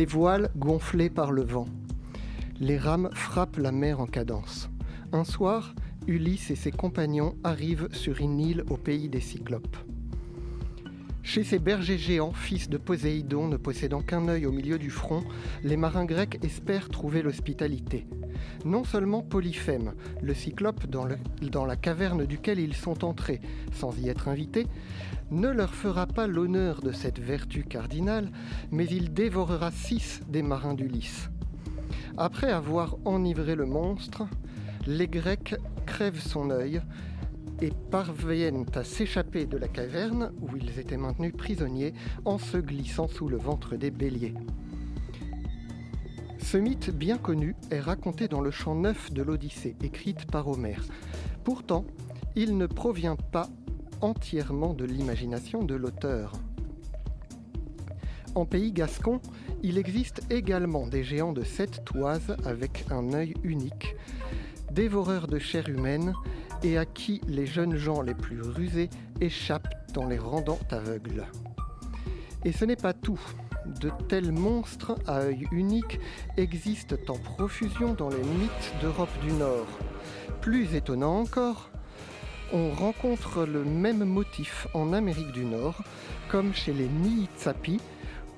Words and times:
Les 0.00 0.06
voiles 0.06 0.48
gonflés 0.56 1.10
par 1.10 1.30
le 1.30 1.42
vent. 1.42 1.66
Les 2.58 2.78
rames 2.78 3.10
frappent 3.12 3.58
la 3.58 3.70
mer 3.70 4.00
en 4.00 4.06
cadence. 4.06 4.70
Un 5.12 5.24
soir, 5.24 5.74
Ulysse 6.06 6.50
et 6.50 6.56
ses 6.56 6.70
compagnons 6.70 7.34
arrivent 7.44 7.90
sur 7.92 8.18
une 8.18 8.40
île 8.40 8.64
au 8.70 8.78
pays 8.78 9.10
des 9.10 9.20
Cyclopes. 9.20 9.76
Chez 11.22 11.44
ces 11.44 11.58
bergers 11.58 11.98
géants, 11.98 12.32
fils 12.32 12.70
de 12.70 12.78
Poséidon, 12.78 13.46
ne 13.46 13.58
possédant 13.58 14.00
qu'un 14.00 14.26
œil 14.28 14.46
au 14.46 14.52
milieu 14.52 14.78
du 14.78 14.88
front, 14.88 15.22
les 15.64 15.76
marins 15.76 16.06
grecs 16.06 16.38
espèrent 16.42 16.88
trouver 16.88 17.20
l'hospitalité. 17.20 18.06
Non 18.64 18.84
seulement 18.84 19.22
Polyphème, 19.22 19.92
le 20.22 20.34
cyclope 20.34 20.86
dans, 20.86 21.64
la 21.64 21.76
caverne 21.76 22.26
duquel 22.26 22.58
ils 22.58 22.74
sont 22.74 23.04
entrés, 23.04 23.40
sans 23.72 23.96
y 23.98 24.08
être 24.08 24.28
invités, 24.28 24.66
ne 25.30 25.48
leur 25.48 25.74
fera 25.74 26.06
pas 26.06 26.26
l'honneur 26.26 26.82
de 26.82 26.92
cette 26.92 27.18
vertu 27.18 27.64
cardinale, 27.64 28.30
mais 28.70 28.86
il 28.86 29.12
dévorera 29.12 29.70
six 29.70 30.20
des 30.28 30.42
marins 30.42 30.74
d'Ulysse. 30.74 31.30
Après 32.16 32.50
avoir 32.50 32.96
enivré 33.04 33.54
le 33.54 33.66
monstre, 33.66 34.24
les 34.86 35.08
Grecs 35.08 35.54
crèvent 35.86 36.20
son 36.20 36.50
œil 36.50 36.80
et 37.60 37.72
parviennent 37.90 38.66
à 38.74 38.84
s'échapper 38.84 39.46
de 39.46 39.58
la 39.58 39.68
caverne 39.68 40.32
où 40.40 40.56
ils 40.56 40.78
étaient 40.78 40.96
maintenus 40.96 41.34
prisonniers 41.36 41.92
en 42.24 42.38
se 42.38 42.56
glissant 42.56 43.08
sous 43.08 43.28
le 43.28 43.36
ventre 43.36 43.76
des 43.76 43.90
béliers. 43.90 44.34
Ce 46.42 46.56
mythe 46.56 46.90
bien 46.90 47.16
connu 47.16 47.54
est 47.70 47.80
raconté 47.80 48.26
dans 48.26 48.40
le 48.40 48.50
chant 48.50 48.74
neuf 48.74 49.12
de 49.12 49.22
l'Odyssée, 49.22 49.76
écrite 49.82 50.28
par 50.30 50.48
Homère. 50.48 50.82
Pourtant, 51.44 51.84
il 52.34 52.56
ne 52.56 52.66
provient 52.66 53.16
pas 53.16 53.48
entièrement 54.00 54.74
de 54.74 54.84
l'imagination 54.84 55.62
de 55.62 55.74
l'auteur. 55.74 56.32
En 58.34 58.46
pays 58.46 58.72
gascon, 58.72 59.20
il 59.62 59.78
existe 59.78 60.22
également 60.30 60.86
des 60.86 61.04
géants 61.04 61.32
de 61.32 61.44
sept 61.44 61.84
toises 61.84 62.36
avec 62.44 62.84
un 62.90 63.12
œil 63.12 63.34
unique, 63.44 63.94
dévoreurs 64.72 65.26
de 65.26 65.38
chair 65.38 65.68
humaine 65.68 66.14
et 66.62 66.78
à 66.78 66.84
qui 66.84 67.20
les 67.28 67.46
jeunes 67.46 67.76
gens 67.76 68.02
les 68.02 68.14
plus 68.14 68.42
rusés 68.42 68.90
échappent 69.20 69.74
en 69.96 70.06
les 70.06 70.18
rendant 70.18 70.58
aveugles. 70.70 71.26
Et 72.44 72.52
ce 72.52 72.64
n'est 72.64 72.76
pas 72.76 72.92
tout. 72.92 73.20
De 73.66 73.90
tels 74.08 74.32
monstres 74.32 74.98
à 75.06 75.18
œil 75.18 75.46
unique 75.52 76.00
existent 76.36 76.96
en 77.08 77.18
profusion 77.18 77.94
dans 77.94 78.08
les 78.08 78.22
mythes 78.22 78.74
d'Europe 78.80 79.10
du 79.22 79.32
Nord. 79.32 79.66
Plus 80.40 80.74
étonnant 80.74 81.20
encore, 81.20 81.70
on 82.52 82.70
rencontre 82.70 83.44
le 83.44 83.64
même 83.64 84.04
motif 84.04 84.66
en 84.74 84.92
Amérique 84.92 85.32
du 85.32 85.44
Nord, 85.44 85.82
comme 86.28 86.54
chez 86.54 86.72
les 86.72 86.88
Nihitsapi, 86.88 87.80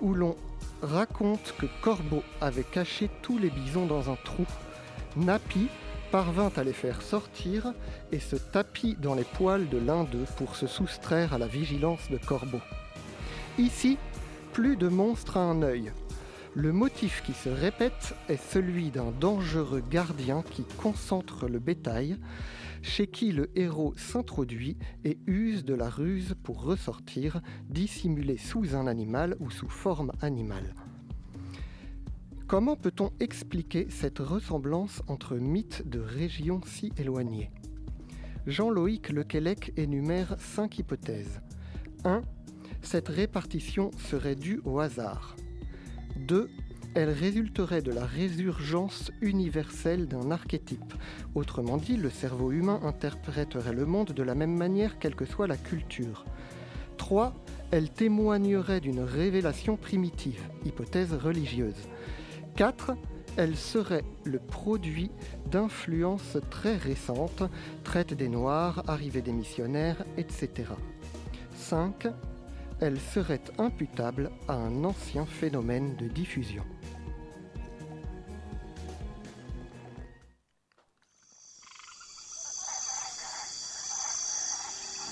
où 0.01 0.15
l'on 0.15 0.37
raconte 0.83 1.55
que 1.59 1.67
Corbeau 1.81 2.23
avait 2.41 2.65
caché 2.65 3.09
tous 3.23 3.39
les 3.39 3.51
bisons 3.51 3.87
dans 3.87 4.11
un 4.11 4.17
trou. 4.17 4.45
Napi 5.17 5.69
parvint 6.11 6.53
à 6.57 6.65
les 6.65 6.73
faire 6.73 7.01
sortir 7.01 7.73
et 8.11 8.19
se 8.19 8.37
tapit 8.37 8.97
dans 9.01 9.15
les 9.15 9.25
poils 9.25 9.69
de 9.69 9.79
l'un 9.79 10.05
d'eux 10.05 10.27
pour 10.37 10.57
se 10.57 10.67
soustraire 10.67 11.33
à 11.33 11.39
la 11.39 11.47
vigilance 11.47 12.11
de 12.11 12.19
Corbeau. 12.19 12.61
Ici, 13.59 13.97
plus 14.53 14.77
de 14.77 14.89
monstres 14.89 15.39
à 15.39 15.41
un 15.41 15.63
œil. 15.63 15.93
Le 16.55 16.73
motif 16.73 17.23
qui 17.25 17.33
se 17.33 17.49
répète 17.49 18.15
est 18.29 18.37
celui 18.37 18.91
d'un 18.91 19.11
dangereux 19.11 19.83
gardien 19.91 20.43
qui 20.43 20.65
concentre 20.77 21.49
le 21.49 21.59
bétail, 21.59 22.19
chez 22.83 23.07
qui 23.07 23.33
le 23.33 23.51
héros 23.59 23.95
s'introduit 23.97 24.77
et 25.05 25.19
use 25.27 25.65
de 25.65 25.73
la 25.73 25.89
ruse 25.89 26.35
pour 26.43 26.63
ressortir, 26.63 27.41
dissimulé 27.71 28.37
sous 28.37 28.75
un 28.75 28.87
animal 28.87 29.37
ou 29.41 29.51
sous 29.51 29.71
forme 29.71 30.13
animale. 30.21 30.75
Comment 32.47 32.77
peut-on 32.77 33.11
expliquer 33.21 33.87
cette 33.89 34.19
ressemblance 34.19 35.03
entre 35.07 35.37
mythes 35.37 35.89
de 35.89 36.01
régions 36.01 36.61
si 36.67 36.93
éloignées? 36.99 37.51
Jean-Loïc 38.47 39.09
Lequelec 39.09 39.73
énumère 39.79 40.37
cinq 40.39 40.79
hypothèses. 40.79 41.41
1. 42.05 42.23
Cette 42.83 43.09
répartition 43.09 43.91
serait 43.97 44.35
due 44.35 44.61
au 44.65 44.81
hasard. 44.81 45.37
2. 46.17 46.51
Elle 46.95 47.11
résulterait 47.11 47.81
de 47.81 47.91
la 47.91 48.05
résurgence 48.05 49.11
universelle 49.23 50.07
d'un 50.07 50.31
archétype. 50.31 50.93
Autrement 51.35 51.79
dit, 51.79 51.97
le 51.97 52.11
cerveau 52.11 52.53
humain 52.53 52.81
interpréterait 52.83 53.73
le 53.73 53.87
monde 53.87 54.13
de 54.13 54.23
la 54.23 54.35
même 54.35 54.55
manière 54.55 54.99
quelle 54.99 55.15
que 55.15 55.25
soit 55.25 55.47
la 55.47 55.57
culture. 55.57 56.27
3. 56.99 57.35
Elle 57.71 57.89
témoignerait 57.89 58.81
d'une 58.81 59.01
révélation 59.01 59.77
primitive, 59.77 60.43
hypothèse 60.67 61.15
religieuse. 61.15 61.89
4. 62.57 62.95
Elle 63.39 63.57
serait 63.57 64.05
le 64.25 64.39
produit 64.39 65.11
d'influences 65.51 66.37
très 66.51 66.77
récentes, 66.77 67.45
traite 67.85 68.13
des 68.13 68.29
Noirs, 68.29 68.83
arrivée 68.87 69.23
des 69.23 69.33
missionnaires, 69.33 70.05
etc. 70.19 70.65
5. 71.55 72.09
Elle 72.85 72.99
serait 72.99 73.45
imputable 73.59 74.33
à 74.49 74.55
un 74.55 74.83
ancien 74.83 75.25
phénomène 75.25 75.95
de 75.95 76.09
diffusion. 76.09 76.65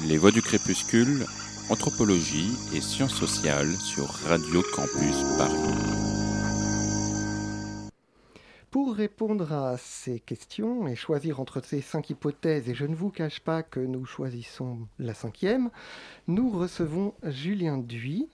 Les 0.05 0.19
Voix 0.19 0.33
du 0.33 0.43
Crépuscule, 0.43 1.25
Anthropologie 1.69 2.51
et 2.75 2.81
Sciences 2.81 3.15
sociales 3.15 3.77
sur 3.77 4.07
Radio 4.27 4.65
Campus 4.75 5.23
Paris. 5.39 6.20
Pour 8.71 8.95
répondre 8.95 9.53
à 9.53 9.77
ces 9.79 10.21
questions 10.21 10.87
et 10.87 10.95
choisir 10.95 11.41
entre 11.41 11.61
ces 11.61 11.81
cinq 11.81 12.11
hypothèses, 12.11 12.69
et 12.69 12.75
je 12.75 12.87
ne 12.87 12.95
vous 12.95 13.11
cache 13.11 13.41
pas 13.41 13.65
que 13.65 13.81
nous 13.81 14.07
choisissons 14.07 14.87
la 15.01 15.13
cinquième, 15.13 15.71
nous 16.29 16.51
recevons 16.51 17.13
Julien 17.25 17.79
Duy. 17.79 18.29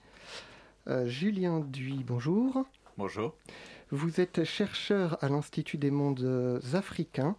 Euh, 0.87 1.07
Julien 1.07 1.59
Duy, 1.61 2.03
bonjour. 2.03 2.65
Bonjour. 2.99 3.33
Vous 3.89 4.21
êtes 4.21 4.43
chercheur 4.43 5.17
à 5.23 5.29
l'Institut 5.29 5.79
des 5.79 5.89
mondes 5.89 6.61
africains, 6.71 7.35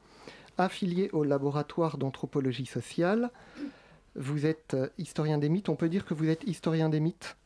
affilié 0.56 1.08
au 1.12 1.22
laboratoire 1.22 1.98
d'anthropologie 1.98 2.66
sociale. 2.66 3.30
Vous 4.16 4.44
êtes 4.44 4.76
historien 4.98 5.38
des 5.38 5.48
mythes. 5.48 5.68
On 5.68 5.76
peut 5.76 5.88
dire 5.88 6.04
que 6.04 6.14
vous 6.14 6.28
êtes 6.28 6.42
historien 6.48 6.88
des 6.88 6.98
mythes? 6.98 7.36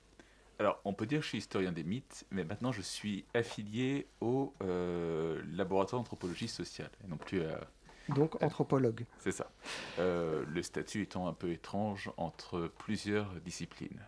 Alors, 0.63 0.81
on 0.85 0.93
peut 0.93 1.07
dire 1.07 1.19
que 1.19 1.25
je 1.25 1.31
suis 1.31 1.39
historien 1.39 1.73
des 1.73 1.83
mythes, 1.83 2.25
mais 2.31 2.45
maintenant 2.45 2.71
je 2.71 2.83
suis 2.83 3.25
affilié 3.35 4.07
au 4.21 4.55
euh, 4.63 5.43
laboratoire 5.57 6.01
d'anthropologie 6.01 6.47
sociale, 6.47 6.91
et 7.05 7.09
non 7.09 7.17
plus 7.17 7.43
à... 7.43 7.67
Donc 8.11 8.41
anthropologue. 8.41 9.05
C'est 9.19 9.33
ça. 9.33 9.51
Euh, 9.99 10.45
le 10.47 10.63
statut 10.63 11.03
étant 11.03 11.27
un 11.27 11.33
peu 11.33 11.51
étrange 11.51 12.13
entre 12.17 12.71
plusieurs 12.79 13.29
disciplines. 13.45 14.01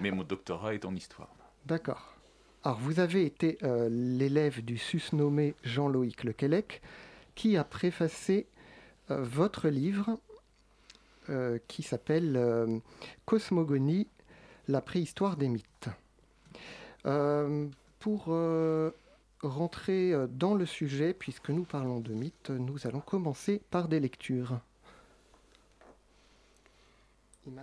Mais 0.00 0.12
mon 0.12 0.22
doctorat 0.22 0.74
est 0.74 0.84
en 0.84 0.94
histoire. 0.94 1.34
D'accord. 1.66 2.14
Alors, 2.62 2.78
vous 2.78 3.00
avez 3.00 3.24
été 3.24 3.58
euh, 3.64 3.88
l'élève 3.90 4.64
du 4.64 4.78
susnommé 4.78 5.56
Jean-Loïc 5.64 6.22
Lequelec, 6.22 6.80
qui 7.34 7.56
a 7.56 7.64
préfacé 7.64 8.46
votre 9.08 9.68
livre 9.68 10.20
qui 11.66 11.82
s'appelle 11.82 12.80
Cosmogonie 13.24 14.06
la 14.68 14.80
préhistoire 14.80 15.36
des 15.36 15.48
mythes. 15.48 15.88
Euh, 17.06 17.66
pour 18.00 18.26
euh, 18.28 18.90
rentrer 19.42 20.12
euh, 20.12 20.26
dans 20.28 20.54
le 20.54 20.66
sujet, 20.66 21.14
puisque 21.14 21.50
nous 21.50 21.64
parlons 21.64 22.00
de 22.00 22.12
mythes, 22.12 22.50
nous 22.50 22.86
allons 22.86 23.00
commencer 23.00 23.62
par 23.70 23.88
des 23.88 23.98
lectures. 24.00 24.60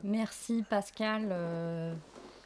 Merci 0.04 0.64
Pascal 0.68 1.96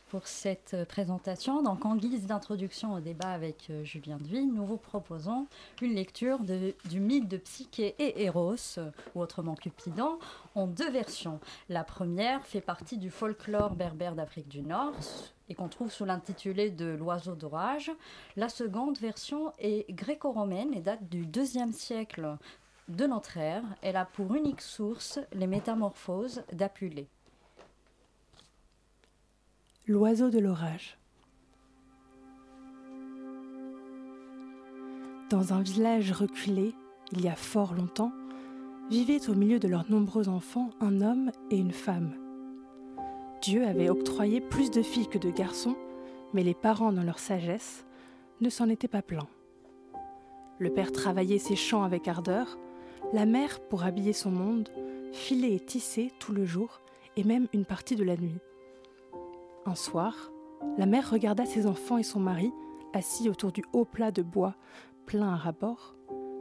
pour 0.09 0.27
cette 0.27 0.75
présentation. 0.87 1.61
Donc, 1.61 1.85
en 1.85 1.95
guise 1.95 2.25
d'introduction 2.25 2.93
au 2.93 2.99
débat 2.99 3.29
avec 3.29 3.71
Julien 3.83 4.17
Duy, 4.17 4.45
nous 4.45 4.65
vous 4.65 4.77
proposons 4.77 5.47
une 5.81 5.93
lecture 5.93 6.39
du 6.39 6.99
mythe 6.99 7.27
de 7.27 7.37
Psyché 7.37 7.95
et 7.99 8.23
Eros, 8.23 8.79
ou 9.15 9.21
autrement 9.21 9.55
Cupidon, 9.55 10.19
en 10.55 10.67
deux 10.67 10.89
versions. 10.89 11.39
La 11.69 11.83
première 11.83 12.45
fait 12.45 12.61
partie 12.61 12.97
du 12.97 13.09
folklore 13.09 13.75
berbère 13.75 14.15
d'Afrique 14.15 14.49
du 14.49 14.61
Nord 14.61 14.93
et 15.47 15.55
qu'on 15.55 15.67
trouve 15.67 15.91
sous 15.91 16.05
l'intitulé 16.05 16.69
de 16.69 16.85
L'oiseau 16.85 17.35
d'orage. 17.35 17.91
La 18.35 18.49
seconde 18.49 18.97
version 18.97 19.53
est 19.59 19.89
gréco-romaine 19.91 20.73
et 20.73 20.81
date 20.81 21.07
du 21.09 21.25
deuxième 21.25 21.73
siècle 21.73 22.37
de 22.87 23.05
notre 23.05 23.37
ère. 23.37 23.63
Elle 23.81 23.95
a 23.95 24.05
pour 24.05 24.33
unique 24.33 24.61
source 24.61 25.19
les 25.33 25.47
métamorphoses 25.47 26.43
d'Apulée. 26.51 27.07
L'oiseau 29.91 30.29
de 30.29 30.37
l'orage. 30.37 30.99
Dans 35.31 35.51
un 35.51 35.63
village 35.63 36.11
reculé, 36.11 36.75
il 37.11 37.21
y 37.21 37.27
a 37.27 37.35
fort 37.35 37.73
longtemps, 37.73 38.11
vivaient 38.91 39.31
au 39.31 39.33
milieu 39.33 39.57
de 39.57 39.67
leurs 39.67 39.89
nombreux 39.89 40.29
enfants 40.29 40.69
un 40.79 41.01
homme 41.01 41.31
et 41.49 41.57
une 41.57 41.71
femme. 41.71 42.13
Dieu 43.41 43.65
avait 43.65 43.89
octroyé 43.89 44.41
plus 44.41 44.69
de 44.69 44.83
filles 44.83 45.09
que 45.09 45.17
de 45.17 45.31
garçons, 45.31 45.75
mais 46.35 46.43
les 46.43 46.53
parents, 46.53 46.93
dans 46.93 47.01
leur 47.01 47.17
sagesse, 47.17 47.83
ne 48.41 48.51
s'en 48.51 48.69
était 48.69 48.87
pas 48.87 49.01
plaint. 49.01 49.27
Le 50.59 50.69
père 50.69 50.91
travaillait 50.91 51.39
ses 51.39 51.55
champs 51.55 51.81
avec 51.81 52.07
ardeur, 52.07 52.59
la 53.11 53.25
mère, 53.25 53.59
pour 53.59 53.85
habiller 53.85 54.13
son 54.13 54.29
monde, 54.29 54.69
filait 55.13 55.55
et 55.55 55.59
tissait 55.59 56.11
tout 56.19 56.31
le 56.31 56.45
jour 56.45 56.79
et 57.17 57.23
même 57.23 57.47
une 57.53 57.65
partie 57.65 57.95
de 57.95 58.03
la 58.03 58.17
nuit. 58.17 58.37
Un 59.65 59.75
soir, 59.75 60.31
la 60.77 60.85
mère 60.85 61.09
regarda 61.09 61.45
ses 61.45 61.67
enfants 61.67 61.97
et 61.97 62.03
son 62.03 62.19
mari 62.19 62.51
assis 62.93 63.29
autour 63.29 63.51
du 63.51 63.63
haut 63.73 63.85
plat 63.85 64.11
de 64.11 64.21
bois 64.21 64.55
plein 65.05 65.33
à 65.33 65.35
rabord, 65.35 65.95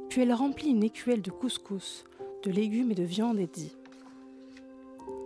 puis 0.08 0.22
elle 0.22 0.32
remplit 0.32 0.70
une 0.70 0.84
écuelle 0.84 1.22
de 1.22 1.30
couscous, 1.30 2.04
de 2.42 2.50
légumes 2.50 2.90
et 2.90 2.94
de 2.94 3.02
viande 3.02 3.38
et 3.38 3.46
dit 3.46 3.76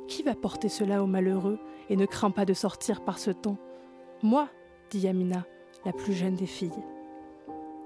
Qui 0.08 0.22
va 0.22 0.34
porter 0.34 0.68
cela 0.68 1.02
aux 1.02 1.06
malheureux 1.06 1.58
et 1.88 1.96
ne 1.96 2.06
craint 2.06 2.30
pas 2.30 2.44
de 2.44 2.54
sortir 2.54 3.04
par 3.04 3.18
ce 3.18 3.30
temps? 3.30 3.58
Moi, 4.22 4.48
dit 4.90 5.00
Yamina, 5.00 5.44
la 5.84 5.92
plus 5.92 6.12
jeune 6.12 6.36
des 6.36 6.46
filles. 6.46 6.70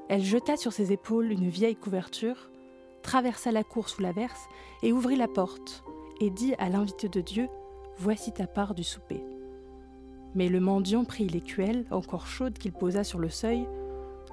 Elle 0.08 0.22
jeta 0.22 0.56
sur 0.56 0.72
ses 0.72 0.92
épaules 0.92 1.32
une 1.32 1.48
vieille 1.48 1.76
couverture, 1.76 2.50
traversa 3.02 3.50
la 3.50 3.64
cour 3.64 3.88
sous 3.88 4.02
l'averse 4.02 4.46
et 4.82 4.92
ouvrit 4.92 5.16
la 5.16 5.28
porte, 5.28 5.84
et 6.20 6.30
dit 6.30 6.54
à 6.58 6.68
l'invité 6.68 7.08
de 7.08 7.20
Dieu 7.20 7.48
Voici 7.98 8.30
ta 8.30 8.46
part 8.46 8.74
du 8.74 8.84
souper. 8.84 9.24
Mais 10.36 10.50
le 10.50 10.60
mendiant 10.60 11.04
prit 11.04 11.26
l'écuelle, 11.26 11.86
encore 11.90 12.26
chaude, 12.26 12.58
qu'il 12.58 12.72
posa 12.72 13.04
sur 13.04 13.18
le 13.18 13.30
seuil, 13.30 13.66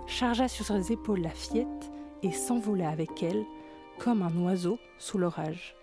chargea 0.05 0.49
sur 0.49 0.65
ses 0.65 0.91
épaules 0.91 1.21
la 1.21 1.29
fillette 1.29 1.91
et 2.21 2.31
s'envola 2.33 2.89
avec 2.89 3.23
elle, 3.23 3.45
comme 3.99 4.21
un 4.21 4.35
oiseau 4.43 4.79
sous 4.99 5.17
l'orage. 5.17 5.77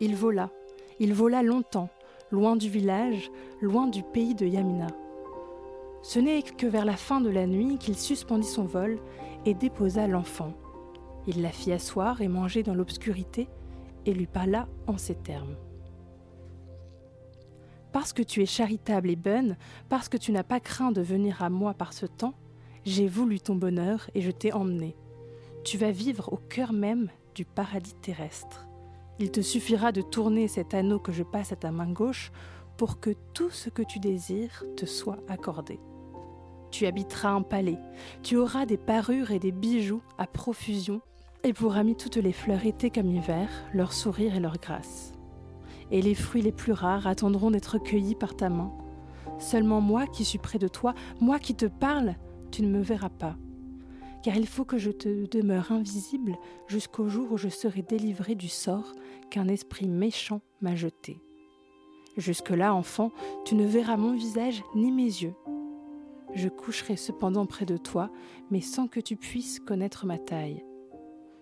Il 0.00 0.16
vola, 0.16 0.48
il 1.00 1.12
vola 1.12 1.42
longtemps, 1.42 1.90
loin 2.30 2.56
du 2.56 2.70
village, 2.70 3.30
loin 3.60 3.86
du 3.88 4.02
pays 4.02 4.34
de 4.34 4.46
Yamina. 4.46 4.86
Ce 6.02 6.18
n'est 6.18 6.42
que 6.42 6.66
vers 6.66 6.86
la 6.86 6.96
fin 6.96 7.20
de 7.20 7.28
la 7.28 7.46
nuit 7.46 7.76
qu'il 7.76 7.96
suspendit 7.96 8.48
son 8.48 8.64
vol 8.64 8.98
et 9.44 9.52
déposa 9.52 10.06
l'enfant. 10.06 10.54
Il 11.26 11.42
la 11.42 11.50
fit 11.50 11.72
asseoir 11.72 12.22
et 12.22 12.28
manger 12.28 12.62
dans 12.62 12.74
l'obscurité 12.74 13.48
et 14.06 14.14
lui 14.14 14.26
parla 14.26 14.66
en 14.86 14.96
ces 14.96 15.14
termes. 15.14 15.56
Parce 17.92 18.12
que 18.12 18.22
tu 18.22 18.42
es 18.42 18.46
charitable 18.46 19.10
et 19.10 19.16
bonne, 19.16 19.56
parce 19.88 20.08
que 20.08 20.16
tu 20.16 20.32
n'as 20.32 20.44
pas 20.44 20.60
craint 20.60 20.92
de 20.92 21.00
venir 21.00 21.42
à 21.42 21.50
moi 21.50 21.74
par 21.74 21.92
ce 21.92 22.06
temps, 22.06 22.34
j'ai 22.84 23.08
voulu 23.08 23.40
ton 23.40 23.54
bonheur 23.54 24.08
et 24.14 24.20
je 24.20 24.30
t'ai 24.30 24.52
emmené. 24.52 24.96
Tu 25.64 25.76
vas 25.76 25.90
vivre 25.90 26.32
au 26.32 26.36
cœur 26.36 26.72
même 26.72 27.08
du 27.34 27.44
paradis 27.44 27.94
terrestre. 27.94 28.68
Il 29.18 29.30
te 29.30 29.40
suffira 29.40 29.92
de 29.92 30.00
tourner 30.00 30.48
cet 30.48 30.72
anneau 30.72 30.98
que 30.98 31.12
je 31.12 31.22
passe 31.22 31.52
à 31.52 31.56
ta 31.56 31.72
main 31.72 31.90
gauche 31.90 32.32
pour 32.76 33.00
que 33.00 33.10
tout 33.34 33.50
ce 33.50 33.68
que 33.68 33.82
tu 33.82 33.98
désires 33.98 34.64
te 34.76 34.86
soit 34.86 35.18
accordé. 35.28 35.78
Tu 36.70 36.86
habiteras 36.86 37.30
un 37.30 37.42
palais, 37.42 37.78
tu 38.22 38.36
auras 38.36 38.64
des 38.64 38.78
parures 38.78 39.32
et 39.32 39.40
des 39.40 39.52
bijoux 39.52 40.02
à 40.16 40.26
profusion, 40.26 41.02
et 41.42 41.52
pour 41.52 41.74
amis 41.74 41.96
toutes 41.96 42.16
les 42.16 42.32
fleurs 42.32 42.64
été 42.64 42.90
comme 42.90 43.10
hiver, 43.10 43.48
leur 43.74 43.92
sourire 43.92 44.36
et 44.36 44.40
leur 44.40 44.58
grâce 44.58 45.12
et 45.90 46.02
les 46.02 46.14
fruits 46.14 46.42
les 46.42 46.52
plus 46.52 46.72
rares 46.72 47.06
attendront 47.06 47.50
d'être 47.50 47.78
cueillis 47.78 48.14
par 48.14 48.36
ta 48.36 48.48
main. 48.48 48.72
Seulement 49.38 49.80
moi 49.80 50.06
qui 50.06 50.24
suis 50.24 50.38
près 50.38 50.58
de 50.58 50.68
toi, 50.68 50.94
moi 51.20 51.38
qui 51.38 51.54
te 51.54 51.66
parle, 51.66 52.16
tu 52.50 52.62
ne 52.62 52.68
me 52.68 52.82
verras 52.82 53.08
pas. 53.08 53.36
Car 54.22 54.36
il 54.36 54.46
faut 54.46 54.64
que 54.64 54.76
je 54.76 54.90
te 54.90 55.26
demeure 55.26 55.72
invisible 55.72 56.36
jusqu'au 56.66 57.08
jour 57.08 57.32
où 57.32 57.36
je 57.38 57.48
serai 57.48 57.82
délivré 57.82 58.34
du 58.34 58.48
sort 58.48 58.92
qu'un 59.30 59.48
esprit 59.48 59.88
méchant 59.88 60.42
m'a 60.60 60.74
jeté. 60.74 61.20
Jusque-là, 62.16 62.74
enfant, 62.74 63.12
tu 63.46 63.54
ne 63.54 63.64
verras 63.64 63.96
mon 63.96 64.12
visage 64.12 64.62
ni 64.74 64.92
mes 64.92 65.04
yeux. 65.04 65.34
Je 66.34 66.48
coucherai 66.48 66.96
cependant 66.96 67.46
près 67.46 67.64
de 67.64 67.76
toi, 67.76 68.10
mais 68.50 68.60
sans 68.60 68.88
que 68.88 69.00
tu 69.00 69.16
puisses 69.16 69.58
connaître 69.58 70.06
ma 70.06 70.18
taille. 70.18 70.62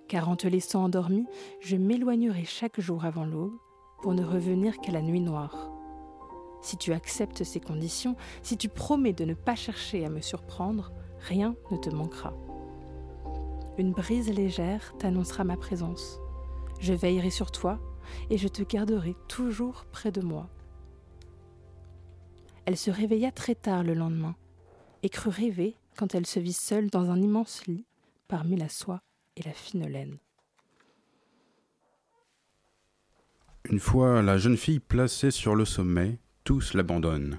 Car 0.06 0.28
en 0.28 0.36
te 0.36 0.46
laissant 0.46 0.84
endormi, 0.84 1.26
je 1.60 1.76
m'éloignerai 1.76 2.44
chaque 2.44 2.80
jour 2.80 3.04
avant 3.04 3.24
l'aube, 3.24 3.58
pour 4.02 4.14
ne 4.14 4.24
revenir 4.24 4.78
qu'à 4.78 4.92
la 4.92 5.02
nuit 5.02 5.20
noire. 5.20 5.70
Si 6.60 6.76
tu 6.76 6.92
acceptes 6.92 7.44
ces 7.44 7.60
conditions, 7.60 8.16
si 8.42 8.56
tu 8.56 8.68
promets 8.68 9.12
de 9.12 9.24
ne 9.24 9.34
pas 9.34 9.54
chercher 9.54 10.04
à 10.04 10.10
me 10.10 10.20
surprendre, 10.20 10.92
rien 11.20 11.54
ne 11.70 11.76
te 11.76 11.90
manquera. 11.90 12.34
Une 13.78 13.92
brise 13.92 14.28
légère 14.28 14.94
t'annoncera 14.98 15.44
ma 15.44 15.56
présence. 15.56 16.18
Je 16.80 16.92
veillerai 16.92 17.30
sur 17.30 17.50
toi 17.50 17.78
et 18.30 18.38
je 18.38 18.48
te 18.48 18.62
garderai 18.62 19.14
toujours 19.28 19.84
près 19.86 20.10
de 20.10 20.20
moi. 20.20 20.48
Elle 22.66 22.76
se 22.76 22.90
réveilla 22.90 23.30
très 23.30 23.54
tard 23.54 23.82
le 23.82 23.94
lendemain 23.94 24.36
et 25.02 25.08
crut 25.08 25.32
rêver 25.32 25.76
quand 25.96 26.14
elle 26.14 26.26
se 26.26 26.40
vit 26.40 26.52
seule 26.52 26.90
dans 26.90 27.10
un 27.10 27.20
immense 27.20 27.66
lit 27.66 27.86
parmi 28.26 28.56
la 28.56 28.68
soie 28.68 29.00
et 29.36 29.42
la 29.42 29.52
fine 29.52 29.86
laine. 29.86 30.18
Une 33.70 33.80
fois 33.80 34.22
la 34.22 34.38
jeune 34.38 34.56
fille 34.56 34.80
placée 34.80 35.30
sur 35.30 35.54
le 35.54 35.66
sommet, 35.66 36.18
tous 36.42 36.72
l'abandonnent. 36.72 37.38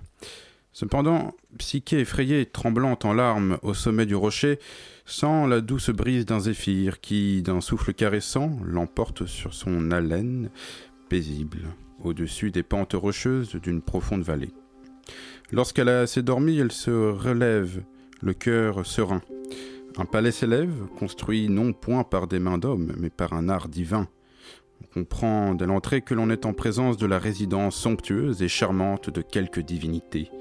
Cependant, 0.72 1.34
Psyché 1.58 2.02
effrayée, 2.02 2.46
tremblante 2.46 3.04
en 3.04 3.14
larmes 3.14 3.58
au 3.64 3.74
sommet 3.74 4.06
du 4.06 4.14
rocher, 4.14 4.60
sent 5.06 5.48
la 5.48 5.60
douce 5.60 5.90
brise 5.90 6.28
d'un 6.28 6.40
zéphyr 6.40 7.02
qui, 7.02 7.42
d'un 7.42 7.62
souffle 7.62 7.94
caressant, 7.94 8.60
l'emporte 8.64 9.26
sur 9.26 9.56
son 9.56 9.90
haleine 9.90 10.52
paisible, 11.10 11.62
au-dessus 12.04 12.52
des 12.52 12.62
pentes 12.62 12.94
rocheuses 12.94 13.56
d'une 13.56 13.82
profonde 13.82 14.22
vallée. 14.22 14.52
Lorsqu'elle 15.52 15.90
a 15.90 16.02
assez 16.02 16.22
dormi, 16.22 16.60
elle 16.60 16.72
se 16.72 16.92
relève, 16.92 17.82
le 18.22 18.36
cœur 18.36 18.86
serein. 18.86 19.24
Un 19.98 20.06
palais 20.06 20.32
s'élève, 20.32 20.86
construit 21.00 21.50
non 21.50 21.74
point 21.74 22.04
par 22.04 22.28
des 22.28 22.40
mains 22.40 22.60
d'hommes, 22.60 22.94
mais 23.00 23.10
par 23.10 23.34
un 23.34 23.50
art 23.50 23.68
divin. 23.68 24.08
On 24.82 24.94
comprend 24.94 25.56
dès 25.56 25.66
l'entrée 25.66 26.02
que 26.02 26.14
l'on 26.14 26.30
est 26.30 26.46
en 26.46 26.54
présence 26.54 26.98
de 26.98 27.06
la 27.06 27.20
résidence 27.20 27.76
somptueuse 27.76 28.42
et 28.42 28.48
charmante 28.48 29.10
de 29.10 29.22
quelque 29.22 29.60
divinité. 29.60 30.32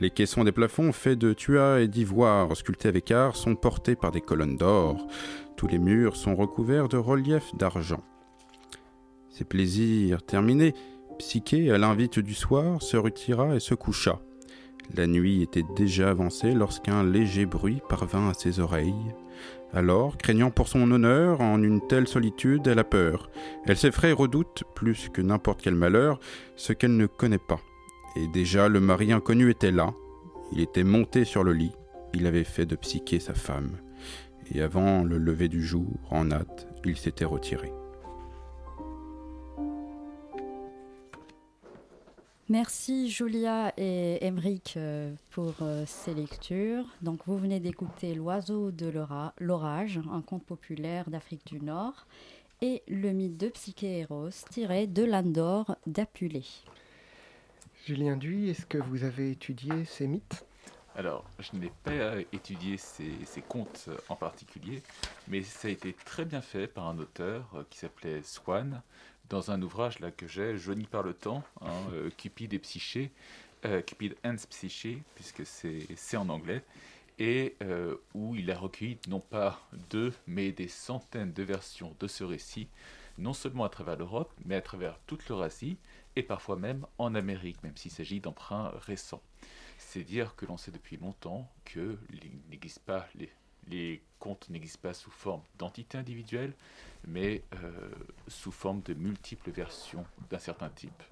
Les 0.00 0.10
caissons 0.10 0.44
des 0.44 0.52
plafonds 0.52 0.92
faits 0.92 1.18
de 1.18 1.32
tuas 1.32 1.80
et 1.80 1.88
d'ivoire 1.88 2.56
sculptés 2.56 2.88
avec 2.88 3.10
art 3.10 3.36
sont 3.36 3.54
portés 3.54 3.94
par 3.94 4.10
des 4.10 4.20
colonnes 4.20 4.56
d'or. 4.56 5.06
Tous 5.56 5.68
les 5.68 5.78
murs 5.78 6.16
sont 6.16 6.34
recouverts 6.34 6.88
de 6.88 6.96
reliefs 6.96 7.54
d'argent. 7.54 8.02
Ces 9.30 9.44
plaisirs 9.44 10.22
terminés, 10.22 10.74
Psyché, 11.18 11.70
à 11.70 11.78
l'invite 11.78 12.18
du 12.18 12.34
soir, 12.34 12.82
se 12.82 12.96
retira 12.96 13.54
et 13.54 13.60
se 13.60 13.74
coucha. 13.74 14.20
La 14.92 15.06
nuit 15.06 15.42
était 15.42 15.64
déjà 15.76 16.10
avancée 16.10 16.52
lorsqu'un 16.52 17.04
léger 17.04 17.46
bruit 17.46 17.80
parvint 17.88 18.28
à 18.28 18.34
ses 18.34 18.60
oreilles. 18.60 19.14
Alors, 19.74 20.16
craignant 20.16 20.52
pour 20.52 20.68
son 20.68 20.88
honneur, 20.92 21.40
en 21.40 21.60
une 21.60 21.84
telle 21.88 22.06
solitude, 22.06 22.68
elle 22.68 22.78
a 22.78 22.84
peur. 22.84 23.28
Elle 23.66 23.76
s'effraie 23.76 24.12
redoute, 24.12 24.62
plus 24.76 25.08
que 25.08 25.20
n'importe 25.20 25.62
quel 25.62 25.74
malheur, 25.74 26.20
ce 26.54 26.72
qu'elle 26.72 26.96
ne 26.96 27.06
connaît 27.06 27.38
pas. 27.38 27.58
Et 28.14 28.28
déjà 28.28 28.68
le 28.68 28.78
mari 28.78 29.12
inconnu 29.12 29.50
était 29.50 29.72
là. 29.72 29.92
Il 30.52 30.60
était 30.60 30.84
monté 30.84 31.24
sur 31.24 31.42
le 31.42 31.52
lit. 31.52 31.72
Il 32.12 32.28
avait 32.28 32.44
fait 32.44 32.66
de 32.66 32.76
Psyché 32.76 33.18
sa 33.18 33.34
femme. 33.34 33.72
Et 34.54 34.62
avant 34.62 35.02
le 35.02 35.18
lever 35.18 35.48
du 35.48 35.64
jour, 35.64 35.98
en 36.08 36.30
hâte, 36.30 36.68
il 36.84 36.96
s'était 36.96 37.24
retiré. 37.24 37.72
Merci 42.50 43.08
Julia 43.08 43.72
et 43.78 44.22
Emeric 44.22 44.74
euh, 44.76 45.14
pour 45.30 45.54
euh, 45.62 45.84
ces 45.86 46.12
lectures. 46.12 46.84
Donc 47.00 47.20
vous 47.26 47.38
venez 47.38 47.58
d'écouter 47.58 48.14
L'oiseau 48.14 48.70
de 48.70 48.92
l'orage, 49.40 49.98
un 50.12 50.20
conte 50.20 50.44
populaire 50.44 51.08
d'Afrique 51.08 51.46
du 51.46 51.58
Nord, 51.58 52.06
et 52.60 52.82
le 52.86 53.12
mythe 53.12 53.38
de 53.38 53.48
Psyché-Héros 53.48 54.28
tiré 54.50 54.86
de 54.86 55.04
l'Andor 55.04 55.76
d'Apulé. 55.86 56.44
Julien 57.86 58.18
Duy, 58.18 58.50
est-ce 58.50 58.66
que 58.66 58.76
vous 58.78 59.04
avez 59.04 59.30
étudié 59.30 59.86
ces 59.86 60.06
mythes? 60.06 60.44
Alors, 60.96 61.24
je 61.38 61.56
n'ai 61.56 61.72
pas 61.82 62.20
étudié 62.32 62.76
ces, 62.76 63.10
ces, 63.24 63.40
contes 63.40 63.88
en 64.08 64.14
particulier, 64.16 64.82
mais 65.28 65.42
ça 65.42 65.66
a 65.66 65.70
été 65.70 65.92
très 65.92 66.24
bien 66.24 66.40
fait 66.40 66.68
par 66.68 66.86
un 66.86 66.98
auteur 66.98 67.50
euh, 67.54 67.64
qui 67.68 67.78
s'appelait 67.78 68.22
Swan, 68.22 68.80
dans 69.28 69.50
un 69.50 69.60
ouvrage 69.62 69.98
là 70.00 70.10
que 70.10 70.26
j'ai, 70.26 70.56
Jauni 70.58 70.84
par 70.84 71.02
le 71.02 71.14
temps, 71.14 71.42
hein, 71.60 71.72
euh, 71.92 72.10
Cupid 72.16 72.52
et 72.52 72.58
Psyché, 72.58 73.10
euh, 73.64 73.80
Cupid 73.82 74.16
and 74.24 74.36
Psyché, 74.50 75.02
puisque 75.14 75.44
c'est 75.46 76.16
en 76.16 76.28
anglais, 76.28 76.62
et 77.18 77.56
euh, 77.62 77.96
où 78.14 78.34
il 78.34 78.50
a 78.50 78.58
recueilli 78.58 78.98
non 79.08 79.20
pas 79.20 79.66
deux, 79.90 80.12
mais 80.26 80.52
des 80.52 80.68
centaines 80.68 81.32
de 81.32 81.42
versions 81.42 81.94
de 82.00 82.06
ce 82.06 82.24
récit, 82.24 82.68
non 83.18 83.32
seulement 83.32 83.64
à 83.64 83.68
travers 83.68 83.96
l'Europe, 83.96 84.32
mais 84.44 84.56
à 84.56 84.60
travers 84.60 84.98
toute 85.06 85.28
l'Eurasie, 85.28 85.76
et 86.16 86.22
parfois 86.22 86.56
même 86.56 86.86
en 86.98 87.14
Amérique, 87.14 87.62
même 87.62 87.76
s'il 87.76 87.90
s'agit 87.90 88.20
d'emprunts 88.20 88.72
récents. 88.86 89.22
C'est 89.78 90.02
dire 90.02 90.34
que 90.36 90.46
l'on 90.46 90.56
sait 90.56 90.70
depuis 90.70 90.96
longtemps 90.96 91.48
que 91.64 91.98
les, 92.10 92.30
les 93.68 94.02
contes 94.18 94.48
n'existent 94.50 94.80
pas 94.82 94.94
sous 94.94 95.10
forme 95.10 95.42
d'entité 95.58 95.98
individuelle, 95.98 96.52
mais 97.06 97.42
euh, 97.54 97.70
sous 98.28 98.52
forme 98.52 98.82
de 98.82 98.94
multiples 98.94 99.50
versions 99.50 100.04
d'un 100.30 100.38
certain 100.38 100.68
type. 100.68 101.02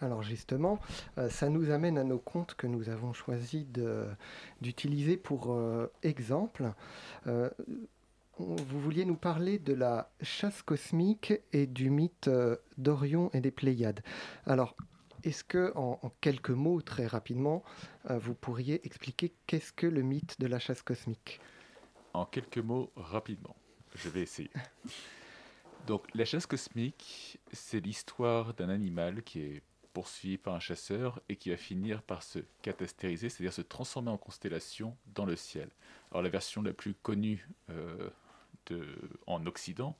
Alors 0.00 0.22
justement, 0.22 0.78
euh, 1.18 1.30
ça 1.30 1.48
nous 1.48 1.70
amène 1.70 1.98
à 1.98 2.04
nos 2.04 2.18
contes 2.18 2.54
que 2.54 2.66
nous 2.66 2.88
avons 2.88 3.12
choisi 3.12 3.66
d'utiliser 4.60 5.16
pour 5.16 5.52
euh, 5.52 5.90
exemple. 6.02 6.72
Euh, 7.26 7.50
vous 8.38 8.80
vouliez 8.80 9.06
nous 9.06 9.16
parler 9.16 9.58
de 9.58 9.72
la 9.72 10.10
chasse 10.20 10.60
cosmique 10.60 11.32
et 11.54 11.66
du 11.66 11.88
mythe 11.88 12.28
d'Orion 12.76 13.30
et 13.32 13.40
des 13.40 13.50
Pléiades. 13.50 14.02
Alors, 14.44 14.76
est-ce 15.24 15.42
que, 15.42 15.72
en, 15.74 15.98
quelques 16.20 16.50
mots, 16.50 16.82
très 16.82 17.06
rapidement, 17.06 17.64
vous 18.10 18.34
pourriez 18.34 18.86
expliquer 18.86 19.32
qu'est-ce 19.46 19.72
que 19.72 19.86
le 19.86 20.02
mythe 20.02 20.38
de 20.38 20.46
la 20.46 20.58
chasse 20.58 20.82
cosmique? 20.82 21.40
En 22.12 22.26
quelques 22.26 22.58
mots, 22.58 22.92
rapidement. 22.94 23.56
Je 23.94 24.10
vais 24.10 24.20
essayer. 24.20 24.50
Donc, 25.86 26.06
la 26.14 26.24
chasse 26.24 26.46
cosmique, 26.46 27.38
c'est 27.52 27.80
l'histoire 27.80 28.54
d'un 28.54 28.68
animal 28.68 29.22
qui 29.22 29.40
est 29.40 29.62
poursuivi 29.92 30.36
par 30.36 30.54
un 30.54 30.60
chasseur 30.60 31.22
et 31.30 31.36
qui 31.36 31.48
va 31.48 31.56
finir 31.56 32.02
par 32.02 32.22
se 32.22 32.40
catastériser, 32.60 33.30
c'est-à-dire 33.30 33.54
se 33.54 33.62
transformer 33.62 34.10
en 34.10 34.18
constellation 34.18 34.94
dans 35.14 35.24
le 35.24 35.36
ciel. 35.36 35.70
Alors 36.10 36.22
la 36.22 36.28
version 36.28 36.60
la 36.60 36.74
plus 36.74 36.92
connue 36.92 37.48
euh, 37.70 38.10
de, 38.66 38.84
en 39.26 39.46
Occident, 39.46 39.96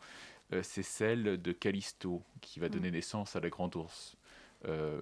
euh, 0.52 0.62
c'est 0.62 0.82
celle 0.82 1.40
de 1.40 1.52
Callisto, 1.52 2.22
qui 2.42 2.60
va 2.60 2.68
donner 2.68 2.90
mm. 2.90 2.94
naissance 2.94 3.36
à 3.36 3.40
la 3.40 3.48
grande 3.48 3.74
ours. 3.74 4.18
Euh, 4.66 5.00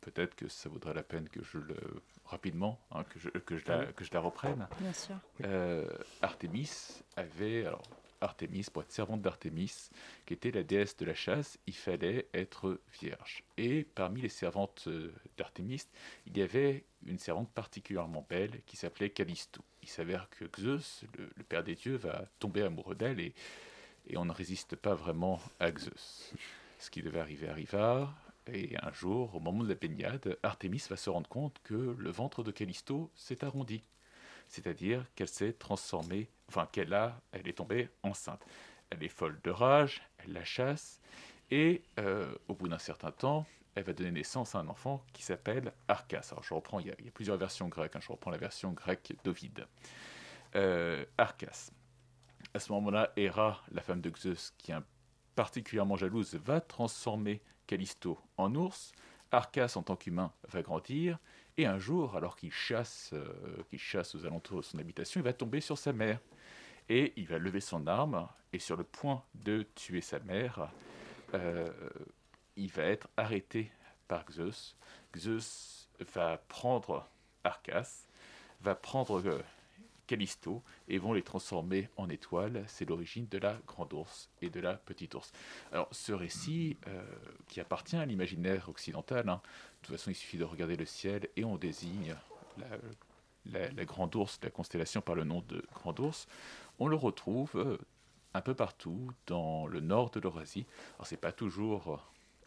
peut-être 0.00 0.34
que 0.34 0.48
ça 0.48 0.70
vaudrait 0.70 0.94
la 0.94 1.02
peine 1.02 1.28
que 1.28 1.42
je 1.44 1.58
le 1.58 1.76
rapidement 2.24 2.80
hein, 2.90 3.04
que, 3.04 3.18
je, 3.18 3.28
que, 3.28 3.58
je 3.58 3.66
la, 3.66 3.84
que 3.92 4.02
je 4.02 4.14
la 4.14 4.20
reprenne. 4.20 4.66
Bien 4.80 4.94
sûr. 4.94 5.16
Artemis 6.22 7.02
avait 7.16 7.66
alors 7.66 7.82
Artémis, 8.22 8.66
pour 8.72 8.82
être 8.82 8.92
servante 8.92 9.20
d'Artémis, 9.20 9.90
qui 10.26 10.34
était 10.34 10.50
la 10.50 10.62
déesse 10.62 10.96
de 10.96 11.04
la 11.04 11.14
chasse, 11.14 11.58
il 11.66 11.74
fallait 11.74 12.28
être 12.32 12.80
vierge. 13.00 13.42
Et 13.58 13.84
parmi 13.84 14.22
les 14.22 14.28
servantes 14.28 14.84
euh, 14.86 15.12
d'Artémis, 15.36 15.82
il 16.26 16.38
y 16.38 16.42
avait 16.42 16.84
une 17.06 17.18
servante 17.18 17.50
particulièrement 17.50 18.24
belle 18.28 18.60
qui 18.66 18.76
s'appelait 18.76 19.10
Callisto. 19.10 19.62
Il 19.82 19.88
s'avère 19.88 20.28
que 20.30 20.44
Zeus, 20.60 21.04
le, 21.18 21.42
père 21.44 21.64
des 21.64 21.74
dieux, 21.74 21.96
va 21.96 22.24
tomber 22.38 22.62
amoureux 22.62 22.94
d'elle 22.94 23.20
et, 23.20 23.34
on 24.16 24.24
ne 24.24 24.32
résiste 24.32 24.76
pas 24.76 24.94
vraiment 24.94 25.40
à 25.58 25.70
Zeus. 25.70 26.32
Ce 26.78 26.90
qui 26.90 27.02
devait 27.02 27.20
arriver 27.20 27.48
arriva, 27.48 28.12
et 28.46 28.74
un 28.82 28.92
jour, 28.92 29.34
au 29.34 29.40
moment 29.40 29.62
de 29.62 29.68
la 29.68 29.76
baignade, 29.76 30.36
Artémis 30.42 30.82
va 30.90 30.96
se 30.96 31.08
rendre 31.08 31.28
compte 31.28 31.60
que 31.62 31.94
le 31.96 32.10
ventre 32.10 32.42
de 32.42 32.50
Callisto 32.50 33.10
s'est 33.14 33.44
arrondi 33.44 33.82
c'est-à-dire 34.52 35.06
qu'elle 35.14 35.28
s'est 35.28 35.54
transformée, 35.54 36.28
enfin 36.46 36.68
qu'elle 36.70 36.92
a, 36.92 37.18
elle 37.32 37.48
est 37.48 37.54
tombée 37.54 37.88
enceinte. 38.02 38.44
Elle 38.90 39.02
est 39.02 39.08
folle 39.08 39.40
de 39.42 39.50
rage, 39.50 40.02
elle 40.18 40.34
la 40.34 40.44
chasse, 40.44 41.00
et 41.50 41.82
euh, 41.98 42.34
au 42.48 42.54
bout 42.54 42.68
d'un 42.68 42.78
certain 42.78 43.12
temps, 43.12 43.46
elle 43.74 43.84
va 43.84 43.94
donner 43.94 44.10
naissance 44.10 44.54
à 44.54 44.58
un 44.58 44.68
enfant 44.68 45.02
qui 45.14 45.22
s'appelle 45.22 45.72
Arcas. 45.88 46.28
Alors 46.32 46.44
je 46.44 46.52
reprends, 46.52 46.80
il 46.80 46.88
y 46.88 46.90
a, 46.90 46.96
plusieurs 47.14 47.38
versions 47.38 47.68
grecques, 47.68 47.96
hein. 47.96 48.00
je 48.02 48.12
reprends 48.12 48.30
la 48.30 48.36
version 48.36 48.72
grecque 48.72 49.14
d'Ovide. 49.24 49.66
Euh, 50.54 51.02
Arcas. 51.16 51.70
À 52.52 52.58
ce 52.58 52.70
moment-là, 52.72 53.10
Héra, 53.16 53.62
la 53.70 53.80
femme 53.80 54.02
de 54.02 54.12
Zeus, 54.14 54.52
qui 54.58 54.72
est 54.72 54.76
particulièrement 55.34 55.96
jalouse, 55.96 56.34
va 56.34 56.60
transformer 56.60 57.40
Callisto 57.66 58.20
en 58.36 58.54
ours. 58.54 58.92
Arcas, 59.30 59.72
en 59.76 59.82
tant 59.82 59.96
qu'humain, 59.96 60.30
va 60.50 60.60
grandir, 60.60 61.18
et 61.56 61.66
un 61.66 61.78
jour, 61.78 62.16
alors 62.16 62.36
qu'il 62.36 62.52
chasse, 62.52 63.10
euh, 63.12 63.62
chasse 63.76 64.14
aux 64.14 64.24
alentours 64.24 64.58
de 64.58 64.64
son 64.64 64.78
habitation, 64.78 65.20
il 65.20 65.24
va 65.24 65.32
tomber 65.32 65.60
sur 65.60 65.76
sa 65.78 65.92
mère. 65.92 66.18
Et 66.88 67.12
il 67.16 67.26
va 67.26 67.38
lever 67.38 67.60
son 67.60 67.86
arme, 67.86 68.26
et 68.52 68.58
sur 68.58 68.76
le 68.76 68.84
point 68.84 69.22
de 69.34 69.66
tuer 69.74 70.00
sa 70.00 70.18
mère, 70.20 70.70
euh, 71.34 71.70
il 72.56 72.70
va 72.70 72.84
être 72.84 73.08
arrêté 73.16 73.70
par 74.08 74.24
Zeus. 74.30 74.76
Zeus 75.16 75.88
va 76.14 76.38
prendre 76.48 77.08
Arcas, 77.44 78.06
va 78.60 78.74
prendre 78.74 79.20
euh, 79.26 79.42
Callisto 80.12 80.62
et 80.88 80.98
vont 80.98 81.14
les 81.14 81.22
transformer 81.22 81.88
en 81.96 82.10
étoiles. 82.10 82.62
C'est 82.66 82.86
l'origine 82.86 83.26
de 83.30 83.38
la 83.38 83.58
grande 83.66 83.94
ours 83.94 84.28
et 84.42 84.50
de 84.50 84.60
la 84.60 84.74
petite 84.74 85.14
ours. 85.14 85.32
Alors 85.72 85.88
ce 85.90 86.12
récit, 86.12 86.76
qui 87.48 87.60
appartient 87.60 87.96
à 87.96 88.04
l'imaginaire 88.04 88.68
occidental, 88.68 89.28
hein, 89.28 89.40
de 89.82 89.86
toute 89.86 89.96
façon, 89.96 90.10
il 90.10 90.14
suffit 90.14 90.38
de 90.38 90.44
regarder 90.44 90.76
le 90.76 90.84
ciel 90.84 91.28
et 91.36 91.44
on 91.44 91.56
désigne 91.56 92.14
la, 93.46 93.84
grande 93.84 94.14
ours, 94.14 94.38
la 94.42 94.50
constellation 94.50 95.00
par 95.00 95.14
le 95.14 95.24
nom 95.24 95.42
de 95.48 95.64
grande 95.74 95.98
ours. 95.98 96.28
On 96.78 96.86
le 96.86 96.96
retrouve 96.96 97.50
euh, 97.56 97.78
un 98.34 98.40
peu 98.40 98.54
partout 98.54 99.10
dans 99.26 99.66
le 99.66 99.80
nord 99.80 100.10
de 100.10 100.20
l'Eurasie. 100.20 100.66
Alors, 100.96 101.06
c'est 101.06 101.16
pas 101.16 101.32
toujours 101.32 102.00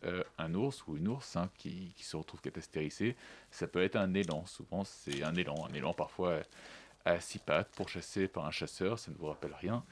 euh, 0.05 0.23
un 0.37 0.53
ours 0.53 0.87
ou 0.87 0.95
une 0.95 1.09
ours 1.09 1.35
hein, 1.35 1.49
qui, 1.57 1.93
se 1.97 2.15
retrouve 2.15 2.41
catastérisé. 2.41 3.15
Ça 3.51 3.67
peut 3.67 3.83
être 3.83 3.97
un 3.97 4.13
élan. 4.13 4.45
Souvent, 4.45 4.83
c'est 4.85 5.23
un 5.23 5.35
élan. 5.35 5.65
Un 5.69 5.73
élan, 5.73 5.93
parfois, 5.93 6.39
à 7.05 7.19
six 7.19 7.39
pattes, 7.39 7.69
pour 7.75 7.89
chasser 7.89 8.27
par 8.27 8.45
un 8.45 8.51
chasseur. 8.51 8.99
Ça 8.99 9.11
ne 9.11 9.17
vous 9.17 9.27
rappelle 9.27 9.53
rien. 9.53 9.83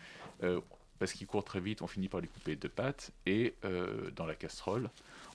Euh, 0.43 0.59
parce 0.99 1.13
qu'il 1.13 1.27
court 1.27 1.43
très 1.43 1.59
vite, 1.59 1.81
on 1.81 1.87
finit 1.87 2.09
par 2.09 2.21
lui 2.21 2.29
couper 2.29 2.55
deux 2.55 2.69
pattes. 2.69 3.11
Et 3.25 3.55
dans 4.15 4.25
la 4.25 4.35
casserole, 4.35 4.89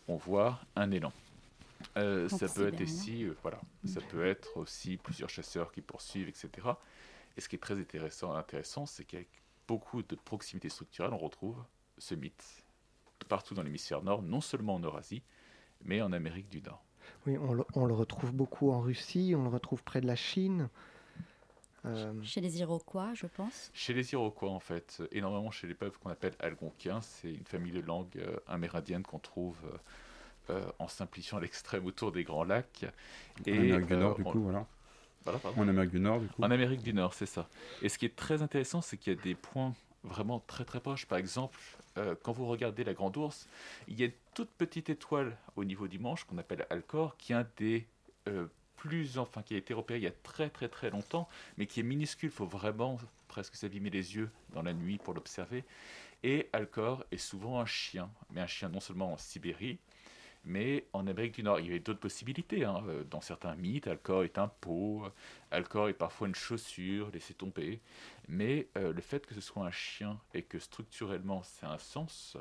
on 0.07 0.17
voit 0.17 0.61
un 0.77 0.91
élan. 0.91 1.13
Euh, 1.97 2.29
ça 2.29 2.49
peut 2.49 2.69
être 2.69 2.81
ici, 2.81 3.25
euh, 3.25 3.37
voilà, 3.43 3.61
ça 3.85 4.01
peut 4.01 4.27
être 4.27 4.57
aussi 4.57 4.97
plusieurs 4.97 5.29
chasseurs 5.29 5.73
qui 5.73 5.81
poursuivent, 5.81 6.29
etc. 6.29 6.51
Et 7.37 7.41
ce 7.41 7.49
qui 7.49 7.57
est 7.57 7.61
très 7.61 7.79
intéressant, 7.79 8.35
intéressant 8.35 8.87
c'est 8.87 9.05
qu'avec 9.05 9.29
beaucoup 9.67 10.03
de 10.03 10.17
proximité 10.17 10.69
structurelle, 10.69 11.13
on 11.13 11.19
retrouve 11.19 11.57
ce 11.99 12.15
mythe 12.15 12.65
partout 13.29 13.55
dans 13.55 13.63
l'hémisphère 13.63 14.03
nord, 14.03 14.23
non 14.23 14.41
seulement 14.41 14.75
en 14.75 14.81
Eurasie, 14.81 15.23
mais 15.85 16.03
en 16.03 16.13
Amérique 16.13 16.49
du 16.49 16.63
Nord. 16.63 16.83
Oui, 17.27 17.37
on 17.39 17.53
le, 17.53 17.65
on 17.75 17.87
le 17.87 17.95
retrouve 17.95 18.33
beaucoup 18.33 18.71
en 18.71 18.81
Russie, 18.81 19.35
on 19.37 19.43
le 19.43 19.49
retrouve 19.49 19.83
près 19.83 20.01
de 20.01 20.07
la 20.07 20.17
Chine. 20.17 20.69
Euh, 21.87 22.13
chez 22.23 22.41
les 22.41 22.61
Iroquois, 22.61 23.15
je 23.15 23.27
pense. 23.27 23.71
Chez 23.73 23.93
les 23.93 24.13
Iroquois, 24.13 24.51
en 24.51 24.61
fait, 24.61 25.03
énormément 25.13 25.51
chez 25.51 25.67
les 25.67 25.75
peuples 25.75 25.99
qu'on 25.99 26.11
appelle 26.11 26.35
algonquiens. 26.41 27.01
C'est 27.01 27.33
une 27.33 27.45
famille 27.45 27.73
de 27.73 27.81
langues 27.81 28.21
amérindiennes 28.47 29.05
qu'on 29.05 29.19
trouve 29.19 29.57
euh, 30.51 30.63
en 30.79 30.89
simplifiant 30.89 31.39
à 31.39 31.41
l'extrême 31.43 31.85
autour 31.85 32.11
des 32.11 32.25
Grands 32.25 32.45
Lacs. 32.45 32.87
Et, 33.45 33.53
en 33.53 33.59
Amérique 33.59 33.87
du 33.87 33.97
Nord, 33.97 34.15
du 34.17 34.25
coup, 34.25 34.41
voilà. 34.41 34.67
en 35.57 35.69
Amérique 35.69 35.91
du 35.91 36.01
Nord, 36.01 36.21
du 36.21 36.29
coup. 36.29 36.43
En 36.43 36.51
Amérique 36.51 36.83
du 36.83 36.95
Nord, 36.95 37.13
c'est 37.13 37.27
ça. 37.27 37.49
Et 37.83 37.89
ce 37.91 37.99
qui 37.99 38.07
est 38.07 38.17
très 38.17 38.41
intéressant, 38.41 38.81
c'est 38.81 38.97
qu'il 38.97 39.13
y 39.13 39.17
a 39.19 39.23
des 39.23 39.35
points 39.35 39.75
vraiment 40.05 40.41
très 40.47 40.65
très 40.65 40.81
proches. 40.81 41.05
Par 41.05 41.19
exemple, 41.19 41.59
euh, 41.99 42.15
quand 42.23 42.33
vous 42.33 42.47
regardez 42.47 42.83
la 42.83 42.95
Grande 42.95 43.17
Ourse, 43.19 43.47
il 43.89 44.01
y 44.01 44.05
a 44.05 44.07
une 44.07 44.13
toute 44.33 44.49
petite 44.51 44.89
étoile 44.89 45.37
au 45.57 45.65
niveau 45.65 45.87
du 45.87 45.99
manche 45.99 46.25
qu'on 46.25 46.39
appelle 46.39 46.67
Alcor, 46.71 47.17
qui 47.19 47.33
est 47.33 47.37
un 47.37 47.47
des 47.59 47.87
euh, 48.27 48.47
plus, 48.79 49.19
enfin, 49.19 49.43
qui 49.43 49.55
a 49.55 49.59
été 49.59 49.75
repéré 49.75 49.99
il 49.99 50.05
y 50.05 50.09
a 50.09 50.13
très 50.23 50.49
très 50.49 50.69
très 50.69 50.91
longtemps, 50.91 51.29
mais 51.59 51.67
qui 51.67 51.81
est 51.81 51.83
minuscule. 51.83 52.31
Il 52.31 52.35
faut 52.35 52.47
vraiment 52.47 52.99
presque 53.27 53.57
s'abîmer 53.57 53.91
les 53.91 54.17
yeux 54.17 54.31
dans 54.55 54.63
la 54.63 54.73
nuit 54.73 54.99
pour 54.99 55.15
l'observer. 55.15 55.65
Et 56.23 56.49
Alcor 56.53 57.05
est 57.13 57.19
souvent 57.19 57.61
un 57.61 57.67
chien, 57.67 58.11
mais 58.31 58.41
un 58.41 58.47
chien 58.47 58.69
non 58.69 58.81
seulement 58.81 59.13
en 59.13 59.17
Sibérie, 59.17 59.79
mais 60.45 60.87
en 60.93 61.07
Amérique 61.07 61.35
du 61.35 61.43
Nord, 61.43 61.61
il 61.61 61.67
y 61.67 61.69
avait 61.69 61.81
d'autres 61.81 62.01
possibilités. 62.01 62.65
Hein. 62.65 62.83
Euh, 62.89 63.05
dans 63.05 63.21
certains 63.21 63.55
mythes, 63.55 63.87
Alcor 63.87 64.25
est 64.25 64.39
un 64.39 64.49
pot, 64.49 65.05
Alcor 65.51 65.89
est 65.89 65.95
parfois 65.95 66.29
une 66.29 66.35
chaussure, 66.35 67.11
laissez 67.13 67.35
tomber. 67.35 67.81
Mais 68.29 68.69
euh, 68.77 68.93
le 68.93 69.01
fait 69.01 69.27
que 69.27 69.35
ce 69.35 69.41
soit 69.41 69.65
un 69.65 69.71
chien 69.71 70.19
et 70.35 70.43
que 70.43 70.59
structurellement 70.59 71.43
c'est 71.43 71.67
un 71.67 71.79
sens 71.79 72.37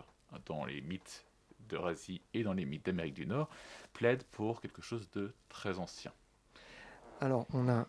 dans 0.46 0.66
les 0.66 0.82
mythes 0.82 1.26
d'Eurasie 1.68 2.22
et 2.34 2.44
dans 2.44 2.54
les 2.54 2.66
mythes 2.66 2.86
d'Amérique 2.86 3.16
du 3.16 3.28
Nord 3.28 3.50
plaide 3.94 4.24
pour 4.32 4.62
quelque 4.62 4.82
chose 4.82 5.10
de 5.12 5.34
très 5.50 5.80
ancien. 5.80 6.14
Alors, 7.20 7.48
on 7.54 7.68
a, 7.68 7.86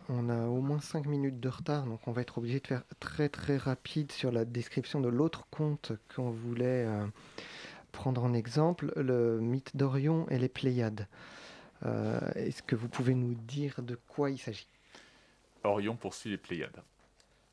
au 0.47 0.61
moins 0.61 0.79
5 0.79 1.05
minutes 1.05 1.39
de 1.39 1.49
retard, 1.49 1.85
donc 1.85 2.07
on 2.07 2.11
va 2.11 2.21
être 2.21 2.39
obligé 2.39 2.59
de 2.59 2.65
faire 2.65 2.83
très 2.99 3.29
très 3.29 3.57
rapide 3.57 4.11
sur 4.11 4.31
la 4.31 4.43
description 4.43 5.01
de 5.01 5.07
l'autre 5.07 5.45
conte 5.51 5.91
qu'on 6.15 6.31
voulait 6.31 6.85
euh, 6.85 7.05
prendre 7.91 8.23
en 8.23 8.33
exemple 8.33 8.91
le 8.95 9.39
mythe 9.39 9.77
d'Orion 9.77 10.27
et 10.29 10.39
les 10.39 10.49
Pléiades. 10.49 11.07
Euh, 11.85 12.19
est-ce 12.35 12.63
que 12.63 12.75
vous 12.75 12.89
pouvez 12.89 13.13
nous 13.13 13.35
dire 13.35 13.81
de 13.83 13.99
quoi 14.07 14.31
il 14.31 14.39
s'agit? 14.39 14.67
Orion 15.63 15.95
poursuit 15.95 16.31
les 16.31 16.37
Pléiades. 16.37 16.81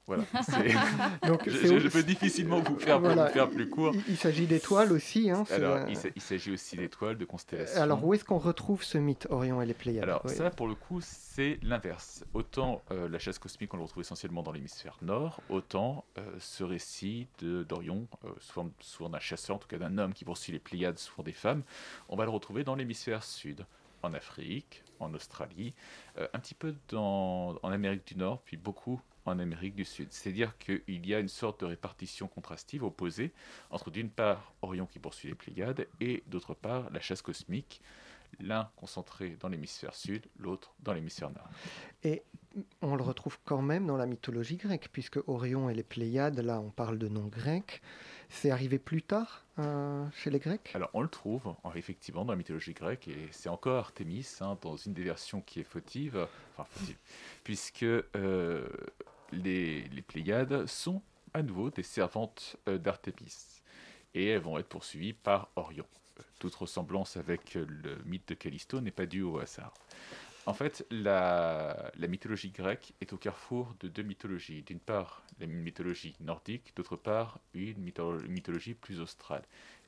Voilà. 0.07 0.25
Donc, 1.27 1.49
je, 1.49 1.89
peux 1.89 2.03
difficilement 2.03 2.61
vous 2.61 2.79
faire, 2.79 3.01
faire 3.33 3.51
plus 3.51 3.69
court. 3.69 3.93
Il, 4.09 4.17
s'agit 4.17 4.47
d'étoiles 4.47 4.93
aussi. 4.93 5.31
Hein, 5.31 5.45
Alors, 5.51 5.89
il 5.89 6.23
s'agit 6.23 6.53
aussi 6.53 6.77
d'étoiles, 6.77 7.19
de 7.19 7.25
constellations. 7.25 7.81
Alors, 7.81 8.05
où 8.05 8.15
est-ce 8.15 8.25
qu'on 8.25 8.39
retrouve 8.39 8.85
ce 8.85 8.99
mythe, 8.99 9.27
Orion 9.31 9.61
et 9.61 9.67
les 9.67 9.75
Pléiades? 9.75 10.05
Alors, 10.05 10.29
ça, 10.29 10.51
pour 10.51 10.69
le 10.69 10.75
coup, 10.75 11.01
c'est 11.03 11.59
l'inverse. 11.63 12.25
Autant 12.35 12.83
euh, 12.91 13.09
la 13.09 13.19
chasse 13.19 13.39
cosmique, 13.39 13.75
on 13.75 13.77
le 13.77 13.83
retrouve 13.83 14.03
essentiellement 14.03 14.43
dans 14.43 14.53
l'hémisphère 14.53 14.97
nord, 15.03 15.41
autant 15.49 16.05
euh, 16.19 16.23
ce 16.39 16.65
récit 16.65 17.27
d'Orion, 17.41 18.07
euh, 18.25 18.29
forme, 18.41 18.71
d'un 19.11 19.19
chasseur, 19.19 19.57
en 19.57 19.59
tout 19.59 19.69
cas 19.69 19.79
d'un 19.79 19.99
homme 19.99 20.15
qui 20.15 20.25
poursuit 20.25 20.53
les 20.53 20.59
Pléiades 20.59 20.99
forme 20.99 21.27
des 21.27 21.33
femmes, 21.33 21.63
on 22.09 22.17
va 22.17 22.25
le 22.25 22.31
retrouver 22.31 22.65
dans 22.65 22.75
l'hémisphère 22.75 23.23
sud, 23.23 23.67
en 24.03 24.15
Afrique, 24.15 24.83
en 25.01 25.13
Australie, 25.15 25.75
un 26.17 26.39
petit 26.39 26.55
peu 26.55 26.75
dans, 26.89 27.57
en 27.63 27.71
Amérique 27.71 28.07
du 28.07 28.17
Nord, 28.17 28.41
puis 28.45 28.57
beaucoup 28.57 29.01
en 29.27 29.39
Amérique 29.39 29.75
du 29.75 29.85
Sud. 29.85 30.09
C'est-à-dire 30.11 30.57
qu'il 30.59 31.07
y 31.07 31.15
a 31.15 31.19
une 31.19 31.29
sorte 31.29 31.61
de 31.61 31.67
répartition 31.67 32.29
contrastive 32.29 32.85
opposée 32.85 33.33
entre 33.71 33.91
d'une 33.91 34.11
part 34.11 34.55
Orion 34.63 34.87
qui 34.87 34.99
poursuit 34.99 35.29
les 35.29 35.35
Pléiades 35.35 35.87
et 36.01 36.23
d'autre 36.27 36.55
part 36.55 36.91
la 36.91 37.01
chasse 37.01 37.23
cosmique, 37.23 37.81
l'un 38.41 38.71
concentré 38.77 39.37
dans 39.41 39.49
l'hémisphère 39.49 39.95
sud, 39.95 40.27
l'autre 40.39 40.75
dans 40.81 40.93
l'hémisphère 40.93 41.31
nord. 41.31 41.49
Et 42.03 42.23
on 42.81 42.97
le 42.97 43.03
retrouve 43.03 43.39
quand 43.45 43.63
même 43.63 43.87
dans 43.87 43.97
la 43.97 44.07
mythologie 44.07 44.57
grecque, 44.57 44.89
puisque 44.91 45.19
Orion 45.29 45.69
et 45.69 45.75
les 45.75 45.83
Pléiades, 45.83 46.39
là 46.41 46.61
on 46.61 46.71
parle 46.71 46.99
de 46.99 47.09
noms 47.09 47.27
grecs, 47.27 47.83
c'est 48.29 48.51
arrivé 48.51 48.79
plus 48.79 49.03
tard 49.03 49.45
euh, 49.59 50.07
chez 50.15 50.31
les 50.31 50.39
Grecs? 50.39 50.73
Alors 50.75 50.91
on 50.95 51.03
le 51.03 51.09
trouve 51.09 51.55
effectivement 51.75 52.25
dans 52.25 52.33
la 52.33 52.37
mythologie 52.37 52.73
grecque, 52.73 53.09
et 53.09 53.29
c'est 53.31 53.49
encore 53.49 53.77
Artémis, 53.77 54.27
hein, 54.41 54.59
dans 54.63 54.77
une 54.77 54.95
des 54.95 55.05
versions 55.05 55.41
qui 55.41 55.61
est 55.61 55.65
fautive, 55.65 56.27
enfin 56.57 56.67
fautive, 56.69 56.99
puisque 57.45 57.85
euh, 57.85 58.67
les, 59.33 59.89
Pléiades 60.07 60.67
sont 60.67 61.03
à 61.35 61.43
nouveau 61.43 61.71
des 61.71 61.83
servantes 61.83 62.57
euh, 62.69 62.79
d'Artémis, 62.79 63.63
et 64.15 64.29
elles 64.29 64.41
vont 64.41 64.59
être 64.59 64.69
poursuivies 64.69 65.13
par 65.13 65.51
Orion. 65.57 65.87
Toute 66.39 66.55
ressemblance 66.55 67.17
avec 67.17 67.55
le 67.55 67.99
mythe 68.05 68.29
de 68.29 68.35
Callisto 68.35 68.81
n'est 68.81 68.91
pas 68.91 69.07
due 69.07 69.23
au 69.23 69.39
hasard. 69.39 69.75
En 70.47 70.55
fait, 70.55 70.87
la, 70.91 71.91
mythologie 71.99 72.51
grecque 72.51 72.93
est 73.01 73.13
au 73.13 73.17
carrefour 73.17 73.75
de 73.81 73.89
deux 73.89 74.05
mythologies. 74.05 74.63
D'une 74.63 74.79
part, 74.79 75.25
la 75.41 75.47
mythologie 75.47 76.15
nordique, 76.21 76.73
d'autre 76.77 76.95
part, 76.95 77.41
une 77.53 77.81
mythologie 77.81 78.75
plus 78.75 79.01
australe. 79.01 79.43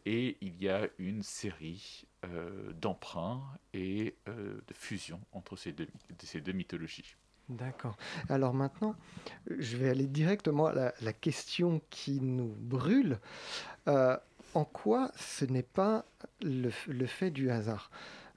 Et 0.04 0.37
il 0.40 0.61
y 0.61 0.68
a 0.68 0.88
une 0.99 1.23
série 1.23 2.07
euh, 2.25 2.73
d'emprunts 2.73 3.42
et 3.73 4.16
euh, 4.26 4.61
de 4.66 4.75
fusions 4.75 5.21
entre 5.33 5.54
ces 5.54 5.73
deux 5.73 6.52
mythologies. 6.52 7.14
D'accord. 7.48 7.96
Alors 8.28 8.52
maintenant, 8.52 8.94
je 9.58 9.78
vais 9.78 9.88
aller 9.88 10.06
directement 10.06 10.66
à 10.66 10.92
la, 11.00 11.12
question 11.14 11.80
qui 11.88 12.20
nous 12.20 12.54
brûle. 12.58 13.18
Euh, 13.88 14.16
en 14.54 14.64
quoi 14.64 15.10
ce 15.16 15.46
n'est 15.46 15.62
pas 15.62 16.04
le, 16.42 16.70
fait 17.06 17.30
du 17.30 17.50
hasard? 17.50 17.90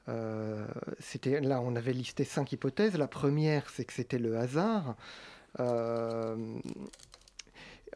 Euh, 0.08 0.66
c'était 1.00 1.42
là, 1.42 1.60
on 1.62 1.76
avait 1.76 1.92
listé 1.92 2.24
cinq 2.24 2.54
hypothèses. 2.54 2.98
La 2.98 3.08
première, 3.08 3.70
c'est 3.70 3.84
que 3.84 3.92
c'était 3.92 4.18
le 4.18 4.38
hasard. 4.38 4.96
Euh, 5.60 6.58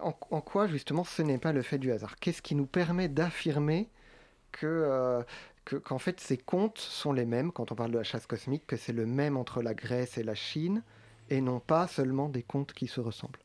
en, 0.02 0.12
quoi 0.12 0.68
justement 0.68 1.06
ce 1.06 1.22
n'est 1.22 1.38
pas 1.38 1.54
le 1.54 1.62
fait 1.62 1.78
du 1.78 1.94
hasard? 1.94 2.18
Qu'est-ce 2.18 2.42
qui 2.42 2.56
nous 2.56 2.66
permet 2.66 3.08
d'affirmer 3.08 3.90
que 4.52 5.24
qu'en 5.84 5.98
fait 5.98 6.20
ces 6.20 6.38
comptes 6.38 6.78
sont 6.78 7.14
les 7.14 7.26
mêmes? 7.26 7.54
Quand 7.54 7.72
on 7.72 7.76
parle 7.76 7.92
de 7.92 7.98
la 7.98 8.04
chasse 8.04 8.28
cosmique, 8.28 8.68
que 8.68 8.76
c'est 8.76 8.92
le 8.92 9.06
même 9.06 9.38
entre 9.38 9.62
la 9.62 9.74
Grèce 9.74 10.18
et 10.18 10.24
la 10.24 10.36
Chine, 10.36 10.84
et 11.30 11.42
non 11.42 11.60
pas 11.60 11.88
seulement 11.88 12.30
des 12.30 12.44
comptes 12.44 12.74
qui 12.74 12.88
se 12.88 13.00
ressemblent 13.00 13.40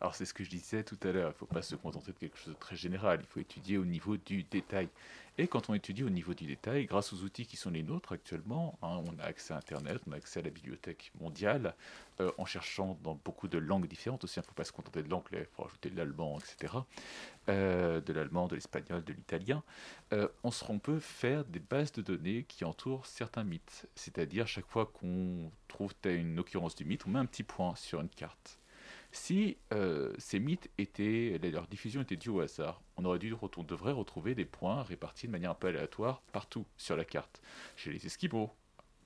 alors 0.00 0.14
c'est 0.14 0.26
ce 0.26 0.34
que 0.34 0.44
je 0.44 0.50
disais 0.50 0.84
tout 0.84 0.98
à 1.02 1.12
l'heure, 1.12 1.30
il 1.30 1.32
ne 1.32 1.38
faut 1.38 1.46
pas 1.46 1.62
se 1.62 1.76
contenter 1.76 2.12
de 2.12 2.18
quelque 2.18 2.36
chose 2.36 2.52
de 2.52 2.58
très 2.58 2.76
général, 2.76 3.20
il 3.22 3.26
faut 3.26 3.40
étudier 3.40 3.78
au 3.78 3.86
niveau 3.86 4.18
du 4.18 4.42
détail. 4.42 4.90
Et 5.36 5.48
quand 5.48 5.68
on 5.68 5.74
étudie 5.74 6.04
au 6.04 6.10
niveau 6.10 6.32
du 6.32 6.46
détail, 6.46 6.86
grâce 6.86 7.12
aux 7.12 7.22
outils 7.22 7.44
qui 7.44 7.56
sont 7.56 7.70
les 7.70 7.82
nôtres 7.82 8.12
actuellement, 8.12 8.78
hein, 8.82 9.02
on 9.04 9.18
a 9.18 9.24
accès 9.24 9.52
à 9.52 9.56
Internet, 9.56 10.00
on 10.06 10.12
a 10.12 10.16
accès 10.16 10.38
à 10.38 10.42
la 10.44 10.50
bibliothèque 10.50 11.10
mondiale, 11.20 11.74
euh, 12.20 12.30
en 12.38 12.44
cherchant 12.44 12.96
dans 13.02 13.16
beaucoup 13.16 13.48
de 13.48 13.58
langues 13.58 13.88
différentes 13.88 14.22
aussi, 14.22 14.38
il 14.38 14.42
ne 14.42 14.46
faut 14.46 14.54
pas 14.54 14.64
se 14.64 14.70
contenter 14.70 15.02
de 15.02 15.10
l'anglais, 15.10 15.48
il 15.50 15.56
faut 15.56 15.64
rajouter 15.64 15.90
de 15.90 15.96
l'allemand, 15.96 16.38
etc. 16.38 16.74
Euh, 17.48 18.00
de 18.00 18.12
l'allemand, 18.12 18.46
de 18.46 18.54
l'espagnol, 18.54 19.02
de 19.02 19.12
l'italien. 19.12 19.64
Euh, 20.12 20.28
on, 20.44 20.50
on 20.68 20.78
peut 20.78 21.00
faire 21.00 21.44
des 21.44 21.58
bases 21.58 21.90
de 21.90 22.02
données 22.02 22.44
qui 22.44 22.64
entourent 22.64 23.06
certains 23.06 23.42
mythes. 23.42 23.86
C'est-à-dire, 23.96 24.46
chaque 24.46 24.68
fois 24.68 24.86
qu'on 24.86 25.50
trouve 25.66 25.92
une 26.04 26.38
occurrence 26.38 26.76
du 26.76 26.84
mythe, 26.84 27.06
on 27.08 27.10
met 27.10 27.18
un 27.18 27.26
petit 27.26 27.42
point 27.42 27.74
sur 27.74 28.00
une 28.00 28.08
carte. 28.08 28.60
Si 29.14 29.56
euh, 29.72 30.12
ces 30.18 30.40
mythes 30.40 30.68
étaient, 30.76 31.38
leur 31.40 31.68
diffusion 31.68 32.02
était 32.02 32.16
due 32.16 32.30
au 32.30 32.40
hasard, 32.40 32.82
on 32.96 33.04
aurait 33.04 33.20
dû, 33.20 33.32
on 33.56 33.62
devrait 33.62 33.92
retrouver 33.92 34.34
des 34.34 34.44
points 34.44 34.82
répartis 34.82 35.28
de 35.28 35.32
manière 35.32 35.52
un 35.52 35.54
peu 35.54 35.68
aléatoire 35.68 36.20
partout 36.32 36.66
sur 36.76 36.96
la 36.96 37.04
carte, 37.04 37.40
chez 37.76 37.92
les 37.92 38.04
Esquimaux, 38.04 38.50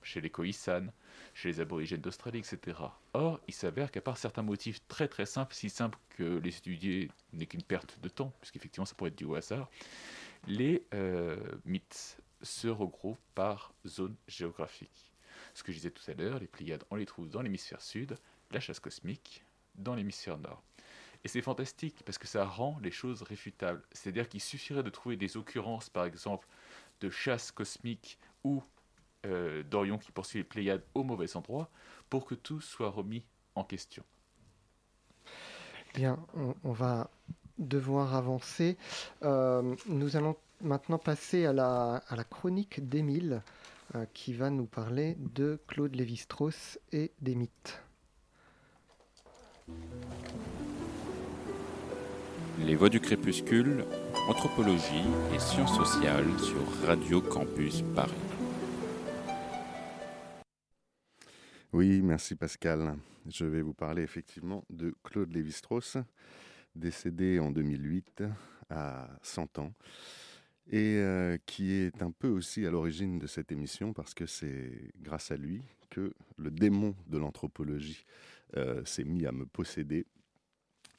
chez 0.03 0.23
les 0.23 0.31
Khoisan, 0.31 0.87
chez 1.35 1.51
les 1.51 1.61
aborigènes 1.61 2.01
d'Australie, 2.01 2.39
etc. 2.39 2.79
Or, 3.13 3.39
il 3.49 3.55
s'avère 3.55 3.91
qu'à 3.91 4.01
part 4.01 4.17
certains 4.17 4.43
motifs 4.43 4.81
très 4.89 5.09
très 5.09 5.27
simples, 5.27 5.55
si 5.55 5.69
simples 5.69 5.99
que 6.09 6.39
les 6.39 6.57
étudier 6.57 7.11
n'est 7.35 7.47
qu'une 7.47 7.63
perte 7.63 8.01
de 8.01 8.09
temps, 8.09 8.33
puisqu'effectivement 8.41 8.87
ça 8.87 8.95
pourrait 8.95 9.11
être 9.11 9.19
dû 9.19 9.27
au 9.27 9.35
hasard, 9.35 9.69
les 10.47 10.87
euh, 10.95 11.37
mythes 11.67 12.17
se 12.41 12.69
regroupent 12.69 13.19
par 13.35 13.75
zone 13.87 14.17
géographique. 14.27 15.13
Ce 15.53 15.63
que 15.63 15.71
je 15.71 15.77
disais 15.77 15.91
tout 15.91 16.11
à 16.11 16.15
l'heure, 16.15 16.39
les 16.39 16.47
Pléiades, 16.47 16.85
on 16.91 16.97
les 16.97 17.05
trouve 17.05 17.29
dans 17.29 17.43
l'hémisphère 17.43 17.83
sud, 17.83 18.17
la 18.51 18.61
chasse 18.61 18.81
cosmique, 18.81 19.45
dans 19.79 19.95
l'hémisphère 19.95 20.39
nord. 20.39 20.63
Et 21.25 21.29
c'est 21.29 21.43
fantastique 21.43 22.03
parce 22.05 22.19
que 22.19 22.27
ça 22.27 22.45
rend 22.45 22.79
les 22.83 22.91
choses 22.91 23.23
réfutables. 23.23 23.83
C'est-à-dire 23.93 24.29
qu'il 24.29 24.41
suffirait 24.41 24.83
de 24.83 24.91
trouver 24.91 25.17
des 25.17 25.37
occurrences, 25.37 25.91
par 25.91 26.05
exemple, 26.05 26.47
de 27.01 27.11
chasse 27.11 27.51
cosmique 27.51 28.19
ou 28.45 28.63
euh, 29.27 29.63
d'Orion 29.65 29.99
qui 29.99 30.13
poursuit 30.13 30.39
les 30.39 30.45
Pléiades 30.45 30.85
au 30.95 31.03
mauvais 31.03 31.37
endroit 31.37 31.71
pour 32.09 32.25
que 32.25 32.35
tout 32.35 32.61
soit 32.61 32.91
remis 32.91 33.25
en 33.55 33.65
question. 33.65 34.05
Bien, 35.95 36.19
on, 36.63 36.73
va 36.73 37.11
devoir 37.59 38.15
avancer. 38.15 38.77
Euh, 39.25 39.75
nous 39.87 40.17
allons 40.17 40.37
maintenant 40.61 40.99
passer 40.99 41.47
à 41.47 41.53
la, 41.53 42.25
chronique 42.31 42.89
d'Émile 42.89 43.43
euh, 43.95 44.07
qui 44.15 44.33
va 44.35 44.51
nous 44.51 44.67
parler 44.67 45.17
de 45.19 45.59
Claude 45.67 45.97
Lévi-Strauss 45.97 46.79
et 46.93 47.11
des 47.21 47.35
mythes. 47.35 47.83
Les 52.67 52.75
Voix 52.75 52.89
du 52.89 53.01
Crépuscule, 53.01 53.85
Anthropologie 54.29 55.07
et 55.35 55.39
Sciences 55.39 55.77
sociales 55.77 56.27
sur 56.39 56.87
Radio 56.87 57.21
Campus 57.21 57.83
Paris. 57.95 58.13
Oui, 61.73 62.03
merci 62.03 62.35
Pascal. 62.35 62.97
Je 63.29 63.45
vais 63.45 63.63
vous 63.63 63.75
parler 63.75 64.03
effectivement 64.03 64.65
de 64.71 64.95
Claude 65.05 65.33
Lévi-Strauss, 65.33 65.99
décédé 66.75 67.39
en 67.39 67.51
2008 67.51 68.25
à 68.71 69.09
100 69.23 69.59
ans, 69.61 69.73
et 70.71 70.97
euh, 70.97 71.39
qui 71.47 71.73
est 71.73 72.03
un 72.03 72.11
peu 72.11 72.29
aussi 72.29 72.67
à 72.67 72.71
l'origine 72.71 73.19
de 73.19 73.27
cette 73.27 73.53
émission 73.53 73.93
parce 73.93 74.15
que 74.15 74.27
c'est 74.27 74.93
grâce 75.01 75.31
à 75.31 75.37
lui 75.37 75.63
que 75.91 76.13
le 76.37 76.51
démon 76.51 76.95
de 77.07 77.19
l'anthropologie 77.19 78.05
s'est 78.85 79.05
mis 79.05 79.27
à 79.27 79.33
me 79.33 79.47
posséder. 79.47 80.07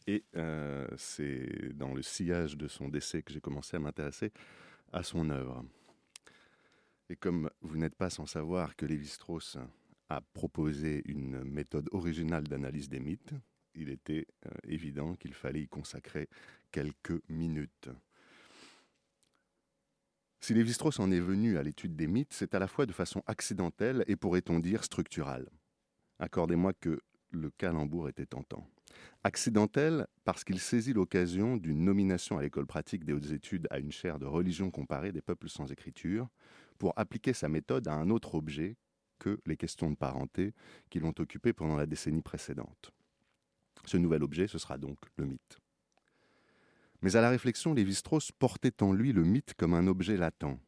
Et 0.10 0.26
euh, 0.36 0.88
c'est 0.98 1.72
dans 1.76 1.94
le 1.94 2.02
sillage 2.02 2.58
de 2.58 2.68
son 2.68 2.90
décès 2.90 3.22
que 3.22 3.32
j'ai 3.32 3.42
commencé 3.42 3.78
à 3.78 3.80
m'intéresser 3.80 4.32
à 4.92 5.04
son 5.04 5.30
œuvre. 5.30 5.64
Et 7.10 7.16
comme 7.16 7.50
vous 7.62 7.78
n'êtes 7.78 7.94
pas 7.94 8.10
sans 8.10 8.26
savoir 8.26 8.76
que 8.76 8.88
Lévi-Strauss 8.88 9.60
a 10.10 10.22
proposé 10.22 11.04
une 11.06 11.44
méthode 11.44 11.90
originale 11.92 12.48
d'analyse 12.48 12.90
des 12.90 13.00
mythes, 13.00 13.36
il 13.76 13.90
était 13.90 14.26
euh, 14.48 14.50
évident 14.64 15.14
qu'il 15.14 15.36
fallait 15.36 15.62
y 15.62 15.68
consacrer 15.68 16.28
quelques 16.72 17.22
minutes. 17.30 17.90
Si 20.42 20.56
Lévi-Strauss 20.56 21.00
en 21.00 21.12
est 21.12 21.20
venu 21.20 21.60
à 21.60 21.62
l'étude 21.62 21.96
des 21.96 22.08
mythes, 22.08 22.34
c'est 22.34 22.56
à 22.56 22.60
la 22.60 22.68
fois 22.68 22.88
de 22.88 22.94
façon 22.94 23.22
accidentelle 23.28 24.04
et 24.08 24.16
pourrait-on 24.16 24.60
dire 24.60 24.84
structurale. 24.84 25.52
Accordez-moi 26.18 26.74
que 26.74 27.00
le 27.32 27.50
calembour 27.52 28.10
était 28.10 28.26
tentant. 28.26 28.68
Accidentel 29.24 30.08
parce 30.24 30.44
qu'il 30.44 30.60
saisit 30.60 30.94
l'occasion 30.94 31.58
d'une 31.58 31.84
nomination 31.84 32.38
à 32.38 32.42
l'école 32.42 32.66
pratique 32.66 33.04
des 33.06 33.14
hautes 33.14 33.32
études 33.32 33.68
à 33.70 33.80
une 33.80 33.92
chaire 33.92 34.20
de 34.20 34.26
religion 34.26 34.72
comparée 34.72 35.12
des 35.12 35.22
peuples 35.22 35.50
sans 35.50 35.72
écriture 35.72 36.28
pour 36.78 36.94
appliquer 36.96 37.34
sa 37.34 37.50
méthode 37.50 37.88
à 37.88 37.94
un 37.94 38.10
autre 38.10 38.36
objet 38.36 38.78
que 39.20 39.40
les 39.46 39.58
questions 39.58 39.92
de 39.92 39.96
parenté 39.96 40.54
qui 40.90 41.00
l'ont 41.00 41.14
occupé 41.20 41.54
pendant 41.54 41.76
la 41.76 41.86
décennie 41.86 42.22
précédente. 42.22 42.92
Ce 43.86 43.98
nouvel 43.98 44.24
objet, 44.24 44.48
ce 44.48 44.58
sera 44.58 44.78
donc 44.78 44.98
le 45.18 45.26
mythe. 45.26 45.60
Mais 47.02 47.16
à 47.16 47.22
la 47.22 47.30
réflexion, 47.30 47.74
Lévi-Strauss 47.74 48.32
portait 48.32 48.84
en 48.84 48.92
lui 48.94 49.14
le 49.14 49.24
mythe 49.24 49.54
comme 49.54 49.74
un 49.74 49.88
objet 49.88 50.18
latent, 50.18 50.60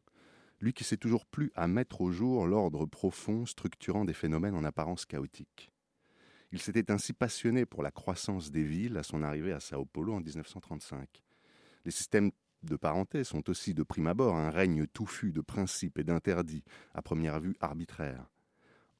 lui 0.60 0.72
qui 0.72 0.84
s'est 0.84 0.96
toujours 0.96 1.26
plus 1.26 1.50
à 1.54 1.66
mettre 1.66 2.00
au 2.00 2.10
jour 2.10 2.46
l'ordre 2.46 2.86
profond 2.86 3.44
structurant 3.46 4.04
des 4.04 4.14
phénomènes 4.14 4.54
en 4.54 4.64
apparence 4.64 5.04
chaotiques. 5.04 5.71
Il 6.52 6.60
s'était 6.60 6.90
ainsi 6.90 7.14
passionné 7.14 7.64
pour 7.64 7.82
la 7.82 7.90
croissance 7.90 8.50
des 8.50 8.62
villes 8.62 8.98
à 8.98 9.02
son 9.02 9.22
arrivée 9.22 9.52
à 9.52 9.60
Sao 9.60 9.86
Paulo 9.86 10.12
en 10.12 10.20
1935. 10.20 11.08
Les 11.86 11.90
systèmes 11.90 12.30
de 12.62 12.76
parenté 12.76 13.24
sont 13.24 13.48
aussi 13.48 13.72
de 13.72 13.82
prime 13.82 14.06
abord 14.06 14.36
un 14.36 14.50
règne 14.50 14.86
touffu 14.86 15.32
de 15.32 15.40
principes 15.40 15.98
et 15.98 16.04
d'interdits, 16.04 16.62
à 16.94 17.00
première 17.00 17.40
vue 17.40 17.56
arbitraires. 17.60 18.30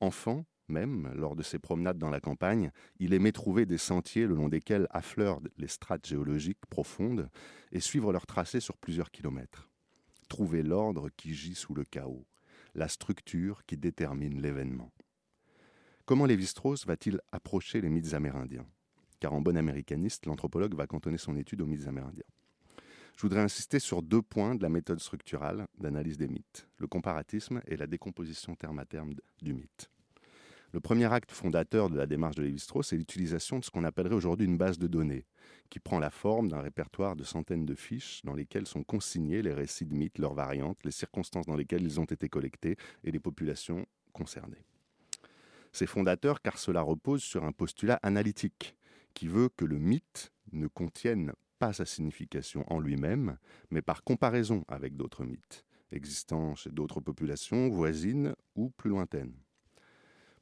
Enfant, 0.01 0.47
même, 0.69 1.13
lors 1.15 1.37
de 1.37 1.43
ses 1.43 1.59
promenades 1.59 1.99
dans 1.99 2.09
la 2.09 2.21
campagne, 2.21 2.73
il 2.99 3.13
aimait 3.13 3.33
trouver 3.33 3.67
des 3.67 3.79
sentiers 3.79 4.27
le 4.27 4.35
long 4.35 4.49
desquels 4.49 4.87
affleurent 4.91 5.43
les 5.59 5.69
strates 5.69 6.07
géologiques 6.07 6.65
profondes 6.71 7.29
et 7.71 7.81
suivre 7.81 8.13
leur 8.13 8.27
tracé 8.27 8.61
sur 8.61 8.79
plusieurs 8.79 9.11
kilomètres. 9.11 9.69
Trouver 10.29 10.63
l'ordre 10.63 11.11
qui 11.19 11.35
gît 11.35 11.55
sous 11.55 11.75
le 11.75 11.85
chaos, 11.85 12.27
la 12.75 12.89
structure 12.89 13.67
qui 13.67 13.77
détermine 13.77 14.41
l'événement. 14.41 14.91
Comment 16.13 16.27
Lévi-Strauss 16.27 16.85
va-t-il 16.85 17.23
approcher 17.33 17.81
les 17.81 17.89
mythes 17.89 18.13
amérindiens? 18.13 18.67
Car 19.19 19.33
en 19.33 19.41
bon 19.41 19.57
américaniste, 19.57 20.27
l'anthropologue 20.27 20.75
va 20.75 20.87
cantonner 20.87 21.17
son 21.17 21.39
étude 21.39 21.63
aux 21.63 21.67
mythes 21.67 21.89
amérindiens. 21.89 22.27
je 23.17 23.23
voudrais 23.23 23.41
insister 23.41 23.79
sur 23.79 24.03
deux 24.03 24.21
points 24.21 24.55
de 24.55 24.63
la 24.63 24.69
méthode 24.69 25.01
structurale 25.01 25.67
d'analyse 25.79 26.19
des 26.19 26.29
mythes, 26.29 26.69
le 26.77 26.87
comparatisme 26.87 27.63
et 27.67 27.79
la 27.79 27.87
décomposition 27.87 28.55
terme 28.55 28.79
à 28.79 28.85
terme 28.85 29.15
du 29.41 29.55
mythe. 29.55 29.89
Le 30.73 30.81
premier 30.81 31.11
acte 31.11 31.33
fondateur 31.33 31.89
de 31.89 31.97
la 31.97 32.07
démarche 32.07 32.37
de 32.37 32.43
Lévi-Strauss 32.43 32.89
c'est 32.89 32.99
l'utilisation 32.99 33.59
de 33.59 33.65
ce 33.65 33.71
qu'on 33.71 33.85
appellerait 33.85 34.15
aujourd'hui 34.15 34.45
une 34.45 34.59
base 34.59 34.79
de 34.79 34.89
données, 34.89 35.25
qui 35.71 35.81
prend 35.81 35.99
la 35.99 36.11
forme 36.11 36.49
d'un 36.49 36.61
répertoire 36.61 37.17
de 37.17 37.25
centaines 37.25 37.65
de 37.65 37.75
fiches 37.75 38.21
dans 38.23 38.35
lesquelles 38.35 38.67
sont 38.67 38.85
consignés 38.85 39.41
les 39.41 39.55
récits 39.55 39.87
de 39.87 39.95
mythes, 39.95 40.19
leurs 40.19 40.35
variantes, 40.35 40.85
les 40.85 40.91
circonstances 40.91 41.47
dans 41.47 41.57
lesquelles 41.57 41.85
ils 41.85 42.01
ont 42.01 42.05
été 42.05 42.29
collectés 42.29 42.77
et 43.03 43.13
les 43.13 43.19
populations 43.19 43.87
concernées. 44.13 44.67
C'est 45.73 45.87
fondateur 45.87 46.43
car 46.43 46.59
cela 46.59 46.83
repose 46.83 47.23
sur 47.23 47.45
un 47.45 47.53
postulat 47.53 47.99
analytique 48.03 48.77
qui 49.15 49.27
veut 49.27 49.49
que 49.57 49.65
le 49.65 49.79
mythe 49.79 50.33
ne 50.53 50.67
contienne 50.67 51.33
pas 51.59 51.73
sa 51.73 51.87
signification 51.87 52.65
en 52.73 52.79
lui-même, 52.79 53.39
mais 53.71 53.83
par 53.83 54.05
comparaison 54.05 54.65
avec 54.69 54.97
d'autres 54.97 55.25
mythes, 55.25 55.65
existant 55.91 56.55
chez 56.55 56.71
d'autres 56.71 57.01
populations 57.01 57.69
voisines 57.69 58.35
ou 58.55 58.71
plus 58.71 58.91
lointaines. 58.91 59.35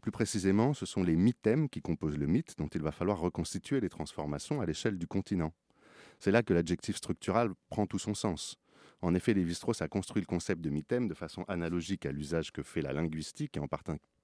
Plus 0.01 0.11
précisément, 0.11 0.73
ce 0.73 0.87
sont 0.87 1.03
les 1.03 1.17
mythèmes 1.17 1.69
qui 1.69 1.83
composent 1.83 2.17
le 2.17 2.27
mythe 2.27 2.57
dont 2.57 2.69
il 2.69 2.81
va 2.81 2.91
falloir 2.91 3.21
reconstituer 3.21 3.81
les 3.81 3.91
transformations 3.91 4.61
à 4.61 4.67
l'échelle 4.67 4.97
du 4.97 5.07
continent. 5.07 5.53
C'est 6.19 6.31
là 6.31 6.43
que 6.43 6.55
l'adjectif 6.55 6.97
structural 6.97 7.51
prend 7.69 7.87
tout 7.87 7.99
son 7.99 8.15
sens. 8.15 8.59
En 9.03 9.15
effet, 9.15 9.35
Lévi-Strauss 9.35 9.83
a 9.83 9.89
construit 9.89 10.23
le 10.23 10.27
concept 10.27 10.61
de 10.61 10.71
mythème 10.71 11.07
de 11.07 11.15
façon 11.15 11.45
analogique 11.49 12.07
à 12.07 12.13
l'usage 12.13 12.51
que 12.51 12.63
fait 12.63 12.83
la 12.83 12.93
linguistique, 12.93 13.57
et 13.57 13.61
en 13.61 13.69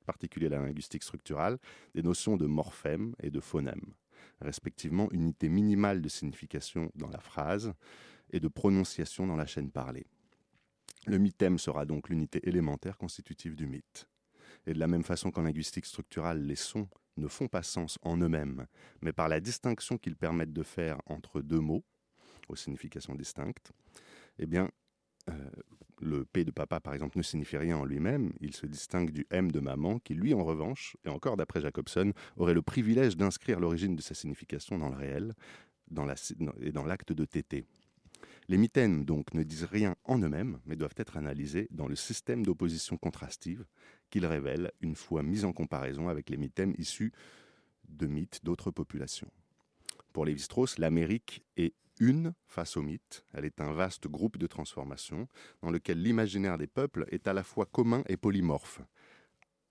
particulier 0.06 0.48
la 0.48 0.60
linguistique 0.60 1.02
structurale, 1.02 1.58
des 1.94 2.02
notions 2.02 2.36
de 2.36 2.46
morphème 2.46 3.14
et 3.22 3.30
de 3.30 3.40
phonème, 3.40 3.94
respectivement 4.40 5.10
unité 5.12 5.48
minimale 5.48 6.00
de 6.00 6.08
signification 6.08 6.90
dans 6.94 7.10
la 7.10 7.20
phrase 7.20 7.74
et 8.30 8.40
de 8.40 8.48
prononciation 8.48 9.26
dans 9.26 9.36
la 9.36 9.46
chaîne 9.46 9.70
parlée. 9.70 10.06
Le 11.06 11.18
mythème 11.18 11.58
sera 11.58 11.84
donc 11.84 12.08
l'unité 12.08 12.40
élémentaire 12.48 12.96
constitutive 12.96 13.54
du 13.54 13.66
mythe. 13.66 14.08
Et 14.66 14.72
de 14.72 14.78
la 14.78 14.88
même 14.88 15.04
façon 15.04 15.30
qu'en 15.30 15.42
linguistique 15.42 15.86
structurale, 15.86 16.42
les 16.42 16.56
sons 16.56 16.88
ne 17.16 17.28
font 17.28 17.48
pas 17.48 17.62
sens 17.62 17.98
en 18.02 18.16
eux-mêmes, 18.16 18.66
mais 19.00 19.12
par 19.12 19.28
la 19.28 19.40
distinction 19.40 19.98
qu'ils 19.98 20.16
permettent 20.16 20.52
de 20.52 20.62
faire 20.62 21.00
entre 21.06 21.40
deux 21.40 21.60
mots, 21.60 21.84
aux 22.48 22.56
significations 22.56 23.14
distinctes, 23.14 23.72
eh 24.38 24.46
bien, 24.46 24.70
euh, 25.30 25.50
le 26.00 26.24
P 26.24 26.44
de 26.44 26.50
papa, 26.50 26.80
par 26.80 26.94
exemple, 26.94 27.18
ne 27.18 27.22
signifie 27.22 27.56
rien 27.56 27.76
en 27.78 27.84
lui-même. 27.84 28.32
Il 28.40 28.54
se 28.54 28.66
distingue 28.66 29.10
du 29.10 29.26
M 29.30 29.50
de 29.50 29.60
maman, 29.60 29.98
qui, 29.98 30.14
lui, 30.14 30.34
en 30.34 30.44
revanche, 30.44 30.96
et 31.04 31.08
encore 31.08 31.36
d'après 31.36 31.60
Jacobson, 31.60 32.12
aurait 32.36 32.54
le 32.54 32.62
privilège 32.62 33.16
d'inscrire 33.16 33.60
l'origine 33.60 33.96
de 33.96 34.02
sa 34.02 34.14
signification 34.14 34.78
dans 34.78 34.88
le 34.88 34.96
réel 34.96 35.34
et 36.60 36.72
dans 36.72 36.84
l'acte 36.84 37.12
de 37.12 37.24
tété. 37.24 37.64
Les 38.48 38.58
mythèmes, 38.58 39.04
donc, 39.04 39.34
ne 39.34 39.42
disent 39.42 39.64
rien 39.64 39.96
en 40.04 40.18
eux-mêmes, 40.18 40.60
mais 40.66 40.76
doivent 40.76 40.94
être 40.96 41.16
analysés 41.16 41.68
dans 41.70 41.88
le 41.88 41.96
système 41.96 42.44
d'opposition 42.44 42.96
contrastive 42.96 43.64
qu'ils 44.10 44.26
révèlent 44.26 44.70
une 44.80 44.94
fois 44.94 45.22
mis 45.22 45.44
en 45.44 45.52
comparaison 45.52 46.08
avec 46.08 46.30
les 46.30 46.36
mythèmes 46.36 46.74
issus 46.78 47.12
de 47.88 48.06
mythes 48.06 48.44
d'autres 48.44 48.70
populations. 48.70 49.30
Pour 50.12 50.24
Lévi-Strauss, 50.24 50.78
l'Amérique 50.78 51.44
est 51.56 51.74
une 52.00 52.34
face 52.46 52.76
au 52.76 52.82
mythe. 52.82 53.24
Elle 53.32 53.44
est 53.44 53.60
un 53.60 53.72
vaste 53.72 54.08
groupe 54.08 54.38
de 54.38 54.46
transformations 54.46 55.28
dans 55.62 55.70
lequel 55.70 56.02
l'imaginaire 56.02 56.58
des 56.58 56.66
peuples 56.66 57.06
est 57.08 57.28
à 57.28 57.32
la 57.32 57.42
fois 57.42 57.66
commun 57.66 58.02
et 58.08 58.16
polymorphe. 58.16 58.80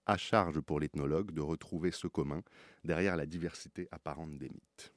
À 0.06 0.18
charge 0.18 0.60
pour 0.62 0.80
l'ethnologue 0.80 1.32
de 1.32 1.42
retrouver 1.42 1.92
ce 1.92 2.08
commun 2.08 2.44
derrière 2.84 3.16
la 3.16 3.26
diversité 3.26 3.88
apparente 3.92 4.38
des 4.38 4.50
mythes. 4.50 4.94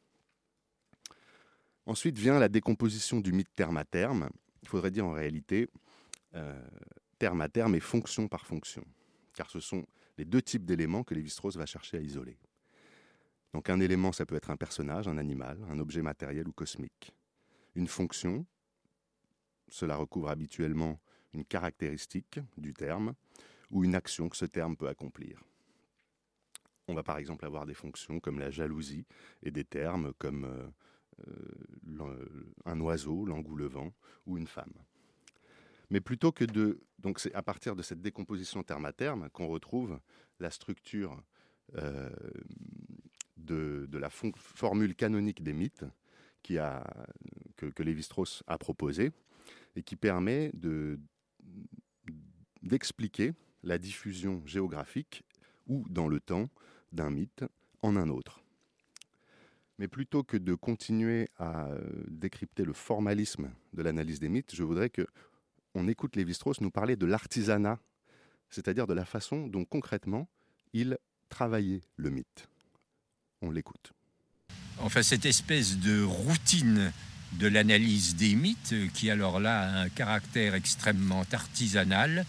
Ensuite 1.86 2.18
vient 2.18 2.38
la 2.38 2.50
décomposition 2.50 3.20
du 3.20 3.32
mythe 3.32 3.54
terme 3.56 3.78
à 3.78 3.84
terme. 3.84 4.28
Il 4.62 4.68
faudrait 4.68 4.90
dire 4.90 5.06
en 5.06 5.12
réalité 5.12 5.68
euh, 6.34 6.62
terme 7.18 7.40
à 7.40 7.48
terme 7.48 7.74
et 7.74 7.80
fonction 7.80 8.28
par 8.28 8.46
fonction, 8.46 8.84
car 9.34 9.48
ce 9.50 9.60
sont 9.60 9.86
les 10.18 10.26
deux 10.26 10.42
types 10.42 10.66
d'éléments 10.66 11.04
que 11.04 11.14
Lévi-Strauss 11.14 11.56
va 11.56 11.64
chercher 11.64 11.96
à 11.96 12.00
isoler. 12.00 12.36
Donc 13.54 13.70
un 13.70 13.80
élément, 13.80 14.12
ça 14.12 14.26
peut 14.26 14.36
être 14.36 14.50
un 14.50 14.56
personnage, 14.56 15.08
un 15.08 15.16
animal, 15.16 15.58
un 15.70 15.78
objet 15.78 16.02
matériel 16.02 16.46
ou 16.46 16.52
cosmique. 16.52 17.14
Une 17.74 17.86
fonction, 17.86 18.46
cela 19.68 19.96
recouvre 19.96 20.30
habituellement 20.30 21.00
une 21.32 21.44
caractéristique 21.44 22.40
du 22.56 22.72
terme 22.72 23.14
ou 23.70 23.84
une 23.84 23.94
action 23.94 24.28
que 24.28 24.36
ce 24.36 24.46
terme 24.46 24.76
peut 24.76 24.88
accomplir. 24.88 25.42
On 26.88 26.94
va 26.94 27.02
par 27.02 27.18
exemple 27.18 27.44
avoir 27.44 27.66
des 27.66 27.74
fonctions 27.74 28.18
comme 28.18 28.38
la 28.38 28.50
jalousie 28.50 29.06
et 29.42 29.50
des 29.50 29.64
termes 29.64 30.14
comme 30.14 30.44
euh, 30.44 30.68
euh, 32.00 32.54
un 32.64 32.80
oiseau, 32.80 33.26
l'engoulevent, 33.26 33.92
ou 34.26 34.38
une 34.38 34.46
femme. 34.46 34.72
Mais 35.90 36.00
plutôt 36.00 36.32
que 36.32 36.44
de... 36.44 36.80
Donc 36.98 37.20
c'est 37.20 37.34
à 37.34 37.42
partir 37.42 37.76
de 37.76 37.82
cette 37.82 38.00
décomposition 38.00 38.62
terme 38.62 38.86
à 38.86 38.92
terme 38.92 39.28
qu'on 39.30 39.48
retrouve 39.48 40.00
la 40.40 40.50
structure 40.50 41.22
euh, 41.76 42.10
de, 43.36 43.88
la 43.92 44.10
formule 44.10 44.94
canonique 44.94 45.42
des 45.42 45.52
mythes 45.52 45.84
qui 46.42 46.58
a, 46.58 46.84
que, 47.58 47.66
que 47.66 47.82
Lévi-Strauss 47.82 48.42
a 48.46 48.56
proposé 48.56 49.12
et 49.76 49.82
qui 49.82 49.96
permet 49.96 50.50
d'expliquer 52.62 53.34
la 53.62 53.76
diffusion 53.76 54.42
géographique 54.46 55.24
ou 55.66 55.84
dans 55.90 56.08
le 56.08 56.20
temps 56.20 56.48
d'un 56.92 57.10
mythe 57.10 57.44
en 57.82 57.96
un 57.96 58.08
autre. 58.08 58.42
Mais 59.78 59.88
plutôt 59.88 60.24
que 60.24 60.36
de 60.36 60.54
continuer 60.54 61.28
à 61.36 61.68
euh, 61.68 61.80
décrypter 62.08 62.64
le 62.64 62.72
formalisme 62.72 63.50
de 63.74 63.82
l'analyse 63.82 64.18
des 64.18 64.28
mythes, 64.28 64.54
je 64.54 64.64
voudrais 64.64 64.90
que 64.90 65.06
on 65.74 65.86
écoute 65.86 66.16
Lévi-Strauss 66.16 66.60
nous 66.60 66.70
parler 66.70 66.96
de 66.96 67.06
l'artisanat, 67.06 67.78
c'est-à-dire 68.50 68.86
de 68.86 68.94
la 68.94 69.04
façon 69.04 69.46
dont 69.46 69.64
concrètement 69.64 70.28
il 70.72 70.98
travaillait 71.28 71.82
le 71.96 72.10
mythe. 72.10 72.48
On 73.42 73.50
l'écoute. 73.50 73.92
Enfin, 74.80 75.02
cette 75.02 75.26
espèce 75.26 75.78
de 75.78 76.02
routine 76.02 76.92
de 77.32 77.46
l'analyse 77.46 78.16
des 78.16 78.34
mythes, 78.34 78.74
qui 78.94 79.10
alors 79.10 79.40
là 79.40 79.62
a 79.62 79.80
un 79.82 79.88
caractère 79.88 80.54
extrêmement 80.54 81.24
artisanal, 81.32 82.24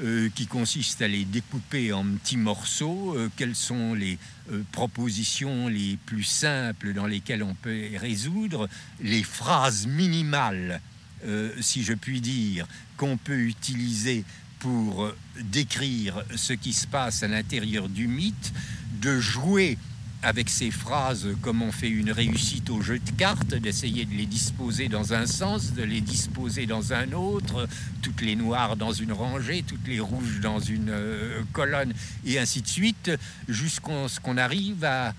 euh, 0.00 0.30
qui 0.34 0.46
consiste 0.46 1.02
à 1.02 1.08
les 1.08 1.26
découper 1.26 1.92
en 1.92 2.02
petits 2.04 2.38
morceaux. 2.38 3.14
Euh, 3.14 3.30
quelles 3.36 3.54
sont 3.54 3.92
les 3.92 4.18
euh, 4.50 4.62
propositions 4.72 5.68
les 5.68 5.98
plus 6.06 6.24
simples 6.24 6.94
dans 6.94 7.06
lesquelles 7.06 7.42
on 7.42 7.54
peut 7.54 7.90
résoudre? 7.96 8.70
Les 9.00 9.22
phrases 9.22 9.86
minimales, 9.86 10.80
si 11.60 11.84
je 11.84 11.92
puis 11.92 12.20
dire, 12.20 12.66
qu'on 12.96 13.16
peut 13.16 13.38
utiliser 13.38 14.24
pour 14.58 15.12
décrire 15.38 16.24
ce 16.34 16.52
qui 16.52 16.72
se 16.72 16.88
passe 16.88 17.22
à 17.22 17.28
l'intérieur 17.28 17.88
du 17.88 18.08
mythe, 18.08 18.52
de 19.00 19.20
jouer 19.20 19.78
avec 20.22 20.48
ces 20.48 20.70
phrases 20.70 21.28
comme 21.40 21.62
on 21.62 21.72
fait 21.72 21.88
une 21.88 22.12
réussite 22.12 22.70
au 22.70 22.80
jeu 22.80 22.98
de 22.98 23.10
cartes, 23.12 23.54
d'essayer 23.54 24.04
de 24.04 24.14
les 24.14 24.26
disposer 24.26 24.88
dans 24.88 25.14
un 25.14 25.26
sens, 25.26 25.72
de 25.72 25.82
les 25.82 26.00
disposer 26.00 26.66
dans 26.66 26.92
un 26.92 27.12
autre, 27.12 27.68
toutes 28.02 28.20
les 28.20 28.36
noires 28.36 28.76
dans 28.76 28.92
une 28.92 29.12
rangée, 29.12 29.64
toutes 29.66 29.86
les 29.86 30.00
rouges 30.00 30.40
dans 30.40 30.60
une 30.60 30.90
euh, 30.90 31.42
colonne, 31.52 31.92
et 32.24 32.38
ainsi 32.38 32.62
de 32.62 32.68
suite, 32.68 33.10
jusqu'à 33.48 34.08
ce 34.08 34.20
qu'on 34.20 34.36
arrive 34.36 34.84
à, 34.84 35.12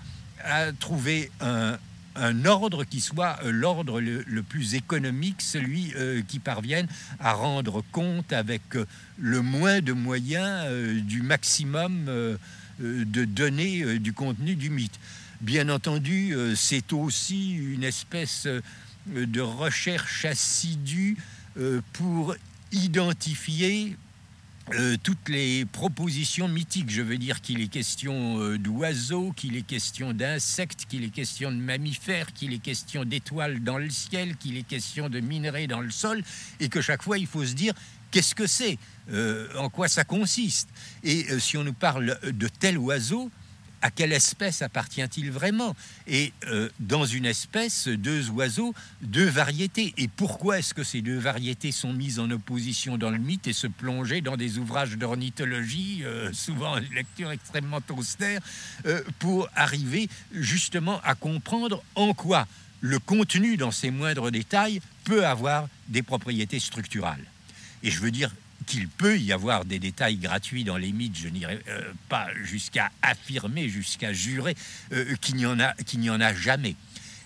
trouver 0.78 1.30
un, 1.40 1.78
ordre 2.44 2.84
qui 2.84 3.00
soit 3.00 3.38
euh, 3.44 3.50
l'ordre 3.50 4.00
le, 4.00 4.42
plus 4.42 4.74
économique, 4.74 5.40
celui 5.40 5.92
euh, 5.96 6.22
qui 6.26 6.38
parvienne 6.38 6.86
à 7.18 7.32
rendre 7.32 7.82
compte 7.92 8.32
avec 8.32 8.62
le 9.18 9.42
moins 9.42 9.80
de 9.80 9.92
moyens 9.92 11.02
du 11.02 11.22
maximum 11.22 12.36
de 12.80 13.24
donner 13.24 13.82
euh, 13.82 13.98
du 13.98 14.12
contenu 14.12 14.54
du 14.56 14.70
mythe. 14.70 14.98
Bien 15.40 15.68
entendu, 15.68 16.34
euh, 16.34 16.54
c'est 16.54 16.92
aussi 16.92 17.54
une 17.54 17.84
espèce 17.84 18.46
de 19.06 19.40
recherche 19.40 20.24
assidue 20.24 21.18
pour 21.92 22.34
identifier 22.72 23.96
toutes 25.02 25.28
les 25.28 25.66
propositions 25.66 26.48
mythiques. 26.48 26.88
Je 26.88 27.02
veux 27.02 27.18
dire 27.18 27.42
qu'il 27.42 27.60
est 27.60 27.68
question 27.68 28.56
d'oiseaux, 28.56 29.30
qu'il 29.36 29.56
est 29.56 29.66
question 29.66 30.14
d'insectes, 30.14 30.86
qu'il 30.88 31.04
est 31.04 31.12
question 31.12 31.52
de 31.52 31.58
mammifères, 31.58 32.32
qu'il 32.32 32.54
est 32.54 32.62
question 32.62 33.04
d'étoiles 33.04 33.62
dans 33.62 33.76
le 33.76 33.90
ciel, 33.90 34.38
qu'il 34.38 34.56
est 34.56 34.66
question 34.66 35.10
de 35.10 35.20
minerais 35.20 35.66
dans 35.66 35.82
le 35.82 35.90
sol, 35.90 36.24
et 36.60 36.70
que 36.70 36.80
chaque 36.80 37.02
fois 37.02 37.18
il 37.18 37.26
faut 37.26 37.44
se 37.44 37.52
dire 37.52 37.74
Qu'est-ce 38.14 38.36
que 38.36 38.46
c'est 38.46 38.78
euh, 39.10 39.48
En 39.58 39.68
quoi 39.68 39.88
ça 39.88 40.04
consiste 40.04 40.68
Et 41.02 41.26
euh, 41.32 41.40
si 41.40 41.56
on 41.56 41.64
nous 41.64 41.72
parle 41.72 42.16
de 42.22 42.46
tel 42.46 42.78
oiseau, 42.78 43.28
à 43.82 43.90
quelle 43.90 44.12
espèce 44.12 44.62
appartient-il 44.62 45.32
vraiment 45.32 45.74
Et 46.06 46.32
euh, 46.46 46.68
dans 46.78 47.06
une 47.06 47.26
espèce, 47.26 47.88
deux 47.88 48.30
oiseaux, 48.30 48.72
deux 49.02 49.28
variétés. 49.28 49.94
Et 49.96 50.06
pourquoi 50.06 50.60
est-ce 50.60 50.74
que 50.74 50.84
ces 50.84 51.02
deux 51.02 51.18
variétés 51.18 51.72
sont 51.72 51.92
mises 51.92 52.20
en 52.20 52.30
opposition 52.30 52.98
dans 52.98 53.10
le 53.10 53.18
mythe 53.18 53.48
et 53.48 53.52
se 53.52 53.66
plonger 53.66 54.20
dans 54.20 54.36
des 54.36 54.58
ouvrages 54.58 54.96
d'ornithologie, 54.96 56.04
souvent 56.32 56.78
une 56.78 56.94
lecture 56.94 57.32
extrêmement 57.32 57.80
austère, 57.98 58.40
pour 59.18 59.48
arriver 59.56 60.08
justement 60.32 61.00
à 61.02 61.16
comprendre 61.16 61.82
en 61.96 62.14
quoi 62.14 62.46
le 62.80 63.00
contenu 63.00 63.56
dans 63.56 63.72
ses 63.72 63.90
moindres 63.90 64.30
détails 64.30 64.80
peut 65.02 65.26
avoir 65.26 65.66
des 65.88 66.02
propriétés 66.04 66.60
structurales. 66.60 67.24
Et 67.84 67.90
je 67.90 68.00
veux 68.00 68.10
dire 68.10 68.34
qu'il 68.66 68.88
peut 68.88 69.18
y 69.18 69.30
avoir 69.30 69.66
des 69.66 69.78
détails 69.78 70.16
gratuits 70.16 70.64
dans 70.64 70.78
les 70.78 70.90
mythes, 70.90 71.18
je 71.18 71.28
n'irai 71.28 71.60
euh, 71.68 71.92
pas 72.08 72.28
jusqu'à 72.42 72.90
affirmer, 73.02 73.68
jusqu'à 73.68 74.14
jurer 74.14 74.56
euh, 74.92 75.14
qu'il 75.20 75.36
n'y 75.36 75.44
en, 75.44 75.60
a, 75.60 75.74
n'y 75.94 76.08
en 76.08 76.18
a 76.18 76.34
jamais. 76.34 76.76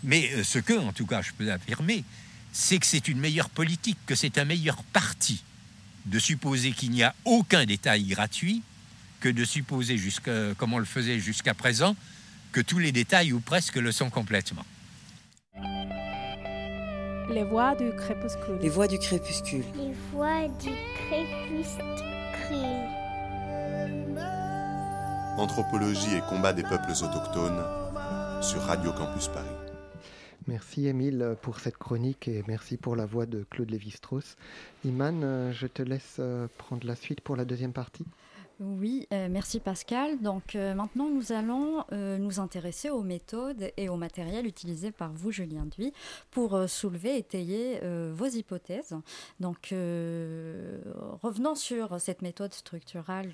Mais 0.03 0.31
euh, 0.35 0.43
ce 0.43 0.59
que, 0.59 0.73
en 0.73 0.93
tout 0.93 1.07
cas, 1.07 1.23
je 1.23 1.31
peux 1.33 1.51
affirmer, 1.53 2.03
c'est 2.53 2.79
que 2.79 2.87
c'est 2.87 3.07
une 3.07 3.21
meilleure 3.21 3.51
politique, 3.51 3.99
que 4.05 4.17
c'est 4.17 4.37
un 4.37 4.45
meilleur 4.45 4.83
parti 4.83 5.45
de 6.07 6.19
supposer 6.19 6.73
qu'il 6.73 6.91
n'y 6.91 7.05
a 7.05 7.15
aucun 7.25 7.65
détail 7.65 8.03
gratuit 8.05 8.63
que 9.21 9.29
de 9.29 9.45
supposer, 9.45 9.97
comme 10.57 10.73
on 10.73 10.79
le 10.79 10.85
faisait 10.85 11.21
jusqu'à 11.21 11.55
présent, 11.55 11.95
que 12.51 12.61
tous 12.61 12.79
les 12.79 12.93
détails 12.93 13.33
ou 13.33 13.41
presque 13.41 13.77
le 13.77 13.93
sont 13.93 14.11
complètement. 14.11 14.65
Les 17.31 17.45
voix 17.45 17.75
du 17.75 17.91
crépuscule. 17.91 18.59
Les 18.63 18.71
voix 18.71 18.89
du 18.89 18.99
crépuscule. 18.99 19.65
Les 19.77 19.93
voix 20.13 20.49
du 20.61 20.71
crépuscule. 20.95 21.85
Anthropologie 25.37 26.17
et 26.17 26.21
combat 26.29 26.55
des 26.55 26.63
peuples 26.63 26.91
autochtones 26.91 27.63
sur 28.41 28.63
Radio 28.63 28.93
Campus 28.93 29.29
Paris. 29.29 29.47
Merci 30.47 30.89
Émile 30.89 31.37
pour 31.43 31.61
cette 31.61 31.77
chronique 31.77 32.29
et 32.29 32.43
merci 32.49 32.79
pour 32.79 32.97
la 32.97 33.05
voix 33.05 33.27
de 33.27 33.45
Claude 33.51 33.71
Lévi-Strauss. 33.71 34.37
Iman, 34.87 35.53
je 35.53 35.67
te 35.67 35.83
laisse 35.83 36.17
euh, 36.21 36.49
prendre 36.57 36.87
la 36.87 36.95
suite 36.95 37.21
pour 37.21 37.37
la 37.37 37.45
deuxième 37.45 37.75
partie. 37.75 38.07
Oui, 38.61 39.07
euh, 39.13 39.29
merci 39.31 39.61
Pascal. 39.61 40.21
Donc 40.21 40.57
euh, 40.57 40.75
maintenant, 40.75 41.09
nous 41.09 41.31
allons 41.31 41.85
euh, 41.93 42.19
nous 42.19 42.41
intéresser 42.41 42.91
aux 42.91 43.05
méthodes 43.05 43.71
et 43.77 43.89
au 43.89 43.95
matériel 43.95 44.47
utilisés 44.47 44.91
par 44.91 45.13
vous, 45.13 45.31
Julien 45.31 45.65
Duy, 45.67 45.93
pour 46.33 46.69
soulever, 46.69 47.17
étayer 47.19 47.81
vos 48.13 48.27
hypothèses. 48.27 48.97
Donc 49.39 49.69
revenons 49.71 51.55
sur 51.55 52.01
cette 52.01 52.23
méthode 52.23 52.53
structurale 52.53 53.33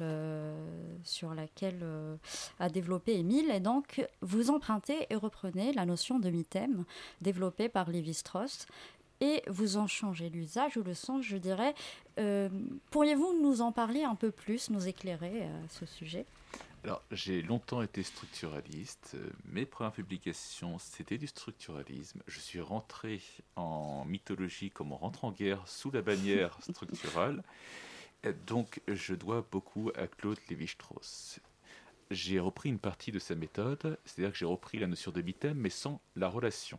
sur 1.05 1.35
laquelle 1.35 1.85
a 2.61 2.69
développé 2.69 3.15
Émile. 3.15 3.51
Et 3.51 3.61
donc, 3.61 4.07
vous 4.21 4.51
empruntez 4.51 5.07
et 5.09 5.15
reprenez 5.15 5.73
la 5.73 5.87
notion 5.87 6.19
de 6.19 6.29
mythème 6.31 6.85
développée 7.21 7.69
par 7.69 7.91
Lévi-Strauss 7.91 8.67
et 9.21 9.43
vous 9.49 9.77
en 9.77 9.87
changez 9.87 10.29
l'usage 10.29 10.77
ou 10.77 10.83
le 10.83 10.95
sens, 10.95 11.25
je 11.25 11.37
dirais. 11.37 11.75
Euh, 12.19 12.49
pourriez-vous 12.91 13.41
nous 13.43 13.61
en 13.61 13.73
parler 13.73 14.03
un 14.03 14.15
peu 14.15 14.31
plus, 14.31 14.71
nous 14.71 14.87
éclairer 14.87 15.43
à 15.43 15.69
ce 15.71 15.87
sujet? 15.87 16.27
Alors, 16.85 17.01
j'ai 17.11 17.41
longtemps 17.41 17.81
été 17.81 18.03
structuraliste. 18.03 19.17
Mes 19.47 19.65
premières 19.65 19.93
publications, 19.93 20.79
c'était 20.79 21.17
du 21.17 21.27
structuralisme. 21.27 22.23
Je 22.27 22.39
suis 22.39 22.61
rentré 22.61 23.23
en 23.57 24.05
mythologie 24.05 24.71
comme 24.71 24.93
on 24.93 24.97
rentre 24.97 25.25
en 25.25 25.33
guerre 25.33 25.67
sous 25.67 25.91
la 25.91 26.03
bannière 26.03 26.59
structurale. 26.69 27.43
Donc, 28.47 28.83
je 28.87 29.15
dois 29.15 29.47
beaucoup 29.51 29.91
à 29.95 30.07
Claude 30.07 30.39
Lévi-Strauss. 30.51 31.41
J'ai 32.11 32.39
repris 32.39 32.69
une 32.69 32.79
partie 32.79 33.13
de 33.13 33.19
sa 33.19 33.35
méthode, 33.35 33.99
c'est-à-dire 34.05 34.33
que 34.33 34.39
j'ai 34.39 34.45
repris 34.45 34.79
la 34.79 34.87
notion 34.87 35.11
de 35.11 35.23
mythème, 35.23 35.57
mais 35.57 35.71
sans 35.71 36.03
la 36.17 36.29
relation. 36.29 36.79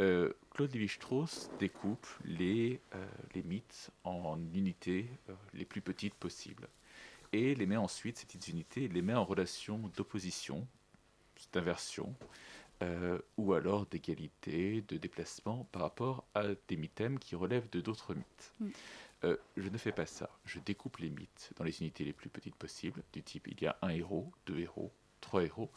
Euh, 0.00 0.32
Claude 0.50 0.72
Lévi-Strauss 0.72 1.50
découpe 1.58 2.06
les, 2.24 2.80
euh, 2.94 3.06
les, 3.34 3.42
mythes 3.42 3.90
en 4.04 4.38
unités 4.52 5.08
euh, 5.30 5.34
les 5.54 5.64
plus 5.64 5.80
petites 5.80 6.14
possibles 6.14 6.68
et 7.32 7.54
les 7.54 7.66
met 7.66 7.76
ensuite, 7.76 8.18
ces 8.18 8.26
petites 8.26 8.48
unités, 8.48 8.88
les 8.88 9.02
met 9.02 9.14
en 9.14 9.24
relation 9.24 9.78
d'opposition, 9.96 10.66
d'inversion, 11.52 12.14
ou 13.36 13.54
alors 13.54 13.86
d'égalité, 13.86 14.82
de 14.86 14.96
déplacement 14.98 15.66
par 15.72 15.82
rapport 15.82 16.24
à 16.34 16.44
des 16.68 16.76
mythèmes 16.76 17.18
qui 17.18 17.34
relèvent 17.34 17.68
de 17.70 17.80
d'autres 17.80 18.14
mythes. 18.14 18.52
Mm. 18.60 19.30
je 19.56 19.68
ne 19.68 19.78
fais 19.78 19.92
pas 19.92 20.06
ça. 20.06 20.30
Je 20.44 20.60
découpe 20.60 20.98
les 20.98 21.10
mythes 21.10 21.50
dans 21.56 21.64
les 21.64 21.80
unités 21.80 22.04
les 22.04 22.12
plus 22.12 22.28
petites 22.28 22.54
possibles, 22.54 23.02
du 23.12 23.22
type 23.22 23.48
il 23.48 23.60
y 23.60 23.66
a 23.66 23.76
un 23.82 23.88
héros, 23.88 24.30
deux 24.46 24.60
héros, 24.60 24.92
trois 25.20 25.42
héros, 25.42 25.70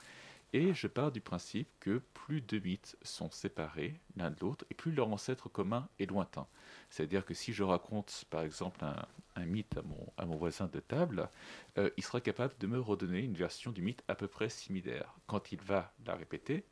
et 0.53 0.73
je 0.73 0.87
pars 0.87 1.11
du 1.11 1.21
principe 1.21 1.69
que 1.79 2.01
plus 2.13 2.41
deux 2.41 2.59
mythes 2.59 2.97
sont 3.01 3.29
séparés 3.31 3.99
l'un 4.15 4.31
de 4.31 4.39
l'autre, 4.41 4.65
et 4.69 4.73
plus 4.73 4.91
leur 4.91 5.09
ancêtre 5.09 5.49
commun 5.49 5.87
est 5.99 6.05
lointain. 6.05 6.47
C'est-à-dire 6.89 7.25
que 7.25 7.33
si 7.33 7.53
je 7.53 7.63
raconte, 7.63 8.25
par 8.29 8.41
exemple, 8.41 8.83
un, 8.83 9.45
mythe 9.45 9.77
à 10.17 10.25
mon, 10.25 10.35
voisin 10.35 10.67
de 10.67 10.81
table, 10.81 11.29
euh, 11.77 11.89
il 11.95 12.03
sera 12.03 12.19
capable 12.19 12.55
de 12.59 12.67
me 12.67 12.79
redonner 12.79 13.19
une 13.19 13.35
version 13.35 13.71
du 13.71 13.81
mythe 13.81 14.03
à 14.09 14.15
peu 14.15 14.27
près 14.27 14.49
similaire. 14.49 15.15
Quand 15.27 15.53
il 15.53 15.61
va 15.61 15.93
la 16.05 16.15
répéter, 16.15 16.65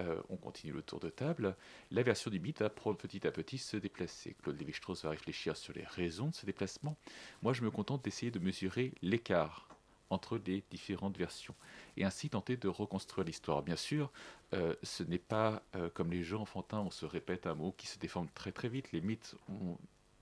euh, 0.00 0.20
on 0.28 0.36
continue 0.36 0.72
le 0.72 0.82
tour 0.82 1.00
de 1.00 1.10
table, 1.10 1.56
la 1.90 2.02
version 2.02 2.30
du 2.30 2.40
mythe 2.40 2.60
va 2.60 2.70
petit 2.70 3.26
à 3.26 3.30
petit 3.30 3.58
se 3.58 3.76
déplacer. 3.76 4.36
Claude 4.42 4.58
Lévi-Strauss 4.58 5.04
va 5.04 5.10
réfléchir 5.10 5.56
sur 5.56 5.72
les 5.74 5.84
raisons 5.84 6.28
de 6.28 6.34
ce 6.34 6.46
déplacement. 6.46 6.96
Moi, 7.42 7.52
je 7.52 7.62
me 7.62 7.70
contente 7.70 8.04
d'essayer 8.04 8.30
de 8.30 8.38
mesurer 8.38 8.94
l'écart 9.02 9.67
entre 10.10 10.40
les 10.46 10.62
différentes 10.70 11.16
versions 11.16 11.54
et 11.96 12.04
ainsi 12.04 12.30
tenter 12.30 12.56
de 12.56 12.68
reconstruire 12.68 13.26
l'histoire. 13.26 13.62
Bien 13.62 13.76
sûr, 13.76 14.10
euh, 14.54 14.74
ce 14.82 15.02
n'est 15.02 15.18
pas 15.18 15.62
euh, 15.74 15.90
comme 15.90 16.10
les 16.10 16.22
jeux 16.22 16.36
enfantins, 16.36 16.80
on 16.80 16.90
se 16.90 17.06
répète 17.06 17.46
un 17.46 17.54
mot 17.54 17.74
qui 17.76 17.86
se 17.86 17.98
déforme 17.98 18.28
très 18.34 18.52
très 18.52 18.68
vite. 18.68 18.92
Les 18.92 19.00
mythes 19.00 19.34
ont 19.48 19.76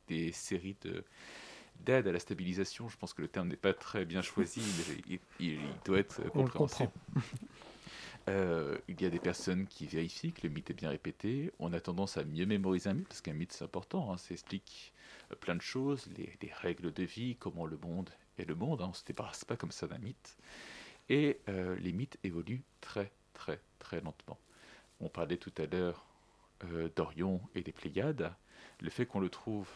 des 0.08 0.32
séries 0.32 0.76
de 0.82 1.04
d'aide 1.80 2.08
à 2.08 2.12
la 2.12 2.18
stabilisation. 2.18 2.88
Je 2.88 2.96
pense 2.96 3.12
que 3.12 3.20
le 3.20 3.28
terme 3.28 3.48
n'est 3.48 3.56
pas 3.56 3.74
très 3.74 4.06
bien 4.06 4.22
choisi, 4.22 4.62
mais 5.08 5.20
il, 5.38 5.58
doit 5.84 5.98
être 5.98 6.22
compréhensible. 6.30 6.90
Euh, 8.28 8.76
il 8.88 9.00
y 9.00 9.04
a 9.04 9.10
des 9.10 9.20
personnes 9.20 9.66
qui 9.68 9.86
vérifient 9.86 10.32
que 10.32 10.44
le 10.44 10.52
mythe 10.52 10.70
est 10.70 10.74
bien 10.74 10.88
répété. 10.88 11.52
On 11.60 11.72
a 11.72 11.78
tendance 11.78 12.16
à 12.16 12.24
mieux 12.24 12.44
mémoriser 12.44 12.90
un 12.90 12.94
mythe 12.94 13.06
parce 13.06 13.20
qu'un 13.20 13.34
mythe 13.34 13.52
c'est 13.52 13.62
important. 13.62 14.12
Hein. 14.12 14.16
ça 14.16 14.32
explique 14.32 14.92
plein 15.40 15.54
de 15.54 15.62
choses, 15.62 16.08
les, 16.16 16.52
règles 16.60 16.92
de 16.92 17.02
vie, 17.02 17.36
comment 17.36 17.66
le 17.66 17.76
monde 17.76 18.10
est 18.38 18.44
le 18.44 18.54
monde. 18.54 18.82
Hein. 18.82 18.86
on 18.86 18.90
ne 18.90 18.94
se 18.94 19.04
débarrasse 19.04 19.44
pas 19.44 19.56
comme 19.56 19.72
ça 19.72 19.86
d'un 19.86 19.98
mythe. 19.98 20.36
Et 21.08 21.40
euh, 21.48 21.76
les 21.76 21.92
mythes 21.92 22.18
évoluent 22.24 22.64
très 22.80 23.12
très 23.34 23.60
très 23.78 24.00
lentement. 24.00 24.38
On 25.00 25.08
parlait 25.08 25.36
tout 25.36 25.52
à 25.58 25.66
l'heure 25.66 26.04
euh, 26.64 26.88
d'Orion 26.96 27.40
et 27.54 27.62
des 27.62 27.72
Pléiades. 27.72 28.32
Le 28.80 28.90
fait 28.90 29.06
qu'on 29.06 29.20
le 29.20 29.28
trouve 29.28 29.68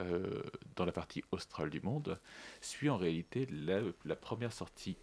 euh, 0.00 0.42
dans 0.76 0.84
la 0.84 0.92
partie 0.92 1.24
australe 1.32 1.70
du 1.70 1.80
monde 1.80 2.20
suit 2.60 2.88
en 2.88 2.96
réalité 2.96 3.46
la, 3.46 4.16
première 4.16 4.52
sortie 4.52 4.96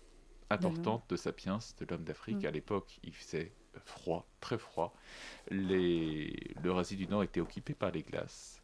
importante 0.50 1.04
de 1.10 1.16
Sapiens, 1.16 1.60
de 1.80 1.86
l'homme 1.90 2.04
d'Afrique. 2.04 2.44
Mm. 2.44 2.48
À 2.48 2.52
l'époque, 2.52 3.00
il 3.04 3.14
faisait 3.14 3.52
froid, 3.84 4.26
très 4.40 4.58
froid. 4.58 4.96
L'Eurasie 5.50 6.96
du 6.96 7.08
Nord 7.08 7.24
était 7.24 7.42
occupée 7.42 7.74
par 7.74 7.92
les 7.92 8.04
glaces. 8.04 8.62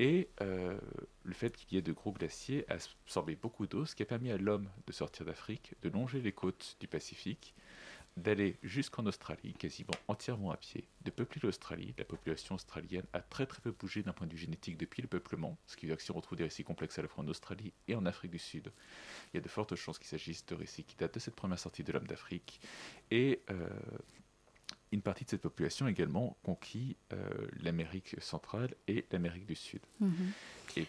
Et 0.00 0.30
euh, 0.40 0.78
le 1.24 1.34
fait 1.34 1.54
qu'il 1.54 1.74
y 1.74 1.78
ait 1.78 1.82
de 1.82 1.92
gros 1.92 2.10
glaciers 2.10 2.64
a 2.70 2.78
absorbé 3.04 3.36
beaucoup 3.36 3.66
d'eau, 3.66 3.84
ce 3.84 3.94
qui 3.94 4.02
a 4.02 4.06
permis 4.06 4.30
à 4.30 4.38
l'homme 4.38 4.70
de 4.86 4.92
sortir 4.94 5.26
d'Afrique, 5.26 5.74
de 5.82 5.90
longer 5.90 6.22
les 6.22 6.32
côtes 6.32 6.78
du 6.80 6.88
Pacifique, 6.88 7.54
d'aller 8.16 8.56
jusqu'en 8.62 9.04
Australie, 9.04 9.52
quasiment 9.52 9.92
entièrement 10.08 10.52
à 10.52 10.56
pied, 10.56 10.88
de 11.04 11.10
peupler 11.10 11.42
l'Australie. 11.44 11.92
La 11.98 12.06
population 12.06 12.54
australienne 12.54 13.04
a 13.12 13.20
très 13.20 13.44
très 13.44 13.60
peu 13.60 13.72
bougé 13.72 14.02
d'un 14.02 14.14
point 14.14 14.26
de 14.26 14.32
vue 14.32 14.38
génétique 14.38 14.78
depuis 14.78 15.02
le 15.02 15.08
peuplement, 15.08 15.58
ce 15.66 15.76
qui 15.76 15.84
veut 15.84 15.90
dire 15.90 15.98
que 15.98 16.02
si 16.02 16.10
on 16.12 16.14
retrouve 16.14 16.38
des 16.38 16.44
récits 16.44 16.64
complexes 16.64 16.98
à 16.98 17.02
la 17.02 17.08
fois 17.08 17.22
en 17.22 17.28
Australie 17.28 17.74
et 17.86 17.94
en 17.94 18.06
Afrique 18.06 18.30
du 18.30 18.38
Sud, 18.38 18.72
il 19.34 19.36
y 19.36 19.38
a 19.38 19.42
de 19.42 19.48
fortes 19.50 19.74
chances 19.74 19.98
qu'il 19.98 20.08
s'agisse 20.08 20.46
de 20.46 20.54
récits 20.54 20.84
qui 20.84 20.96
datent 20.96 21.14
de 21.14 21.20
cette 21.20 21.36
première 21.36 21.58
sortie 21.58 21.84
de 21.84 21.92
l'homme 21.92 22.06
d'Afrique. 22.06 22.58
Et 23.10 23.42
euh, 23.50 23.68
une 24.92 25.02
partie 25.02 25.24
de 25.24 25.30
cette 25.30 25.42
population 25.42 25.86
également 25.86 26.36
conquis 26.42 26.96
euh, 27.12 27.16
l'Amérique 27.60 28.16
centrale 28.20 28.74
et 28.88 29.06
l'Amérique 29.10 29.46
du 29.46 29.54
Sud. 29.54 29.80
Mhm. 30.00 30.32
Et 30.76 30.86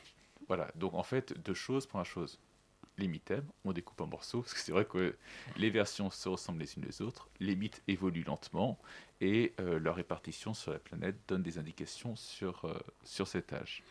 voilà, 0.48 0.70
donc 0.76 0.94
en 0.94 1.04
fait, 1.04 1.34
deux 1.44 1.54
choses. 1.54 1.86
Première 1.86 2.06
chose, 2.06 2.40
les 2.98 3.08
mythèmes, 3.08 3.46
on 3.66 3.74
découpe 3.74 4.02
en 4.02 4.08
morceaux, 4.08 4.42
parce 4.42 4.54
que 4.54 4.60
c'est 4.60 4.72
vrai 4.72 4.86
que 4.86 5.16
les 5.58 5.70
versions 5.70 6.10
se 6.10 6.30
ressemblent 6.30 6.60
les 6.60 6.76
unes 6.76 6.86
les 6.86 7.02
autres, 7.02 7.30
les 7.40 7.56
mythes 7.56 7.82
évoluent 7.88 8.24
lentement, 8.24 8.80
et 9.20 9.54
euh, 9.60 9.80
leur 9.80 9.96
répartition 9.96 10.54
sur 10.54 10.72
la 10.72 10.80
planète 10.80 11.18
donne 11.28 11.44
des 11.44 11.58
indications 11.58 12.16
sur, 12.16 12.66
euh, 12.66 12.80
sur 13.04 13.28
cet 13.28 13.54
âge. 13.54 13.84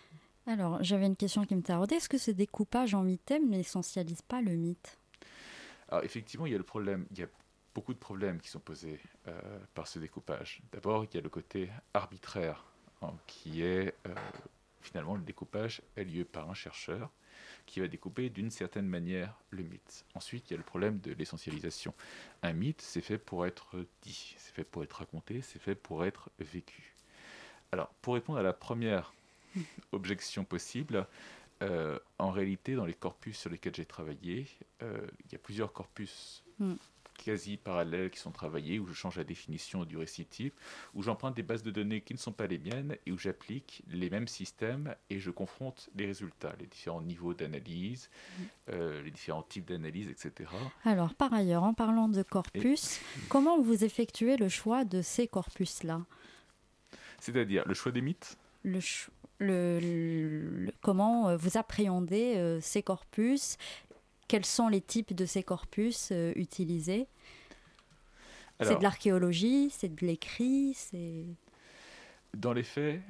Alors, 0.46 0.82
j'avais 0.82 1.06
une 1.06 1.16
question 1.16 1.44
qui 1.44 1.54
me 1.54 1.62
taraudait. 1.62 1.96
Est-ce 1.96 2.08
que 2.08 2.18
ce 2.18 2.30
découpage 2.30 2.94
en 2.94 3.02
mythèmes 3.02 3.48
n'essentialise 3.48 4.22
pas 4.22 4.40
le 4.40 4.52
mythe? 4.56 4.98
Alors, 5.88 6.04
effectivement, 6.04 6.46
il 6.46 6.52
y 6.52 6.54
a 6.54 6.58
le 6.58 6.64
problème, 6.64 7.06
il 7.10 7.18
y 7.18 7.22
a 7.22 7.28
beaucoup 7.74 7.94
de 7.94 7.98
problèmes 7.98 8.40
qui 8.40 8.48
sont 8.48 8.60
posés 8.60 9.00
euh, 9.28 9.58
par 9.74 9.86
ce 9.86 9.98
découpage. 9.98 10.60
D'abord, 10.72 11.04
il 11.04 11.14
y 11.14 11.18
a 11.18 11.20
le 11.20 11.28
côté 11.28 11.70
arbitraire, 11.94 12.64
hein, 13.02 13.12
qui 13.26 13.62
est 13.62 13.94
euh, 14.06 14.14
finalement 14.82 15.14
le 15.14 15.22
découpage 15.22 15.82
a 15.96 16.02
lieu 16.02 16.24
par 16.24 16.50
un 16.50 16.54
chercheur 16.54 17.10
qui 17.66 17.80
va 17.80 17.88
découper 17.88 18.30
d'une 18.30 18.50
certaine 18.50 18.86
manière 18.86 19.34
le 19.50 19.62
mythe. 19.62 20.04
Ensuite, 20.14 20.50
il 20.50 20.54
y 20.54 20.54
a 20.54 20.58
le 20.58 20.64
problème 20.64 20.98
de 20.98 21.12
l'essentialisation. 21.12 21.94
Un 22.42 22.52
mythe, 22.52 22.80
c'est 22.80 23.00
fait 23.00 23.18
pour 23.18 23.46
être 23.46 23.84
dit, 24.02 24.34
c'est 24.36 24.52
fait 24.52 24.64
pour 24.64 24.82
être 24.82 24.94
raconté, 24.94 25.40
c'est 25.42 25.60
fait 25.60 25.74
pour 25.74 26.04
être 26.04 26.30
vécu. 26.38 26.94
Alors, 27.72 27.88
pour 28.02 28.14
répondre 28.14 28.38
à 28.38 28.42
la 28.42 28.52
première 28.52 29.12
objection 29.92 30.44
possible, 30.44 31.06
euh, 31.62 31.98
en 32.18 32.30
réalité, 32.30 32.74
dans 32.74 32.86
les 32.86 32.94
corpus 32.94 33.38
sur 33.38 33.50
lesquels 33.50 33.74
j'ai 33.74 33.84
travaillé, 33.84 34.46
il 34.80 35.32
y 35.32 35.34
a 35.34 35.38
plusieurs 35.38 35.72
corpus 35.72 36.42
mm 36.58 36.74
quasi 37.24 37.56
parallèles 37.56 38.10
qui 38.10 38.18
sont 38.18 38.30
travaillés, 38.30 38.78
où 38.78 38.86
je 38.86 38.92
change 38.92 39.16
la 39.16 39.24
définition 39.24 39.84
du 39.84 39.96
récit 39.96 40.24
type, 40.24 40.54
où 40.94 41.02
j'emprunte 41.02 41.36
des 41.36 41.42
bases 41.42 41.62
de 41.62 41.70
données 41.70 42.00
qui 42.00 42.14
ne 42.14 42.18
sont 42.18 42.32
pas 42.32 42.46
les 42.46 42.58
miennes 42.58 42.96
et 43.06 43.12
où 43.12 43.18
j'applique 43.18 43.82
les 43.88 44.10
mêmes 44.10 44.28
systèmes 44.28 44.94
et 45.10 45.18
je 45.18 45.30
confronte 45.30 45.90
les 45.94 46.06
résultats, 46.06 46.54
les 46.58 46.66
différents 46.66 47.02
niveaux 47.02 47.34
d'analyse, 47.34 48.08
mm. 48.10 48.42
euh, 48.70 49.02
les 49.02 49.10
différents 49.10 49.42
types 49.42 49.66
d'analyse, 49.66 50.08
etc. 50.08 50.50
Alors, 50.84 51.14
par 51.14 51.32
ailleurs, 51.32 51.62
en 51.62 51.74
parlant 51.74 52.08
de 52.08 52.22
corpus, 52.22 53.00
comment 53.28 53.60
vous 53.60 53.84
effectuez 53.84 54.36
le 54.36 54.48
choix 54.48 54.84
de 54.84 55.02
ces 55.02 55.28
corpus-là? 55.28 56.00
C'est-à-dire 57.18 57.64
le 57.66 57.74
choix 57.74 57.92
des 57.92 58.00
mythes? 58.00 58.38
Le, 58.64 58.80
le, 59.38 60.70
comment 60.82 61.28
euh, 61.28 61.36
vous 61.36 61.56
appréhendez 61.56 62.34
euh, 62.36 62.60
ces 62.60 62.82
corpus 62.82 63.56
quels 64.30 64.46
sont 64.46 64.68
les 64.68 64.80
types 64.80 65.12
de 65.12 65.26
ces 65.26 65.42
corpus 65.42 66.10
euh, 66.12 66.32
utilisés? 66.36 67.08
C'est 68.62 68.76
de 68.76 68.82
l'archéologie, 68.82 69.70
c'est 69.70 69.92
de 69.92 70.06
l'écrit, 70.06 70.72
c'est... 70.74 71.24
Dans 72.36 72.52
les 72.52 72.62
faits, 72.62 73.00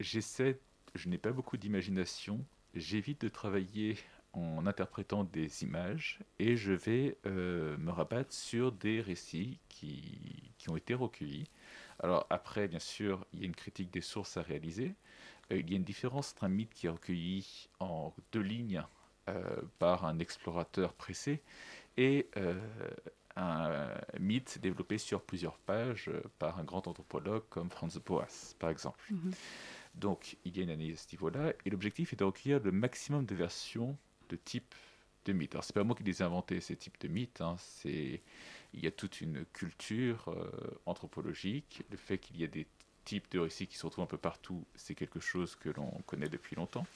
j'essaie, 0.00 0.58
je 0.94 1.10
n'ai 1.10 1.18
pas 1.18 1.32
beaucoup 1.32 1.58
d'imagination, 1.58 2.42
j'évite 2.74 3.20
de 3.20 3.28
travailler 3.28 3.98
en 4.32 4.66
interprétant 4.66 5.24
des 5.24 5.64
images 5.64 6.20
et 6.38 6.56
je 6.56 6.72
vais 6.72 7.18
euh, 7.26 7.76
me 7.76 7.90
rabattre 7.90 8.32
sur 8.32 8.72
des 8.72 9.02
récits 9.02 9.58
qui, 9.68 10.52
qui, 10.56 10.70
ont 10.70 10.76
été 10.78 10.94
recueillis. 10.94 11.50
Alors 11.98 12.26
après, 12.30 12.68
bien 12.68 12.78
sûr, 12.78 13.26
il 13.34 13.40
y 13.40 13.42
a 13.42 13.46
une 13.46 13.54
critique 13.54 13.90
des 13.92 14.00
sources 14.00 14.38
à 14.38 14.42
réaliser. 14.42 14.94
Euh, 15.52 15.58
il 15.58 15.68
y 15.68 15.74
a 15.74 15.76
une 15.76 15.84
différence 15.84 16.32
entre 16.32 16.44
un 16.44 16.48
mythe 16.48 16.72
qui 16.72 16.86
est 16.86 16.90
recueilli 16.90 17.68
en 17.80 18.14
deux 18.32 18.40
lignes 18.40 18.82
par 19.78 20.04
un 20.04 20.18
explorateur 20.18 20.92
pressé 20.92 21.42
et 21.96 22.28
euh, 22.36 22.60
un 23.36 23.88
mythe 24.18 24.58
développé 24.60 24.98
sur 24.98 25.22
plusieurs 25.22 25.58
pages 25.58 26.08
euh, 26.08 26.22
par 26.38 26.58
un 26.58 26.64
grand 26.64 26.86
anthropologue 26.86 27.42
comme 27.48 27.70
Franz 27.70 27.98
Boas, 28.04 28.54
par 28.58 28.70
exemple. 28.70 29.04
Mhm. 29.10 29.32
Donc, 29.94 30.36
il 30.44 30.56
y 30.56 30.60
a 30.60 30.64
une 30.64 30.70
analyse 30.70 30.98
à 30.98 31.02
ce 31.02 31.14
niveau-là, 31.14 31.52
et 31.64 31.70
l'objectif 31.70 32.12
est 32.12 32.16
de 32.16 32.24
recueillir 32.24 32.60
le 32.60 32.72
maximum 32.72 33.26
de 33.26 33.34
versions 33.34 33.96
de 34.28 34.36
type 34.36 34.74
de 35.24 35.32
mythes. 35.32 35.54
Alors, 35.54 35.64
c'est 35.64 35.72
pas 35.72 35.84
moi 35.84 35.94
qui 35.94 36.02
les 36.02 36.20
ai 36.20 36.24
inventés, 36.24 36.60
ces 36.60 36.76
types 36.76 37.00
de 37.00 37.08
mythes, 37.08 37.40
hein, 37.40 37.56
c'est... 37.58 38.20
il 38.72 38.84
y 38.84 38.86
a 38.86 38.90
toute 38.90 39.20
une 39.20 39.44
culture 39.46 40.34
anthropologique, 40.84 41.84
le 41.90 41.96
fait 41.96 42.18
qu'il 42.18 42.40
y 42.40 42.44
a 42.44 42.48
des 42.48 42.66
types 43.04 43.30
de 43.30 43.38
récits 43.38 43.68
qui 43.68 43.76
se 43.76 43.86
retrouvent 43.86 44.04
un 44.04 44.08
peu 44.08 44.18
partout, 44.18 44.64
c'est 44.74 44.94
quelque 44.94 45.20
chose 45.20 45.54
que 45.54 45.68
l'on 45.68 45.90
connaît 46.06 46.28
depuis 46.28 46.56
longtemps. 46.56 46.86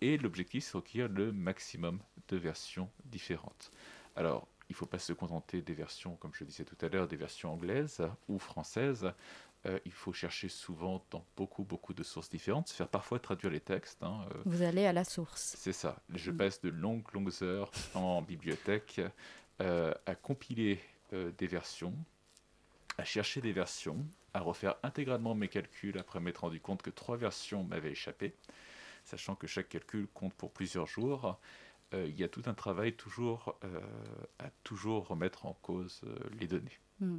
Et 0.00 0.16
l'objectif, 0.16 0.64
c'est 0.64 0.72
de 0.72 0.76
recueillir 0.78 1.08
le 1.08 1.32
maximum 1.32 2.00
de 2.28 2.36
versions 2.36 2.90
différentes. 3.04 3.70
Alors, 4.16 4.46
il 4.68 4.72
ne 4.72 4.76
faut 4.76 4.86
pas 4.86 4.98
se 4.98 5.12
contenter 5.12 5.62
des 5.62 5.74
versions, 5.74 6.16
comme 6.16 6.32
je 6.32 6.44
disais 6.44 6.64
tout 6.64 6.76
à 6.80 6.88
l'heure, 6.88 7.08
des 7.08 7.16
versions 7.16 7.52
anglaises 7.52 8.02
ou 8.28 8.38
françaises. 8.38 9.12
Euh, 9.66 9.78
il 9.84 9.92
faut 9.92 10.12
chercher 10.12 10.48
souvent 10.48 11.04
dans 11.10 11.24
beaucoup, 11.36 11.64
beaucoup 11.64 11.92
de 11.92 12.02
sources 12.02 12.30
différentes, 12.30 12.68
se 12.68 12.74
faire 12.74 12.88
parfois 12.88 13.18
traduire 13.18 13.50
les 13.50 13.60
textes. 13.60 14.02
Hein, 14.02 14.24
euh. 14.30 14.42
Vous 14.46 14.62
allez 14.62 14.86
à 14.86 14.92
la 14.92 15.04
source. 15.04 15.54
C'est 15.58 15.72
ça. 15.72 16.00
Je 16.14 16.30
mm. 16.30 16.36
passe 16.36 16.60
de 16.62 16.70
longues, 16.70 17.12
longues 17.12 17.42
heures 17.42 17.70
en 17.94 18.22
bibliothèque 18.22 19.00
euh, 19.60 19.92
à 20.06 20.14
compiler 20.14 20.80
des 21.12 21.48
versions, 21.48 21.92
à 22.96 23.02
chercher 23.02 23.40
des 23.40 23.50
versions, 23.50 24.06
à 24.32 24.38
refaire 24.38 24.76
intégralement 24.84 25.34
mes 25.34 25.48
calculs 25.48 25.98
après 25.98 26.20
m'être 26.20 26.42
rendu 26.42 26.60
compte 26.60 26.82
que 26.82 26.90
trois 26.90 27.16
versions 27.16 27.64
m'avaient 27.64 27.90
échappé 27.90 28.32
sachant 29.10 29.34
que 29.34 29.46
chaque 29.46 29.68
calcul 29.68 30.06
compte 30.14 30.34
pour 30.34 30.52
plusieurs 30.52 30.86
jours. 30.86 31.38
Euh, 31.94 32.06
il 32.08 32.18
y 32.18 32.22
a 32.22 32.28
tout 32.28 32.42
un 32.46 32.54
travail 32.54 32.92
toujours 32.92 33.56
euh, 33.64 33.80
à 34.38 34.50
toujours 34.62 35.08
remettre 35.08 35.46
en 35.46 35.56
cause 35.62 36.00
euh, 36.04 36.14
les 36.38 36.46
données. 36.46 36.78
Hmm. 37.00 37.18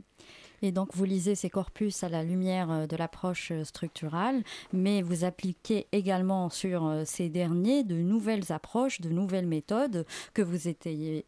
Et 0.62 0.72
donc 0.72 0.96
vous 0.96 1.04
lisez 1.04 1.34
ces 1.36 1.50
corpus 1.50 2.04
à 2.04 2.10
la 2.10 2.24
lumière 2.24 2.88
de 2.88 2.96
l'approche 2.96 3.52
structurale, 3.64 4.44
mais 4.72 5.02
vous 5.02 5.26
appliquez 5.26 5.88
également 5.92 6.50
sur 6.50 7.02
ces 7.04 7.30
derniers 7.30 7.84
de 7.84 7.96
nouvelles 7.96 8.52
approches, 8.52 9.02
de 9.02 9.10
nouvelles 9.10 9.48
méthodes 9.48 10.06
que 10.36 10.44
vous 10.44 10.68
étayez 10.68 11.26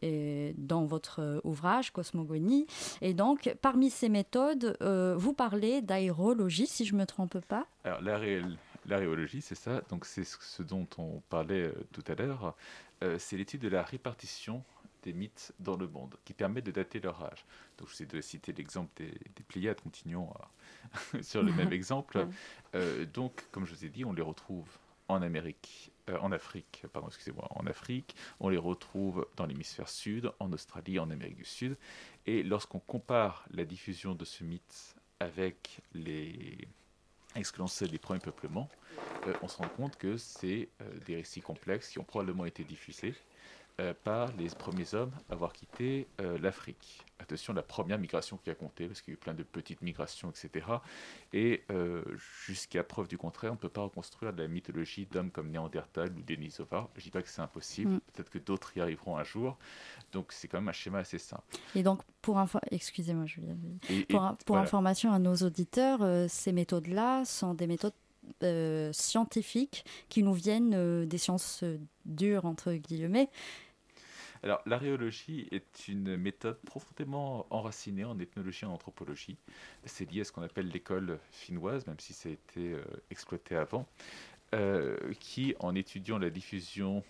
dans 0.59 0.85
votre 0.85 1.41
ouvrage 1.43 1.89
Cosmogonie. 1.89 2.67
Et 3.01 3.15
donc 3.15 3.55
parmi 3.59 3.89
ces 3.89 4.07
méthodes, 4.07 4.77
vous 5.17 5.33
parlez 5.33 5.81
d'aérologie, 5.81 6.67
si 6.67 6.85
je 6.85 6.93
ne 6.93 6.99
me 6.99 7.05
trompe 7.07 7.39
pas? 7.47 7.65
Alors 7.83 8.03
la 8.03 8.19
réelle 8.19 8.55
L'aréologie, 8.85 9.41
c'est 9.41 9.55
ça. 9.55 9.81
Donc 9.89 10.05
c'est 10.05 10.23
ce 10.25 10.63
dont 10.63 10.87
on 10.97 11.21
parlait 11.29 11.67
euh, 11.67 11.87
tout 11.91 12.03
à 12.07 12.15
l'heure. 12.15 12.55
Euh, 13.03 13.17
c'est 13.19 13.37
l'étude 13.37 13.61
de 13.61 13.69
la 13.69 13.83
répartition 13.83 14.63
des 15.03 15.13
mythes 15.13 15.53
dans 15.59 15.75
le 15.75 15.87
monde, 15.87 16.15
qui 16.23 16.33
permet 16.33 16.61
de 16.61 16.71
dater 16.71 16.99
leur 16.99 17.21
âge. 17.23 17.45
Donc 17.77 17.89
je 17.89 17.95
sais 17.95 18.05
de 18.05 18.21
citer 18.21 18.53
l'exemple 18.53 18.89
des, 18.95 19.11
des, 19.35 19.43
Pléiades, 19.47 19.81
continuons 19.81 20.29
sur 21.21 21.43
le 21.43 21.51
même 21.51 21.73
exemple. 21.73 22.27
Euh, 22.75 23.05
donc, 23.05 23.45
comme 23.51 23.65
je 23.65 23.73
vous 23.73 23.85
ai 23.85 23.89
dit, 23.89 24.05
on 24.05 24.13
les 24.13 24.21
retrouve 24.21 24.67
en 25.09 25.21
Amérique, 25.21 25.91
en 26.21 26.31
Afrique, 26.31 26.85
pardon, 26.93 27.09
excusez-moi, 27.09 27.45
en 27.51 27.65
Afrique, 27.67 28.15
on 28.39 28.47
les 28.47 28.57
retrouve 28.57 29.27
dans 29.35 29.45
l'hémisphère 29.45 29.89
sud, 29.89 30.31
en 30.39 30.51
Australie, 30.53 30.97
en 30.97 31.09
Amérique 31.09 31.35
du 31.35 31.45
Sud. 31.45 31.77
Et 32.25 32.41
lorsqu'on 32.41 32.79
compare 32.79 33.45
la 33.51 33.65
diffusion 33.65 34.15
de 34.15 34.23
ce 34.23 34.45
mythe 34.45 34.95
avec 35.19 35.81
les, 35.93 36.69
excluant 37.35 37.67
les 37.81 37.97
premiers 37.97 38.19
peuplements, 38.19 38.69
euh, 39.27 39.33
on 39.41 39.47
se 39.47 39.57
rend 39.57 39.67
compte 39.69 39.97
que 39.97 40.17
c'est 40.17 40.69
euh, 40.81 40.85
des 41.05 41.15
récits 41.15 41.41
complexes 41.41 41.89
qui 41.89 41.99
ont 41.99 42.03
probablement 42.03 42.45
été 42.45 42.63
diffusés 42.63 43.15
euh, 43.79 43.93
par 44.03 44.31
les 44.37 44.47
premiers 44.49 44.93
hommes 44.93 45.11
à 45.29 45.33
avoir 45.33 45.53
quitté 45.53 46.07
l'Afrique. 46.41 47.03
Attention, 47.19 47.53
la 47.53 47.61
première 47.61 47.97
migration 47.97 48.37
qui 48.37 48.49
a 48.49 48.55
compté, 48.55 48.87
parce 48.87 49.01
qu'il 49.01 49.13
y 49.13 49.15
a 49.15 49.17
eu 49.17 49.17
plein 49.17 49.33
de 49.33 49.43
petites 49.43 49.81
migrations, 49.81 50.29
etc. 50.29 50.65
Et 51.31 51.63
jusqu'à 52.45 52.83
preuve 52.83 53.07
du 53.07 53.17
contraire, 53.17 53.51
on 53.51 53.55
ne 53.55 53.59
peut 53.59 53.69
pas 53.69 53.81
reconstruire 53.81 54.33
la 54.35 54.47
mythologie 54.47 55.05
d'hommes 55.05 55.31
comme 55.31 55.49
Néandertal 55.49 56.11
ou 56.17 56.21
Denisova. 56.21 56.89
Je 56.95 56.99
ne 56.99 57.03
dis 57.03 57.11
pas 57.11 57.21
que 57.21 57.29
c'est 57.29 57.41
impossible, 57.41 57.91
mm. 57.91 57.99
peut-être 58.13 58.29
que 58.29 58.39
d'autres 58.39 58.75
y 58.77 58.81
arriveront 58.81 59.17
un 59.17 59.23
jour. 59.23 59.57
Donc 60.11 60.31
c'est 60.33 60.47
quand 60.47 60.59
même 60.59 60.69
un 60.69 60.73
schéma 60.73 60.99
assez 60.99 61.17
simple. 61.17 61.43
Et 61.75 61.83
donc, 61.83 62.01
pour, 62.21 62.41
excusez-moi, 62.71 63.25
Julien. 63.25 63.55
pour, 64.09 64.37
pour 64.45 64.57
information 64.57 65.11
à 65.13 65.19
nos 65.19 65.35
auditeurs, 65.35 66.29
ces 66.29 66.51
méthodes-là 66.51 67.25
sont 67.25 67.53
des 67.53 67.67
méthodes 67.67 67.93
euh, 68.43 68.91
scientifiques 68.91 69.85
qui 70.09 70.21
nous 70.21 70.33
viennent 70.33 70.73
euh, 70.73 71.05
des 71.05 71.17
sciences 71.17 71.61
euh, 71.63 71.77
dures, 72.05 72.45
entre 72.45 72.73
guillemets. 72.73 73.29
Alors, 74.43 74.61
l'aréologie 74.65 75.47
est 75.51 75.87
une 75.87 76.17
méthode 76.17 76.59
profondément 76.65 77.47
enracinée 77.49 78.03
en 78.03 78.19
ethnologie 78.19 78.65
et 78.65 78.67
en 78.67 78.73
anthropologie. 78.73 79.37
C'est 79.85 80.11
lié 80.11 80.21
à 80.21 80.23
ce 80.25 80.33
qu'on 80.33 80.41
appelle 80.41 80.67
l'école 80.67 81.17
finnoise, 81.31 81.87
même 81.87 81.99
si 81.99 82.11
ça 82.11 82.27
a 82.27 82.33
été 82.33 82.75
exploité 83.09 83.55
avant, 83.55 83.87
qui, 85.21 85.55
en 85.59 85.73
étudiant 85.75 86.19
la 86.19 86.29
diffusion 86.29 87.03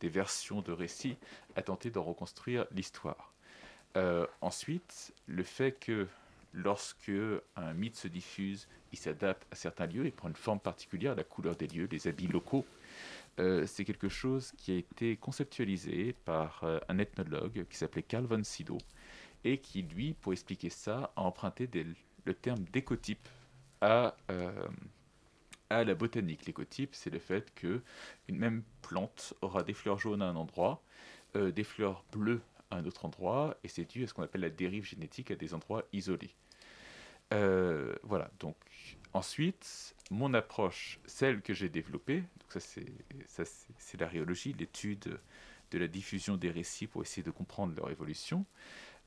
des 0.00 0.10
versions 0.10 0.60
de 0.60 0.72
récits, 0.72 1.16
a 1.56 1.62
tenté 1.62 1.90
de 1.90 1.98
reconstruire 1.98 2.66
l'histoire. 2.72 3.32
ensuite, 4.42 5.14
le 5.26 5.44
fait 5.44 5.72
que 5.72 6.06
lorsque 6.52 7.12
un 7.56 7.72
mythe 7.72 7.96
se 7.96 8.08
diffuse, 8.08 8.68
il 8.92 8.98
s'adapte 8.98 9.46
à 9.50 9.54
certains 9.54 9.86
lieux, 9.86 10.04
il 10.04 10.12
prend 10.12 10.28
une 10.28 10.36
forme 10.36 10.60
particulière, 10.60 11.14
la 11.14 11.24
couleur 11.24 11.56
des 11.56 11.66
lieux, 11.66 11.88
les 11.90 12.08
habits 12.08 12.28
locaux. 12.28 12.66
Euh, 13.38 13.66
c'est 13.66 13.84
quelque 13.84 14.08
chose 14.08 14.52
qui 14.58 14.72
a 14.72 14.76
été 14.76 15.16
conceptualisé 15.16 16.12
par 16.24 16.64
euh, 16.64 16.78
un 16.88 16.98
ethnologue 16.98 17.66
qui 17.70 17.78
s'appelait 17.78 18.02
Carl 18.02 18.26
von 18.26 18.44
Sydow 18.44 18.78
et 19.44 19.58
qui, 19.58 19.82
lui, 19.82 20.12
pour 20.14 20.32
expliquer 20.32 20.68
ça, 20.68 21.12
a 21.16 21.22
emprunté 21.22 21.68
le 22.24 22.34
terme 22.34 22.64
d'écotype 22.72 23.28
à, 23.80 24.16
euh, 24.30 24.68
à 25.70 25.82
la 25.84 25.94
botanique. 25.94 26.46
L'écotype, 26.46 26.94
c'est 26.94 27.10
le 27.10 27.18
fait 27.18 27.52
que 27.54 27.82
une 28.28 28.36
même 28.36 28.62
plante 28.82 29.34
aura 29.40 29.62
des 29.62 29.74
fleurs 29.74 29.98
jaunes 29.98 30.22
à 30.22 30.26
un 30.26 30.36
endroit, 30.36 30.82
des 31.34 31.64
fleurs 31.64 32.04
bleues 32.12 32.42
à 32.70 32.76
un 32.76 32.84
autre 32.84 33.06
endroit, 33.06 33.56
et 33.64 33.68
c'est 33.68 33.86
dû 33.86 34.04
à 34.04 34.06
ce 34.06 34.12
qu'on 34.12 34.22
appelle 34.22 34.42
la 34.42 34.50
dérive 34.50 34.84
génétique 34.84 35.30
à 35.30 35.34
des 35.34 35.54
endroits 35.54 35.82
isolés. 35.92 36.36
Voilà, 37.30 38.30
donc 38.38 38.56
ensuite, 39.14 39.94
mon 40.10 40.34
approche, 40.34 40.98
celle 41.06 41.42
que 41.42 41.54
j'ai 41.54 41.68
développée, 41.68 42.20
donc 42.20 42.62
ça 43.26 43.44
c'est 43.78 44.00
l'aréologie, 44.00 44.54
l'étude 44.58 45.18
de 45.70 45.78
la 45.78 45.88
diffusion 45.88 46.36
des 46.36 46.50
récits 46.50 46.86
pour 46.86 47.02
essayer 47.02 47.22
de 47.22 47.30
comprendre 47.30 47.74
leur 47.74 47.90
évolution, 47.90 48.44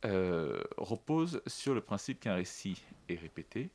euh, 0.04 0.62
repose 0.78 1.42
sur 1.48 1.74
le 1.74 1.82
principe 1.82 2.20
qu'un 2.20 2.36
récit 2.36 2.82
est 3.10 3.16
répété 3.16 3.70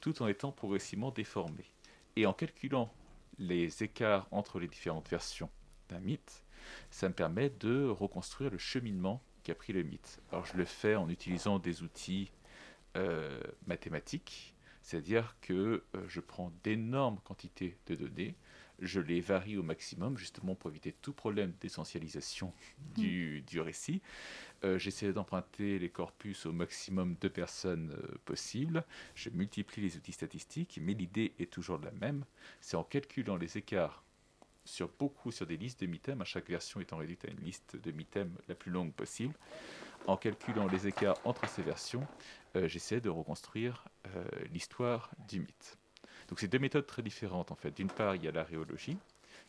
tout 0.00 0.22
en 0.22 0.28
étant 0.28 0.52
progressivement 0.52 1.10
déformé. 1.10 1.64
Et 2.16 2.26
en 2.26 2.32
calculant 2.32 2.92
les 3.38 3.82
écarts 3.82 4.28
entre 4.30 4.60
les 4.60 4.68
différentes 4.68 5.08
versions 5.08 5.48
d'un 5.88 6.00
mythe, 6.00 6.44
ça 6.90 7.08
me 7.08 7.14
permet 7.14 7.50
de 7.50 7.86
reconstruire 7.86 8.50
le 8.50 8.58
cheminement 8.58 9.22
qu'a 9.42 9.54
pris 9.54 9.72
le 9.72 9.82
mythe. 9.82 10.20
Alors 10.30 10.44
je 10.44 10.56
le 10.56 10.64
fais 10.64 10.94
en 10.94 11.08
utilisant 11.08 11.58
des 11.58 11.82
outils 11.82 12.30
euh, 12.96 13.40
mathématiques, 13.66 14.53
c'est-à-dire 14.84 15.34
que 15.40 15.82
euh, 15.96 16.04
je 16.08 16.20
prends 16.20 16.52
d'énormes 16.62 17.18
quantités 17.24 17.78
de 17.86 17.94
données, 17.94 18.36
je 18.80 19.00
les 19.00 19.22
varie 19.22 19.56
au 19.56 19.62
maximum, 19.62 20.18
justement 20.18 20.54
pour 20.54 20.68
éviter 20.68 20.92
tout 20.92 21.14
problème 21.14 21.54
d'essentialisation 21.60 22.52
du, 22.94 23.40
du, 23.42 23.60
récit. 23.60 24.02
Euh, 24.62 24.78
j'essaie 24.78 25.12
d'emprunter 25.14 25.78
les 25.78 25.88
corpus 25.88 26.44
au 26.44 26.52
maximum 26.52 27.16
de 27.20 27.28
personnes 27.28 27.92
euh, 27.92 28.18
possibles. 28.26 28.84
Je 29.14 29.30
multiplie 29.30 29.80
les 29.80 29.96
outils 29.96 30.12
statistiques, 30.12 30.78
mais 30.82 30.92
l'idée 30.92 31.32
est 31.38 31.50
toujours 31.50 31.78
la 31.78 31.92
même. 31.92 32.26
C'est 32.60 32.76
en 32.76 32.84
calculant 32.84 33.36
les 33.36 33.56
écarts 33.56 34.04
sur 34.66 34.90
beaucoup, 34.98 35.30
sur 35.30 35.46
des 35.46 35.56
listes 35.56 35.80
de 35.80 35.86
mi-thèmes, 35.86 36.20
à 36.20 36.26
chaque 36.26 36.48
version 36.48 36.80
étant 36.80 36.98
réduite 36.98 37.24
à 37.24 37.30
une 37.30 37.40
liste 37.40 37.76
de 37.76 37.90
mi-thèmes 37.90 38.36
la 38.48 38.54
plus 38.54 38.70
longue 38.70 38.92
possible. 38.92 39.34
En 40.06 40.18
calculant 40.18 40.66
les 40.66 40.86
écarts 40.86 41.16
entre 41.24 41.48
ces 41.48 41.62
versions, 41.62 42.06
j'essaie 42.66 43.00
de 43.00 43.08
reconstruire 43.08 43.84
l'histoire 44.52 45.10
du 45.28 45.40
mythe. 45.40 45.78
Donc 46.28 46.40
c'est 46.40 46.48
deux 46.48 46.58
méthodes 46.58 46.86
très 46.86 47.02
différentes 47.02 47.50
en 47.52 47.56
fait. 47.56 47.72
D'une 47.72 47.90
part, 47.90 48.14
il 48.16 48.24
y 48.24 48.28
a 48.28 48.32
l'aréologie 48.32 48.96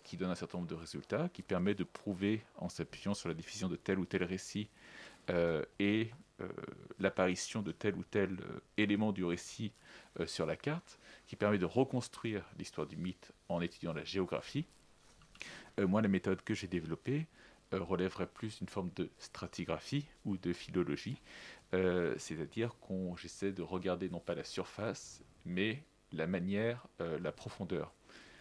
qui 0.04 0.18
donne 0.18 0.30
un 0.30 0.36
certain 0.36 0.60
nombre 0.60 0.70
de 0.70 0.76
résultats, 0.76 1.30
qui 1.30 1.42
permet 1.42 1.74
de 1.74 1.84
prouver 1.84 2.44
en 2.58 2.70
s'appuyant 2.70 3.14
sur 3.14 3.28
la 3.28 3.36
diffusion 3.36 3.68
de 3.68 3.76
tel 3.76 4.00
ou 4.00 4.06
tel 4.06 4.24
récit 4.24 4.70
euh, 5.30 5.64
et 5.80 6.12
euh, 6.42 6.48
l'apparition 7.00 7.62
de 7.62 7.72
tel 7.72 7.96
ou 7.96 8.04
tel 8.04 8.32
euh, 8.32 8.60
élément 8.78 9.12
du 9.12 9.24
récit 9.24 9.72
sur 10.28 10.46
la 10.46 10.56
carte, 10.56 10.98
qui 11.28 11.36
permet 11.36 11.58
de 11.58 11.66
reconstruire 11.66 12.46
l'histoire 12.58 12.88
du 12.88 12.96
mythe 12.96 13.34
en 13.50 13.60
étudiant 13.60 13.92
la 13.92 14.06
géographie. 14.06 14.66
moi, 15.78 16.02
la 16.02 16.08
méthode 16.08 16.42
que 16.42 16.54
j'ai 16.54 16.68
développée 16.68 17.28
relèverait 17.74 18.28
plus 18.28 18.60
d'une 18.60 18.70
forme 18.70 18.92
de 18.96 19.10
stratigraphie 19.18 20.06
ou 20.24 20.38
de 20.38 20.54
philologie, 20.54 21.18
c'est-à-dire 22.18 22.76
qu'on 22.82 23.16
j'essaie 23.16 23.52
de 23.52 23.62
regarder 23.62 24.10
non 24.10 24.20
pas 24.20 24.36
la 24.36 24.44
surface, 24.44 25.22
mais 25.46 25.84
la 26.12 26.28
manière, 26.28 26.88
la 27.00 27.32
profondeur. 27.32 27.94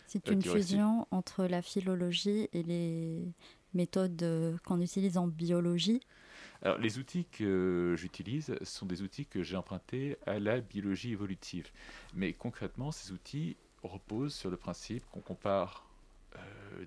C'est 0.07 0.29
une 0.29 0.43
fusion 0.43 1.07
entre 1.11 1.45
la 1.45 1.63
philologie 1.63 2.49
et 2.53 2.63
les 2.63 3.33
méthodes 3.73 4.59
qu'on 4.65 4.81
utilise 4.81 5.17
en 5.17 5.27
biologie. 5.27 6.01
Alors, 6.65 6.79
les 6.79 6.99
outils 6.99 7.27
que 7.27 7.95
j'utilise 7.99 8.55
sont 8.63 8.87
des 8.87 9.03
outils 9.03 9.27
que 9.27 9.43
j'ai 9.43 9.57
empruntés 9.57 10.17
à 10.27 10.39
la 10.39 10.61
biologie 10.61 11.13
évolutive. 11.13 11.71
Mais 12.15 12.33
concrètement, 12.33 12.91
ces 12.91 13.13
outils 13.13 13.57
reposent 13.83 14.35
sur 14.35 14.51
le 14.51 14.57
principe 14.57 15.05
qu'on 15.11 15.21
compare 15.21 15.87
euh, 16.37 16.39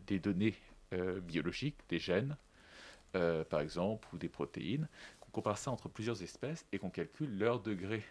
des 0.08 0.20
données 0.20 0.56
euh, 0.94 1.20
biologiques, 1.20 1.78
des 1.90 2.00
gènes, 2.00 2.38
euh, 3.16 3.44
par 3.44 3.60
exemple, 3.60 4.08
ou 4.14 4.18
des 4.18 4.30
protéines, 4.30 4.88
compare 5.38 5.60
ça 5.60 5.70
entre 5.70 5.88
plusieurs 5.88 6.24
espèces 6.24 6.66
et 6.72 6.80
qu'on 6.80 6.90
calcule 6.90 7.38
leur 7.38 7.60
degré 7.60 8.04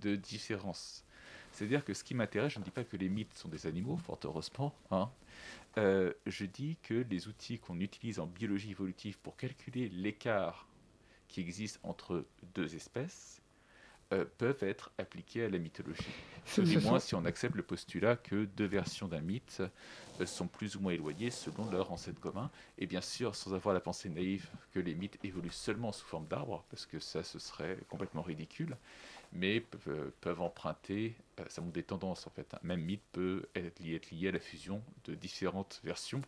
de 0.00 0.14
différence. 0.14 1.04
C'est-à-dire 1.50 1.84
que 1.84 1.92
ce 1.92 2.04
qui 2.04 2.14
m'intéresse, 2.14 2.52
je 2.52 2.60
ne 2.60 2.64
dis 2.64 2.70
pas 2.70 2.84
que 2.84 2.96
les 2.96 3.08
mythes 3.08 3.34
sont 3.34 3.48
des 3.48 3.66
animaux, 3.66 3.96
fort 3.96 4.20
heureusement, 4.22 4.72
hein, 4.92 5.10
je 5.76 6.44
dis 6.44 6.76
que 6.84 7.04
les 7.10 7.26
outils 7.26 7.58
qu'on 7.58 7.80
utilise 7.80 8.20
en 8.20 8.26
biologie 8.26 8.70
évolutive 8.70 9.18
pour 9.18 9.36
calculer 9.36 9.88
l'écart 9.88 10.68
qui 11.26 11.40
existent 11.40 11.80
entre 11.82 12.24
deux 12.54 12.76
espèces 12.76 13.42
euh, 14.14 14.24
peuvent 14.38 14.62
être 14.62 14.90
appliquées 14.96 15.44
à 15.44 15.48
la 15.50 15.58
mythologie. 15.58 16.02
Du 16.56 16.78
moins 16.78 16.98
si 16.98 17.14
on 17.14 17.26
accepte 17.26 17.54
le 17.54 17.62
postulat 17.62 18.16
que 18.16 18.46
deux 18.46 18.64
versions 18.64 19.06
d'un 19.06 19.20
mythe 19.20 19.60
euh, 20.20 20.24
sont 20.24 20.46
plus 20.46 20.76
ou 20.76 20.80
moins 20.80 20.92
éloignées 20.92 21.30
selon 21.30 21.70
leur 21.70 21.92
ancêtre 21.92 22.18
commun. 22.18 22.50
Et 22.78 22.86
bien 22.86 23.02
sûr, 23.02 23.34
sans 23.34 23.52
avoir 23.52 23.74
la 23.74 23.80
pensée 23.80 24.08
naïve 24.08 24.48
que 24.72 24.80
les 24.80 24.94
mythes 24.94 25.18
évoluent 25.24 25.50
seulement 25.50 25.92
sous 25.92 26.06
forme 26.06 26.26
d'arbres, 26.26 26.64
parce 26.70 26.86
que 26.86 26.98
ça, 26.98 27.22
ce 27.22 27.38
serait 27.38 27.76
complètement 27.90 28.22
ridicule, 28.22 28.78
mais 29.32 29.60
peuvent, 29.60 30.10
euh, 30.26 30.36
emprunter, 30.38 31.14
ça 31.48 31.60
montre 31.60 31.74
des 31.74 31.82
tendances 31.82 32.26
en 32.26 32.30
fait. 32.30 32.54
Un 32.54 32.66
même 32.66 32.80
mythe 32.80 33.04
peut 33.12 33.46
être 33.54 33.78
lié, 33.80 33.96
être 33.96 34.10
lié 34.10 34.28
à 34.28 34.32
la 34.32 34.40
fusion 34.40 34.82
de 35.04 35.14
différentes 35.14 35.82
versions. 35.84 36.22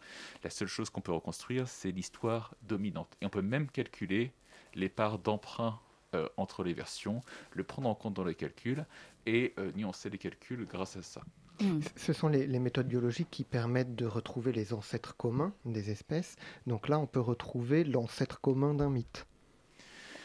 La 0.45 0.51
seule 0.51 0.69
chose 0.69 0.91
qu'on 0.91 1.01
peut 1.01 1.13
reconstruire, 1.13 1.67
c'est 1.67 1.93
l'histoire 1.93 2.55
dominante. 2.61 3.17
Et 3.23 3.25
on 3.25 3.31
peut 3.31 3.41
même 3.41 3.71
calculer 3.71 4.33
les 4.75 4.91
parts 4.91 5.19
d'emprunt 5.19 5.81
euh, 6.15 6.29
entre 6.37 6.65
les 6.65 6.73
versions, 6.73 7.21
le 7.53 7.63
prendre 7.63 7.89
en 7.89 7.95
compte 7.95 8.15
dans 8.15 8.25
les 8.25 8.35
calculs 8.35 8.85
et 9.27 9.55
euh, 9.59 9.71
nuancer 9.77 10.11
les 10.11 10.19
calculs 10.19 10.67
grâce 10.67 10.97
à 10.97 11.03
ça. 11.03 11.23
Hmm. 11.61 11.81
Ce 11.95 12.13
sont 12.13 12.29
les, 12.29 12.59
méthodes 12.59 12.89
biologiques 12.89 13.31
qui 13.31 13.45
permettent 13.45 13.95
de 13.95 14.07
retrouver 14.07 14.51
les 14.53 14.73
ancêtres 14.73 15.17
communs 15.17 15.53
des 15.65 15.91
espèces. 15.91 16.37
Donc 16.67 16.89
là, 16.89 16.99
on 16.99 17.07
peut 17.07 17.21
retrouver 17.21 17.85
l'ancêtre 17.85 18.41
commun 18.41 18.75
d'un 18.75 18.91
mythe, 18.91 19.27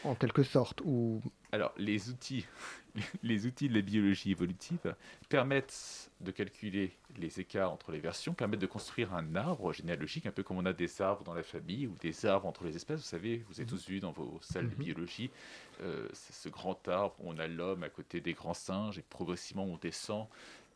en 0.06 0.14
quelque 0.14 0.42
sorte. 0.42 0.80
Ou... 0.84 1.22
Alors, 1.52 1.72
les 1.76 2.08
outils, 2.10 2.46
les 3.22 3.46
outils 3.46 3.68
de 3.68 3.74
la 3.74 3.82
biologie 3.82 4.30
évolutive 4.30 4.94
permettent 5.28 6.10
de 6.20 6.30
calculer 6.30 6.96
les 7.18 7.40
écarts 7.40 7.72
entre 7.72 7.92
les 7.92 7.98
versions, 7.98 8.34
permettent 8.34 8.60
de 8.60 8.66
construire 8.66 9.14
un 9.14 9.34
arbre 9.34 9.72
généalogique, 9.72 10.26
un 10.26 10.30
peu 10.30 10.42
comme 10.42 10.58
on 10.58 10.66
a 10.66 10.72
des 10.72 11.00
arbres 11.02 11.24
dans 11.24 11.34
la 11.34 11.42
famille 11.42 11.86
ou 11.86 11.94
des 12.00 12.26
arbres 12.26 12.46
entre 12.46 12.64
les 12.64 12.76
espèces. 12.76 13.00
Vous 13.00 13.06
savez, 13.06 13.44
vous 13.48 13.60
avez 13.60 13.68
tous 13.68 13.88
vu 13.88 14.00
dans 14.00 14.12
vos 14.12 14.38
salles 14.40 14.68
de 14.68 14.74
mhm. 14.74 14.84
biologie 14.84 15.30
euh, 15.82 16.08
ce 16.12 16.48
grand 16.48 16.88
arbre 16.88 17.16
où 17.20 17.30
on 17.30 17.38
a 17.38 17.46
l'homme 17.46 17.82
à 17.82 17.88
côté 17.88 18.20
des 18.20 18.32
grands 18.32 18.54
singes 18.54 18.98
et 18.98 19.02
progressivement 19.02 19.64
on 19.64 19.76
descend 19.76 20.26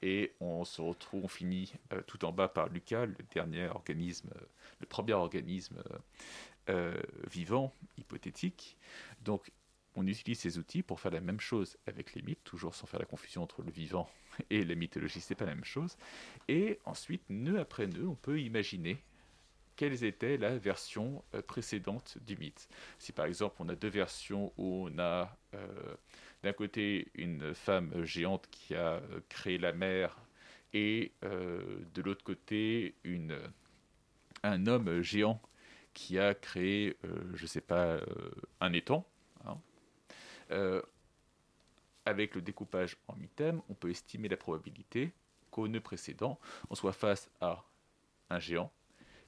et 0.03 0.33
on 0.41 0.65
se 0.65 0.81
retrouve, 0.81 1.25
on 1.25 1.29
finit 1.29 1.75
euh, 1.93 2.01
tout 2.07 2.25
en 2.25 2.33
bas 2.33 2.49
par 2.49 2.69
Lucas, 2.69 3.05
le 3.07 3.17
dernier 3.35 3.69
organisme, 3.69 4.31
le 4.81 4.87
premier 4.87 5.13
organisme 5.13 5.77
euh, 6.71 6.95
vivant, 7.31 7.73
hypothétique. 7.99 8.77
Donc 9.21 9.51
on 9.97 10.07
utilise 10.07 10.39
ces 10.39 10.59
outils 10.59 10.83
pour 10.83 11.01
faire 11.01 11.11
la 11.11 11.21
même 11.21 11.41
chose 11.41 11.77
avec 11.87 12.15
les 12.15 12.23
mythes, 12.23 12.45
toujours 12.45 12.75
sans 12.75 12.87
faire 12.87 13.01
la 13.01 13.07
confusion 13.07 13.43
entre 13.43 13.63
le 13.63 13.71
vivant 13.71 14.09
et 14.51 14.65
la 14.65 14.75
mythologie, 14.75 15.21
c'est 15.21 15.35
pas 15.35 15.47
la 15.47 15.55
même 15.55 15.65
chose. 15.65 15.97
Et 16.49 16.79
ensuite, 16.85 17.23
nœud 17.29 17.59
après 17.59 17.87
nœud, 17.87 18.09
on 18.09 18.15
peut 18.15 18.41
imaginer 18.41 19.03
quelle 19.81 20.05
était 20.05 20.37
la 20.37 20.59
version 20.59 21.25
euh, 21.35 21.41
précédente 21.41 22.19
du 22.27 22.37
mythe. 22.37 22.69
Si 22.99 23.13
par 23.13 23.25
exemple 23.25 23.57
on 23.61 23.69
a 23.71 23.75
deux 23.75 23.89
versions 23.89 24.53
où 24.59 24.87
on 24.91 24.99
a 24.99 25.35
euh, 25.55 25.67
d'un 26.43 26.53
côté 26.53 27.09
une 27.15 27.55
femme 27.55 28.05
géante 28.05 28.47
qui 28.51 28.75
a 28.75 28.97
euh, 28.97 29.21
créé 29.31 29.57
la 29.57 29.73
mer 29.73 30.19
et 30.75 31.13
de 31.23 32.03
l'autre 32.03 32.23
côté 32.23 32.95
un 34.45 34.67
homme 34.69 35.03
géant 35.03 35.43
qui 35.95 36.19
a 36.19 36.35
créé, 36.35 36.97
je 37.35 37.43
ne 37.43 37.47
sais 37.47 37.61
pas, 37.61 37.99
un 38.61 38.73
étang, 38.73 39.07
hein, 39.45 39.59
euh, 40.51 40.83
avec 42.07 42.35
le 42.35 42.43
découpage 42.43 42.97
en 43.09 43.17
mi-thème, 43.17 43.61
on 43.69 43.75
peut 43.75 43.91
estimer 43.91 44.29
la 44.29 44.37
probabilité 44.37 45.13
qu'au 45.51 45.69
nœud 45.69 45.81
précédent, 45.81 46.39
on 46.71 46.75
soit 46.75 46.93
face 46.93 47.31
à 47.41 47.65
un 48.31 48.39
géant 48.39 48.73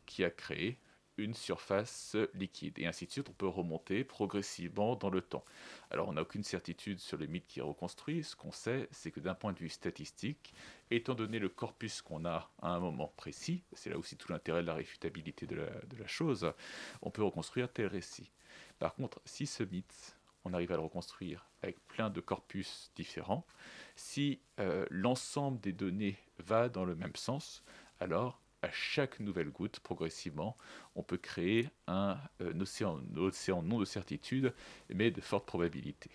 qui 0.06 0.24
a 0.24 0.30
créé 0.30 0.78
une 1.18 1.34
surface 1.34 2.16
liquide. 2.34 2.78
Et 2.78 2.86
ainsi 2.86 3.06
de 3.06 3.12
suite, 3.12 3.28
on 3.28 3.34
peut 3.34 3.46
remonter 3.46 4.04
progressivement 4.04 4.96
dans 4.96 5.10
le 5.10 5.20
temps. 5.20 5.44
Alors, 5.90 6.08
on 6.08 6.14
n'a 6.14 6.22
aucune 6.22 6.42
certitude 6.42 6.98
sur 6.98 7.18
le 7.18 7.26
mythe 7.26 7.46
qui 7.46 7.60
est 7.60 7.62
reconstruit. 7.62 8.24
Ce 8.24 8.34
qu'on 8.34 8.52
sait, 8.52 8.88
c'est 8.90 9.10
que 9.10 9.20
d'un 9.20 9.34
point 9.34 9.52
de 9.52 9.58
vue 9.58 9.68
statistique, 9.68 10.54
étant 10.90 11.14
donné 11.14 11.38
le 11.38 11.48
corpus 11.48 12.02
qu'on 12.02 12.24
a 12.24 12.50
à 12.60 12.70
un 12.70 12.80
moment 12.80 13.12
précis, 13.16 13.62
c'est 13.72 13.90
là 13.90 13.98
aussi 13.98 14.16
tout 14.16 14.32
l'intérêt 14.32 14.62
de 14.62 14.66
la 14.66 14.74
réfutabilité 14.74 15.46
de 15.46 15.56
la, 15.56 16.06
chose, 16.06 16.52
on 17.00 17.10
peut 17.10 17.22
reconstruire 17.22 17.72
tel 17.72 17.86
récit. 17.86 18.30
Par 18.78 18.94
contre, 18.94 19.20
si 19.24 19.46
ce 19.46 19.62
mythe 19.62 20.16
on 20.44 20.54
arrive 20.54 20.72
à 20.72 20.76
le 20.76 20.82
reconstruire 20.82 21.46
avec 21.62 21.78
plein 21.86 22.10
de 22.10 22.20
corpus 22.20 22.90
différents. 22.96 23.46
Si 23.94 24.40
euh, 24.58 24.86
l'ensemble 24.90 25.60
des 25.60 25.72
données 25.72 26.18
va 26.38 26.68
dans 26.68 26.84
le 26.84 26.96
même 26.96 27.14
sens, 27.14 27.62
alors 28.00 28.41
à 28.62 28.70
chaque 28.70 29.20
nouvelle 29.20 29.50
goutte, 29.50 29.80
progressivement, 29.80 30.56
on 30.96 31.02
peut 31.02 31.16
créer 31.16 31.68
un, 31.86 32.16
euh, 32.40 32.52
océan, 32.60 33.00
océan 33.16 33.62
non 33.62 33.78
de 33.78 33.84
certitude, 33.84 34.52
mais 34.94 35.10
de 35.10 35.20
forte 35.20 35.46
probabilité. 35.46 36.10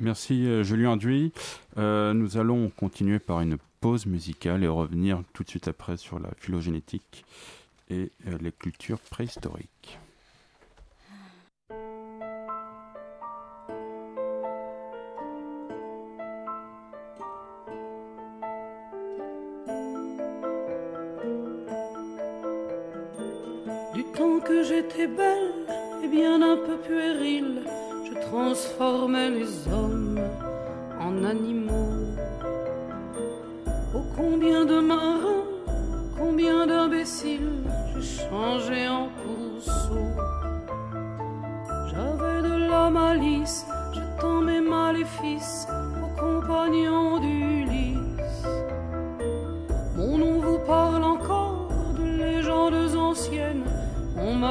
Merci 0.00 0.46
euh, 0.46 0.64
Julien 0.64 0.96
Duy. 0.96 1.32
nous 1.76 2.36
allons 2.36 2.70
continuer 2.70 3.18
par 3.18 3.40
une 3.40 3.58
pause 3.80 4.06
musicale 4.06 4.64
et 4.64 4.68
revenir 4.68 5.22
tout 5.32 5.44
de 5.44 5.48
suite 5.50 5.68
après 5.68 5.96
sur 5.96 6.18
la 6.18 6.30
phylogénétique 6.38 7.24
et 7.90 8.10
les 8.40 8.50
cultures 8.50 8.98
préhistoriques. 8.98 9.98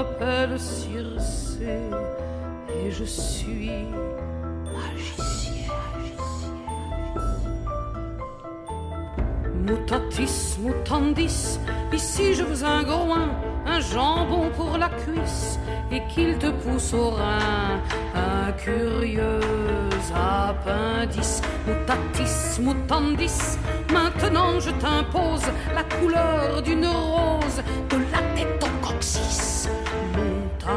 M'appelle 0.03 0.59
Circé 0.59 1.79
et 2.69 2.91
je 2.91 3.03
suis 3.03 3.71
magicienne. 4.73 5.63
Mutatis 9.65 10.57
mutandis, 10.59 11.59
ici 11.93 12.33
je 12.33 12.43
veux 12.43 12.65
un 12.65 12.83
groin, 12.83 13.29
un 13.65 13.79
jambon 13.79 14.49
pour 14.57 14.77
la 14.77 14.89
cuisse 14.89 15.57
et 15.91 16.01
qu'il 16.13 16.37
te 16.37 16.47
pousse 16.47 16.93
au 16.93 17.11
rein 17.11 17.79
un 18.15 18.51
curieux 18.53 19.39
appendice. 20.13 21.41
Mutatis 21.65 22.59
mutandis, 22.59 23.57
maintenant 23.91 24.59
je 24.59 24.71
t'impose 24.71 25.45
la 25.73 25.83
couleur 25.83 26.61
d'une 26.61 26.85
rose 26.85 27.61
de 27.89 27.97
la 28.11 28.21
tête 28.35 28.63
au 28.63 28.85
coccyx. 28.85 29.69
Si 30.63 30.69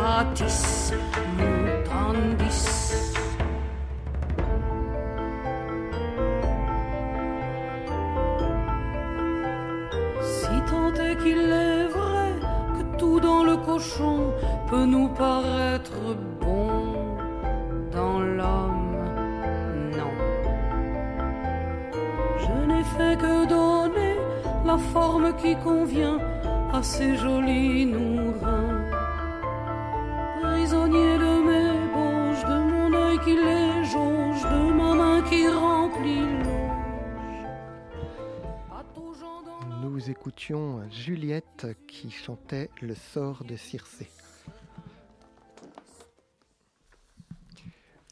tant 10.69 10.93
est 10.95 11.17
qu'il 11.23 11.39
est 11.39 11.87
vrai 11.87 12.33
que 12.75 12.99
tout 12.99 13.21
dans 13.21 13.45
le 13.45 13.57
cochon 13.59 14.33
peut 14.69 14.85
nous 14.85 15.09
paraître 15.09 16.17
bon 16.41 17.17
dans 17.93 18.19
l'homme, 18.19 18.97
non. 19.99 20.15
Je 22.39 22.67
n'ai 22.67 22.85
fait 22.97 23.17
que 23.19 23.47
donner 23.47 24.17
la 24.65 24.79
forme 24.79 25.33
qui 25.37 25.55
convient 25.57 26.19
à 26.73 26.83
ces 26.83 27.15
jolis 27.17 27.87
nourrins. 27.87 28.56
Nous 39.97 40.11
écoutions 40.11 40.83
Juliette 40.91 41.69
qui 41.87 42.11
chantait 42.11 42.69
Le 42.83 42.95
sort 42.95 43.45
de 43.45 43.57
Circé. 43.57 44.11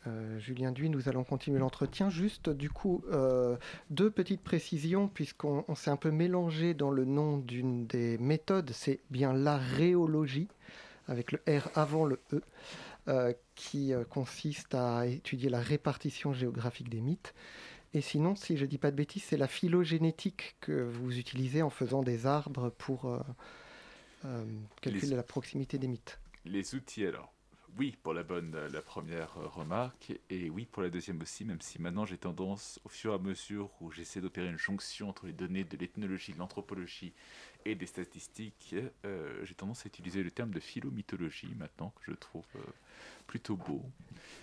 Euh, 0.07 0.39
Julien 0.39 0.72
Duy, 0.72 0.89
nous 0.89 1.11
allons 1.11 1.24
continuer 1.24 1.59
l'entretien. 1.59 2.09
Juste, 2.09 2.49
du 2.49 2.70
coup, 2.70 3.05
euh, 3.12 3.59
deux 3.91 4.11
petites 4.11 4.41
précisions, 4.41 5.09
puisqu'on 5.09 5.66
on 5.68 5.74
s'est 5.74 5.91
un 5.91 5.99
peu 5.99 6.11
mélangé 6.11 6.72
dans 6.72 6.91
le 6.91 7.05
nom 7.05 7.37
d'une 7.37 7.87
des 7.87 8.16
méthodes. 8.16 8.70
C'est 8.72 9.01
bien 9.11 9.35
l'aréologie, 9.35 10.49
avec 11.07 11.32
le 11.32 11.43
R 11.47 11.68
avant 11.74 12.07
le 12.07 12.18
E, 12.32 12.43
euh, 13.09 13.35
qui 13.57 13.93
consiste 14.09 14.74
à 14.74 15.07
étudier 15.07 15.51
la 15.51 15.61
répartition 15.61 16.32
géographique 16.32 16.89
des 16.89 17.03
mythes. 17.03 17.35
Et 17.95 18.03
sinon, 18.03 18.36
si 18.36 18.57
je 18.59 18.62
ne 18.64 18.68
dis 18.68 18.78
pas 18.78 18.90
de 18.90 18.97
bêtises, 18.97 19.22
c'est 19.24 19.36
la 19.38 19.49
phylogénétique 19.49 20.57
que 20.61 20.72
vous 20.82 21.18
utilisez 21.18 21.62
en 21.62 21.70
faisant 21.70 22.03
des 22.03 22.26
arbres 22.26 22.70
pour 22.70 23.07
euh, 23.07 23.20
euh, 24.24 24.45
calculer 24.80 25.11
Les- 25.11 25.16
la 25.16 25.22
proximité 25.22 25.78
des 25.78 25.88
mythes. 25.88 26.20
Les 26.47 26.74
outils, 26.74 27.07
alors. 27.07 27.34
Oui, 27.77 27.97
pour 28.03 28.14
la 28.14 28.22
bonne, 28.22 28.55
euh, 28.55 28.68
la 28.70 28.83
première 28.83 29.37
euh, 29.37 29.49
remarque, 29.49 30.12
et 30.31 30.49
oui 30.49 30.66
pour 30.70 30.83
la 30.83 30.91
deuxième 30.91 31.20
aussi, 31.20 31.45
même 31.45 31.61
si 31.61 31.81
maintenant 31.81 32.07
j'ai 32.07 32.18
tendance, 32.18 32.81
au 32.85 32.89
fur 32.89 33.12
et 33.12 33.14
à 33.16 33.18
mesure 33.18 33.70
où 33.81 33.91
j'essaie 33.91 34.20
d'opérer 34.20 34.49
une 34.49 34.59
jonction 34.59 35.09
entre 35.09 35.27
les 35.27 35.33
données 35.33 35.64
de 35.64 35.77
l'ethnologie, 35.77 36.33
de 36.33 36.39
l'anthropologie 36.39 37.12
et 37.64 37.75
des 37.75 37.87
statistiques, 37.87 38.75
euh, 39.05 39.45
j'ai 39.45 39.55
tendance 39.55 39.85
à 39.87 39.89
utiliser 39.89 40.22
le 40.22 40.31
terme 40.31 40.51
de 40.51 40.61
philomythologie 40.61 41.55
maintenant, 41.59 41.93
que 41.97 42.12
je 42.12 42.16
trouve 42.16 42.45
euh, 42.57 42.61
plutôt 43.27 43.57
beau. 43.57 43.83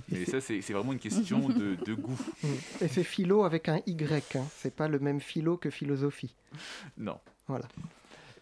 Mais 0.10 0.26
ça, 0.26 0.42
c'est 0.42 0.60
vraiment 0.62 0.94
une 0.94 1.00
question 1.00 1.50
de, 1.50 1.76
de 1.76 1.94
goût. 1.94 2.20
Et 2.82 2.88
c'est 2.88 3.04
philo 3.04 3.44
avec 3.44 3.70
un 3.70 3.82
Y, 3.86 4.36
hein. 4.36 4.46
c'est 4.56 4.76
pas 4.76 4.88
le 4.88 5.00
même 5.00 5.22
philo 5.22 5.58
que 5.58 5.70
philosophie. 5.70 6.36
Non. 6.98 7.20
Voilà. 7.48 7.68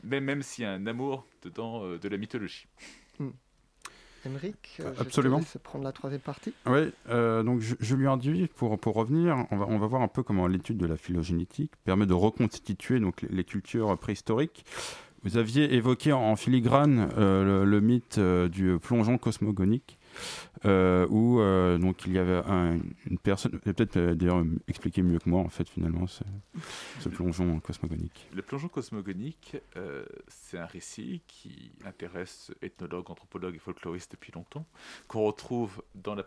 Mais 0.03 0.21
même 0.21 0.41
s'il 0.41 0.63
y 0.63 0.67
a 0.67 0.71
un 0.71 0.87
amour 0.87 1.25
dedans 1.43 1.83
euh, 1.83 1.97
de 1.97 2.07
la 2.07 2.17
mythologie. 2.17 2.67
Émeric, 3.19 3.33
euh, 4.25 4.93
je 4.95 5.01
Absolument. 5.01 5.37
laisse 5.39 5.57
prendre 5.63 5.83
la 5.83 5.91
troisième 5.91 6.21
partie. 6.21 6.53
Oui, 6.65 6.91
euh, 7.09 7.43
donc 7.43 7.59
Ju- 7.59 7.75
Julien 7.79 8.17
Duy, 8.17 8.47
pour, 8.55 8.79
pour 8.79 8.95
revenir, 8.95 9.45
on 9.51 9.57
va, 9.57 9.65
on 9.67 9.77
va 9.77 9.87
voir 9.87 10.01
un 10.01 10.07
peu 10.07 10.23
comment 10.23 10.47
l'étude 10.47 10.77
de 10.77 10.85
la 10.87 10.97
phylogénétique 10.97 11.71
permet 11.83 12.05
de 12.05 12.13
reconstituer 12.13 12.99
donc, 12.99 13.21
les, 13.21 13.29
les 13.29 13.43
cultures 13.43 13.97
préhistoriques. 13.97 14.65
Vous 15.23 15.35
aviez 15.37 15.73
évoqué 15.75 16.13
en, 16.13 16.21
en 16.21 16.35
filigrane 16.37 17.09
euh, 17.17 17.63
le, 17.63 17.69
le 17.69 17.81
mythe 17.81 18.19
du 18.19 18.77
plongeon 18.79 19.17
cosmogonique, 19.17 19.98
euh, 20.65 21.07
où 21.09 21.39
euh, 21.39 21.77
donc, 21.77 22.05
il 22.05 22.13
y 22.13 22.17
avait 22.17 22.41
un- 22.47 22.79
une 23.05 23.17
personne, 23.19 23.59
peut-être 23.59 23.97
euh, 23.97 24.15
d'ailleurs 24.15 24.43
expliquer 24.67 25.01
mieux 25.01 25.19
que 25.19 25.29
moi 25.29 25.41
en 25.41 25.49
fait 25.49 25.67
finalement 25.69 26.07
ce, 26.07 26.23
ce 26.99 27.09
plongeon 27.09 27.59
cosmogonique. 27.59 28.27
Le 28.33 28.41
plongeon 28.41 28.67
cosmogonique, 28.67 29.57
euh, 29.77 30.05
c'est 30.27 30.57
un 30.57 30.65
récit 30.65 31.21
qui 31.27 31.71
intéresse 31.85 32.51
ethnologues, 32.61 33.09
anthropologues 33.11 33.55
et 33.55 33.59
folkloristes 33.59 34.11
depuis 34.11 34.31
longtemps, 34.31 34.65
qu'on 35.07 35.25
retrouve 35.25 35.81
dans 35.95 36.15
la 36.15 36.23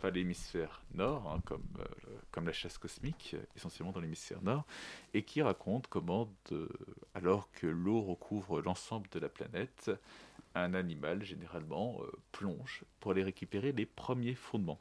nord, 0.93 1.31
hein, 1.33 1.41
comme, 1.45 1.63
euh, 1.79 1.83
comme 2.31 2.45
la 2.45 2.53
chasse 2.53 2.77
cosmique, 2.77 3.35
essentiellement 3.55 3.91
dans 3.91 3.99
l'hémisphère 4.01 4.41
nord, 4.41 4.65
et 5.13 5.23
qui 5.23 5.41
raconte 5.41 5.87
comment, 5.87 6.29
de- 6.51 6.69
alors 7.15 7.49
que 7.53 7.67
l'eau 7.67 8.01
recouvre 8.01 8.61
l'ensemble 8.61 9.07
de 9.11 9.19
la 9.19 9.29
planète, 9.29 9.91
un 10.55 10.73
animal 10.73 11.23
généralement 11.23 12.01
euh, 12.01 12.11
plonge 12.31 12.83
pour 12.99 13.11
aller 13.11 13.23
récupérer 13.23 13.71
les 13.71 13.85
premiers 13.85 14.35
fondements 14.35 14.79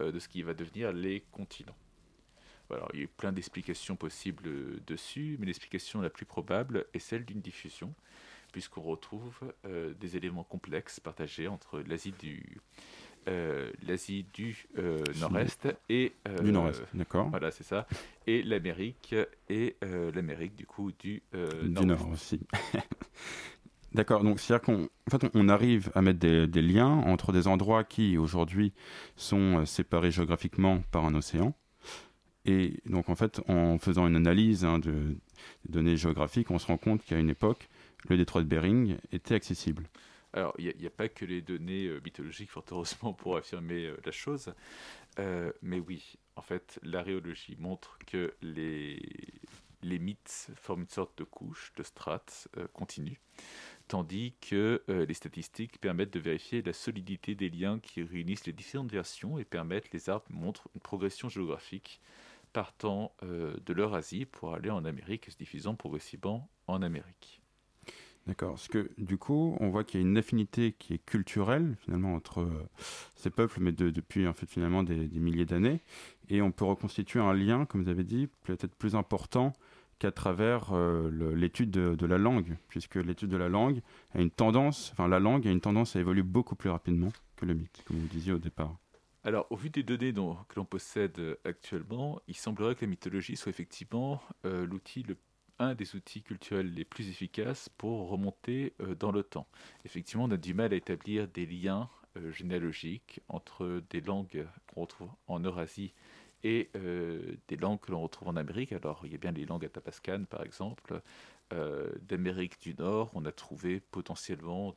euh, 0.00 0.12
de 0.12 0.18
ce 0.18 0.28
qui 0.28 0.42
va 0.42 0.54
devenir 0.54 0.92
les 0.92 1.22
continents. 1.32 1.76
Voilà, 2.68 2.86
il 2.92 3.00
y 3.00 3.02
a 3.02 3.04
eu 3.04 3.08
plein 3.08 3.32
d'explications 3.32 3.96
possibles 3.96 4.46
euh, 4.46 4.80
dessus, 4.86 5.36
mais 5.40 5.46
l'explication 5.46 6.00
la 6.00 6.10
plus 6.10 6.24
probable 6.24 6.86
est 6.94 7.00
celle 7.00 7.24
d'une 7.24 7.40
diffusion, 7.40 7.92
puisqu'on 8.52 8.82
retrouve 8.82 9.52
euh, 9.64 9.92
des 9.94 10.16
éléments 10.16 10.44
complexes 10.44 11.00
partagés 11.00 11.48
entre 11.48 11.80
l'Asie 11.80 12.14
du, 12.18 12.60
euh, 13.28 13.72
l'Asie 13.82 14.24
du 14.32 14.68
euh, 14.78 15.02
Nord-Est 15.18 15.68
et 15.88 16.12
Du 16.42 16.52
Nord-Est, 16.52 16.84
d'accord. 16.94 17.28
Voilà, 17.30 17.50
c'est 17.50 17.64
ça, 17.64 17.88
et 18.28 18.42
l'Amérique 18.44 19.16
et 19.48 19.76
l'Amérique 19.82 20.54
du 20.54 20.66
coup 20.66 20.92
du 20.92 21.22
du 21.32 21.70
Nord-Ouest. 21.70 21.86
Nord 21.86 22.08
aussi. 22.10 22.40
D'accord, 23.92 24.22
donc 24.22 24.38
c'est-à-dire 24.38 24.64
qu'on 24.64 24.84
en 24.84 25.10
fait, 25.10 25.30
on- 25.34 25.48
arrive 25.48 25.90
à 25.94 26.02
mettre 26.02 26.20
des, 26.20 26.62
liens 26.62 26.86
entre 26.86 27.32
des 27.32 27.48
endroits 27.48 27.82
qui 27.82 28.16
aujourd'hui 28.16 28.72
sont 29.16 29.58
euh, 29.58 29.64
séparés 29.64 30.12
géographiquement 30.12 30.82
par 30.92 31.04
un 31.04 31.14
océan. 31.14 31.54
Et 32.44 32.80
donc 32.86 33.08
en 33.08 33.16
fait, 33.16 33.40
en 33.48 33.78
faisant 33.78 34.06
une 34.06 34.16
analyse 34.16 34.64
hein, 34.64 34.78
de, 34.78 35.16
données 35.68 35.96
géographiques, 35.96 36.50
on 36.50 36.58
se 36.58 36.68
rend 36.68 36.78
compte 36.78 37.04
qu'à 37.04 37.18
une 37.18 37.30
époque, 37.30 37.68
le 38.08 38.16
détroit 38.16 38.42
de 38.42 38.46
Bering 38.46 38.96
était 39.12 39.34
accessible. 39.34 39.88
Alors, 40.32 40.54
il 40.58 40.72
n'y 40.78 40.86
a, 40.86 40.90
pas 40.90 41.08
que 41.08 41.24
les 41.24 41.42
données 41.42 41.86
euh, 41.86 42.00
mythologiques, 42.04 42.50
fort 42.50 42.64
heureusement, 42.70 43.12
pour 43.12 43.36
affirmer 43.36 43.86
euh, 43.86 43.96
la 44.04 44.12
chose. 44.12 44.54
Mais 45.60 45.80
oui, 45.80 46.14
en 46.36 46.42
fait, 46.42 46.78
l'aréologie 46.84 47.56
montre 47.58 47.98
que 48.06 48.32
les, 48.40 49.02
les 49.82 49.98
mythes 49.98 50.50
forment 50.56 50.82
une 50.82 50.88
sorte 50.88 51.16
de 51.18 51.24
couche, 51.24 51.72
de 51.76 51.82
strate 51.82 52.48
euh, 52.56 52.66
continue, 52.72 53.20
tandis 53.90 54.34
que 54.40 54.82
euh, 54.88 55.04
les 55.04 55.14
statistiques 55.14 55.80
permettent 55.80 56.12
de 56.12 56.20
vérifier 56.20 56.62
la 56.62 56.72
solidité 56.72 57.34
des 57.34 57.50
liens 57.50 57.80
qui 57.80 58.04
réunissent 58.04 58.46
les 58.46 58.52
différentes 58.52 58.92
versions 58.92 59.36
et 59.36 59.44
permettent, 59.44 59.92
les 59.92 60.08
arbres 60.08 60.26
montrent 60.30 60.68
une 60.76 60.80
progression 60.80 61.28
géographique 61.28 62.00
partant 62.52 63.12
euh, 63.24 63.56
de 63.66 63.72
l'Eurasie 63.72 64.26
pour 64.26 64.54
aller 64.54 64.70
en 64.70 64.84
Amérique 64.84 65.26
et 65.26 65.32
se 65.32 65.36
diffusant 65.36 65.74
progressivement 65.74 66.48
en 66.68 66.82
Amérique. 66.82 67.42
D'accord. 68.28 68.50
Parce 68.50 68.68
que 68.68 68.92
du 68.96 69.18
coup, 69.18 69.56
on 69.58 69.70
voit 69.70 69.82
qu'il 69.82 70.00
y 70.00 70.04
a 70.04 70.06
une 70.06 70.18
affinité 70.18 70.72
qui 70.78 70.94
est 70.94 71.04
culturelle 71.04 71.76
finalement 71.82 72.14
entre 72.14 72.42
euh, 72.42 72.68
ces 73.16 73.30
peuples, 73.30 73.58
mais 73.60 73.72
de- 73.72 73.90
depuis 73.90 74.28
en 74.28 74.34
fait 74.34 74.48
finalement 74.48 74.84
des 74.84 75.08
milliers 75.18 75.46
d'années, 75.46 75.80
et 76.28 76.42
on 76.42 76.52
peut 76.52 76.64
reconstituer 76.64 77.18
un 77.18 77.34
lien, 77.34 77.66
comme 77.66 77.82
vous 77.82 77.88
avez 77.88 78.04
dit, 78.04 78.28
peut-être 78.44 78.76
plus 78.76 78.94
important 78.94 79.52
qu'à 80.00 80.10
travers 80.10 80.72
euh, 80.72 81.10
l'étude 81.36 81.70
de, 81.70 82.06
la 82.06 82.18
langue, 82.18 82.56
puisque 82.68 82.96
l'étude 82.96 83.28
de 83.28 83.36
la 83.36 83.50
langue 83.50 83.82
a 84.14 84.20
une 84.20 84.30
tendance, 84.30 84.90
enfin 84.92 85.06
la 85.06 85.20
langue 85.20 85.46
a 85.46 85.50
une 85.50 85.60
tendance 85.60 85.94
à 85.94 86.00
évoluer 86.00 86.22
beaucoup 86.22 86.56
plus 86.56 86.70
rapidement 86.70 87.10
que 87.36 87.44
le 87.44 87.54
mythe, 87.54 87.82
comme 87.84 87.98
vous 87.98 88.04
le 88.04 88.08
disiez 88.08 88.32
au 88.32 88.38
départ. 88.38 88.76
Alors, 89.24 89.46
au 89.50 89.56
vu 89.56 89.68
des 89.68 89.82
données 89.82 90.12
dont- 90.12 90.38
que 90.48 90.56
l'on 90.56 90.64
possède 90.64 91.18
euh, 91.18 91.36
actuellement, 91.44 92.18
il 92.26 92.34
semblerait 92.34 92.74
que 92.74 92.86
la 92.86 92.90
mythologie 92.90 93.36
soit 93.36 93.50
effectivement 93.50 94.22
euh, 94.46 94.66
l'outil, 94.66 95.04
un 95.58 95.74
des 95.74 95.94
outils 95.94 96.22
culturels 96.22 96.72
les 96.72 96.86
plus 96.86 97.10
efficaces 97.10 97.68
pour 97.68 98.08
remonter 98.08 98.72
dans 98.98 99.12
le 99.12 99.22
temps. 99.22 99.46
Effectivement, 99.84 100.24
on 100.24 100.30
a 100.30 100.38
du 100.38 100.54
mal 100.54 100.72
à 100.72 100.76
établir 100.76 101.28
des 101.28 101.44
liens 101.44 101.90
généalogiques 102.30 103.20
entre 103.28 103.82
des 103.90 104.00
langues 104.00 104.46
qu'on 104.66 104.80
retrouve 104.80 105.10
en 105.26 105.40
Eurasie 105.40 105.92
et 106.44 106.70
euh, 106.76 107.36
des 107.48 107.56
langues 107.56 107.80
que 107.80 107.92
l'on 107.92 108.02
retrouve 108.02 108.28
en 108.28 108.36
Amérique. 108.36 108.72
Alors, 108.72 109.00
il 109.04 109.12
y 109.12 109.14
a 109.14 109.18
bien 109.18 109.32
les 109.32 109.46
langues 109.46 109.64
atapascanes, 109.64 110.26
par 110.26 110.42
exemple. 110.42 111.02
Euh, 111.52 111.90
D'Amérique 112.02 112.60
du 112.60 112.74
Nord, 112.74 113.10
on 113.14 113.24
a 113.24 113.32
trouvé 113.32 113.80
potentiellement 113.80 114.76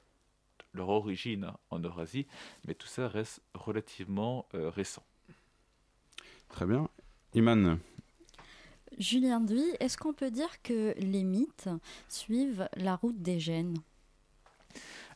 leur 0.74 0.89
origine 0.89 1.51
en 1.70 1.80
Eurasie, 1.80 2.26
mais 2.68 2.74
tout 2.74 2.88
ça 2.88 3.07
reste 3.07 3.41
relativement 3.53 4.47
euh, 4.55 4.70
récent. 4.70 5.03
Très 6.49 6.66
bien. 6.66 6.89
Iman 7.36 7.80
Julien 8.99 9.39
Duy, 9.39 9.64
est-ce 9.80 9.97
qu'on 9.97 10.14
peut 10.14 10.30
dire 10.30 10.61
que 10.61 10.93
les 10.97 11.24
mythes 11.24 11.70
suivent 12.09 12.68
la 12.76 12.95
route 12.95 13.22
des 13.22 13.39
gènes? 13.39 13.78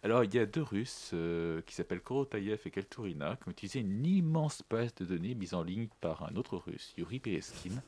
Alors, 0.03 0.23
il 0.23 0.33
y 0.33 0.39
a 0.39 0.45
deux 0.45 0.61
Russes 0.61 1.11
euh, 1.13 1.61
qui 1.65 1.73
s'appellent 1.73 2.01
Korotayev 2.01 2.61
et 2.65 2.71
Kalturina 2.71 3.37
qui 3.41 3.49
ont 3.49 3.51
utilisé 3.51 3.79
une 3.79 4.05
immense 4.05 4.63
base 4.69 4.93
de 4.95 5.05
données 5.05 5.35
mise 5.35 5.53
en 5.53 5.63
ligne 5.63 5.87
par 6.01 6.23
un 6.23 6.35
autre 6.35 6.57
Russe, 6.57 6.93
Yuri 6.97 7.19
Pereskin, 7.19 7.81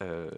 euh, 0.00 0.30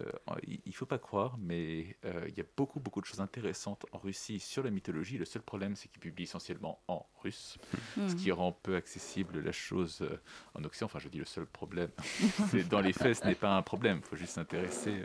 il 0.47 0.59
ne 0.65 0.71
faut 0.71 0.87
pas 0.87 0.97
croire, 0.97 1.37
mais 1.39 1.95
euh, 2.05 2.25
il 2.27 2.35
y 2.35 2.41
a 2.41 2.45
beaucoup, 2.57 2.79
beaucoup 2.79 2.99
de 2.99 3.05
choses 3.05 3.21
intéressantes 3.21 3.85
en 3.91 3.99
Russie 3.99 4.39
sur 4.39 4.63
la 4.63 4.71
mythologie. 4.71 5.19
Le 5.19 5.25
seul 5.25 5.43
problème, 5.43 5.75
c'est 5.75 5.87
qu'ils 5.87 5.99
publient 5.99 6.23
essentiellement 6.23 6.81
en 6.87 7.05
russe, 7.21 7.59
ce 7.95 7.99
mhm. 7.99 8.15
qui 8.15 8.31
rend 8.31 8.53
peu 8.53 8.75
accessible 8.75 9.39
la 9.39 9.51
chose 9.51 10.01
euh, 10.01 10.19
en 10.55 10.63
Occident. 10.63 10.87
Enfin, 10.87 10.97
je 10.97 11.09
dis 11.09 11.19
le 11.19 11.25
seul 11.25 11.45
problème. 11.45 11.91
dans 12.71 12.81
les 12.81 12.93
faits, 12.93 13.17
ce 13.17 13.25
n'est 13.25 13.35
pas 13.35 13.55
un 13.55 13.61
problème. 13.61 13.99
Il 14.03 14.07
faut 14.07 14.15
juste 14.15 14.33
s'intéresser, 14.33 15.03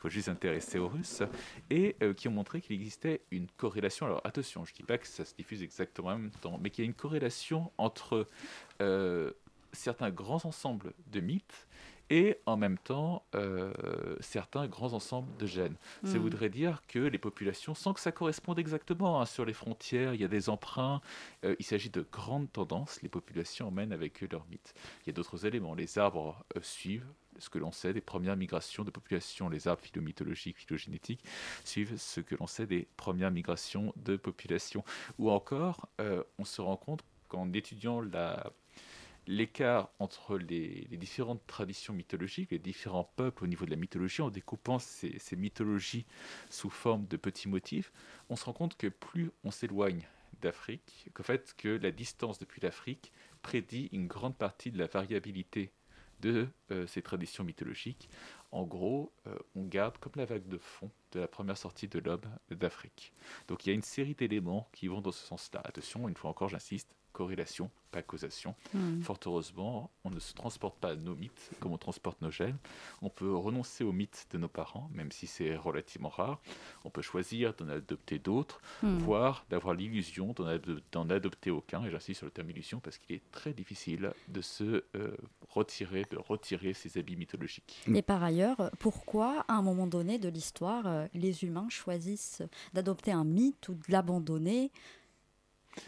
faut 0.00 0.08
juste 0.08 0.26
s'intéresser 0.26 0.78
aux 0.78 0.88
Russes. 0.88 1.22
Et 1.70 1.96
qui 2.16 2.28
ont 2.28 2.32
montré 2.32 2.60
qu'il 2.60 2.76
existait 2.76 3.22
une 3.30 3.48
corrélation. 3.48 4.06
Alors, 4.06 4.20
attention, 4.24 4.64
je 4.64 4.72
ne 4.72 4.76
dis 4.76 4.82
pas 4.84 4.98
que 4.98 5.06
ça 5.06 5.24
se 5.24 5.34
diffuse 5.34 5.62
exactement 5.62 6.10
en 6.10 6.18
même 6.18 6.30
temps, 6.30 6.58
mais 6.62 6.70
qu'il 6.70 6.84
y 6.84 6.86
a 6.86 6.88
une 6.88 6.94
corrélation 6.94 7.72
entre 7.78 8.28
certains 9.72 10.10
grands 10.10 10.44
ensembles 10.44 10.92
de 11.08 11.20
mythes 11.20 11.66
et 12.12 12.36
en 12.44 12.58
même 12.58 12.76
temps 12.76 13.24
euh, 13.34 13.72
certains 14.20 14.68
grands 14.68 14.92
ensembles 14.92 15.34
de 15.38 15.46
gènes. 15.46 15.76
Ça 16.04 16.18
hmm. 16.18 16.18
voudrait 16.18 16.50
dire 16.50 16.82
que 16.86 16.98
les 16.98 17.16
populations, 17.16 17.74
sans 17.74 17.94
que 17.94 18.00
ça 18.00 18.12
corresponde 18.12 18.58
exactement 18.58 19.22
hein, 19.22 19.24
sur 19.24 19.46
les 19.46 19.54
frontières, 19.54 20.12
il 20.12 20.20
y 20.20 20.24
a 20.24 20.28
des 20.28 20.50
emprunts, 20.50 21.00
euh, 21.46 21.56
il 21.58 21.64
s'agit 21.64 21.88
de 21.88 22.06
grandes 22.12 22.52
tendances, 22.52 23.00
les 23.00 23.08
populations 23.08 23.68
emmènent 23.68 23.94
avec 23.94 24.22
eux 24.22 24.28
leurs 24.30 24.44
mythes. 24.50 24.74
Il 25.00 25.06
y 25.06 25.10
a 25.10 25.14
d'autres 25.14 25.46
éléments, 25.46 25.74
les 25.74 25.96
arbres 25.96 26.44
euh, 26.54 26.60
suivent 26.60 27.08
ce 27.38 27.48
que 27.48 27.58
l'on 27.58 27.72
sait 27.72 27.94
des 27.94 28.02
premières 28.02 28.36
migrations 28.36 28.84
de 28.84 28.90
populations, 28.90 29.48
les 29.48 29.66
arbres 29.66 29.80
phylomythologiques, 29.80 30.58
phylogénétiques, 30.58 31.24
suivent 31.64 31.96
ce 31.96 32.20
que 32.20 32.36
l'on 32.38 32.46
sait 32.46 32.66
des 32.66 32.86
premières 32.98 33.30
migrations 33.30 33.94
de 33.96 34.16
populations. 34.16 34.84
Ou 35.18 35.30
encore, 35.30 35.88
on 36.38 36.44
se 36.44 36.60
rend 36.60 36.76
compte 36.76 37.02
qu'en 37.28 37.50
étudiant 37.54 38.02
la 38.02 38.52
l'écart 39.26 39.90
entre 39.98 40.36
les, 40.38 40.86
différentes 40.92 41.46
traditions 41.46 41.94
mythologiques, 41.94 42.50
les 42.50 42.58
différents 42.58 43.10
peuples 43.16 43.44
au 43.44 43.46
niveau 43.46 43.64
de 43.64 43.70
la 43.70 43.76
mythologie, 43.76 44.22
en 44.22 44.30
découpant 44.30 44.78
ces, 44.78 45.18
mythologies 45.36 46.06
sous 46.50 46.70
forme 46.70 47.06
de 47.06 47.16
petits 47.16 47.48
motifs, 47.48 47.92
on 48.28 48.36
se 48.36 48.44
rend 48.44 48.52
compte 48.52 48.76
que 48.76 48.88
plus 48.88 49.30
on 49.44 49.50
s'éloigne 49.50 50.06
d'Afrique, 50.40 51.08
qu'en 51.14 51.22
fait 51.22 51.54
que 51.56 51.68
la 51.68 51.90
distance 51.90 52.38
depuis 52.38 52.60
l'Afrique 52.60 53.12
prédit 53.42 53.88
une 53.92 54.06
grande 54.06 54.36
partie 54.36 54.70
de 54.70 54.78
la 54.78 54.86
variabilité 54.86 55.72
de 56.20 56.48
euh, 56.70 56.86
ces 56.86 57.02
traditions 57.02 57.44
mythologiques. 57.44 58.08
En 58.52 58.64
gros, 58.64 59.12
euh, 59.26 59.36
on 59.56 59.64
garde 59.64 59.98
comme 59.98 60.12
la 60.16 60.24
vague 60.24 60.46
de 60.46 60.58
fond 60.58 60.90
de 61.12 61.20
la 61.20 61.26
première 61.26 61.58
sortie 61.58 61.88
de 61.88 61.98
l'homme 61.98 62.20
d'Afrique. 62.50 63.12
Donc 63.48 63.66
il 63.66 63.70
y 63.70 63.72
a 63.72 63.74
une 63.74 63.82
série 63.82 64.14
d'éléments 64.14 64.68
qui 64.72 64.88
vont 64.88 65.00
dans 65.00 65.12
ce 65.12 65.26
sens-là. 65.26 65.60
Attention, 65.64 66.08
une 66.08 66.16
fois 66.16 66.30
encore, 66.30 66.48
j'insiste, 66.48 66.94
corrélation, 67.12 67.70
pas 67.90 68.02
causation. 68.02 68.54
Hmm. 68.74 69.00
Fort 69.02 69.20
heureusement, 69.26 69.90
on 70.04 70.10
ne 70.10 70.18
se 70.18 70.32
transporte 70.32 70.78
pas 70.78 70.96
nos 70.96 71.14
mythes 71.14 71.50
comme 71.60 71.72
on 71.72 71.78
transporte 71.78 72.20
nos 72.22 72.30
gènes. 72.30 72.56
On 73.02 73.10
peut 73.10 73.34
renoncer 73.34 73.84
aux 73.84 73.92
mythes 73.92 74.26
de 74.32 74.38
nos 74.38 74.48
parents, 74.48 74.90
même 74.92 75.12
si 75.12 75.26
c'est 75.26 75.54
relativement 75.56 76.08
rare. 76.08 76.40
On 76.84 76.90
peut 76.90 77.02
choisir 77.02 77.54
d'en 77.54 77.68
adopter 77.68 78.18
d'autres, 78.18 78.60
hmm. 78.82 78.98
voire 78.98 79.44
d'avoir 79.50 79.74
l'illusion 79.74 80.34
d'en 80.90 81.10
adopter 81.10 81.50
aucun. 81.50 81.84
Et 81.84 81.90
j'insiste 81.90 82.18
sur 82.18 82.26
le 82.26 82.32
terme 82.32 82.50
illusion 82.50 82.80
parce 82.80 82.98
qu'il 82.98 83.16
est 83.16 83.30
très 83.30 83.52
difficile 83.52 84.12
de 84.28 84.40
se 84.40 84.84
euh, 84.96 85.16
retirer, 85.50 86.06
de 86.10 86.16
retirer 86.16 86.72
ces 86.72 86.98
habits 86.98 87.16
mythologiques. 87.16 87.84
Et 87.94 88.02
par 88.02 88.22
ailleurs, 88.22 88.70
pourquoi, 88.78 89.44
à 89.48 89.54
un 89.54 89.62
moment 89.62 89.86
donné 89.86 90.18
de 90.18 90.28
l'histoire, 90.28 90.86
euh, 90.86 91.06
les 91.14 91.44
humains 91.44 91.68
choisissent 91.68 92.42
d'adopter 92.72 93.12
un 93.12 93.24
mythe 93.24 93.68
ou 93.68 93.74
de 93.74 93.84
l'abandonner? 93.88 94.70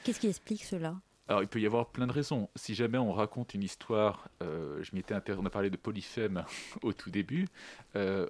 Qu'est-ce 0.02 0.20
qui 0.20 0.28
explique 0.28 0.64
cela? 0.64 0.96
Alors, 1.26 1.42
il 1.42 1.48
peut 1.48 1.60
y 1.60 1.64
avoir 1.64 1.88
plein 1.88 2.06
de 2.06 2.12
raisons. 2.12 2.50
Si 2.54 2.74
jamais 2.74 2.98
on 2.98 3.12
raconte 3.12 3.54
une 3.54 3.62
histoire, 3.62 4.28
euh, 4.42 4.82
je 4.82 4.94
m'étais 4.94 5.14
on 5.30 5.46
a 5.46 5.50
parlé 5.50 5.70
de 5.70 5.76
Polyphème 5.76 6.44
au 6.82 6.92
tout 6.92 7.10
début. 7.10 7.48
Euh, 7.96 8.28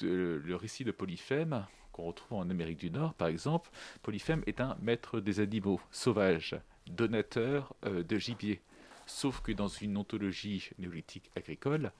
le 0.00 0.54
récit 0.54 0.84
de 0.84 0.92
Polyphème, 0.92 1.66
qu'on 1.90 2.04
retrouve 2.04 2.38
en 2.38 2.48
Amérique 2.48 2.78
du 2.78 2.90
Nord, 2.90 3.14
par 3.14 3.28
exemple, 3.28 3.70
Polyphème 4.02 4.44
est 4.46 4.60
un 4.60 4.76
maître 4.80 5.18
des 5.18 5.40
animaux 5.40 5.80
sauvages, 5.90 6.54
donateur 6.86 7.74
euh, 7.84 8.04
de 8.04 8.16
gibier. 8.16 8.60
Sauf 9.06 9.40
que 9.40 9.50
dans 9.50 9.68
une 9.68 9.96
ontologie 9.96 10.70
néolithique 10.78 11.30
agricole, 11.36 11.92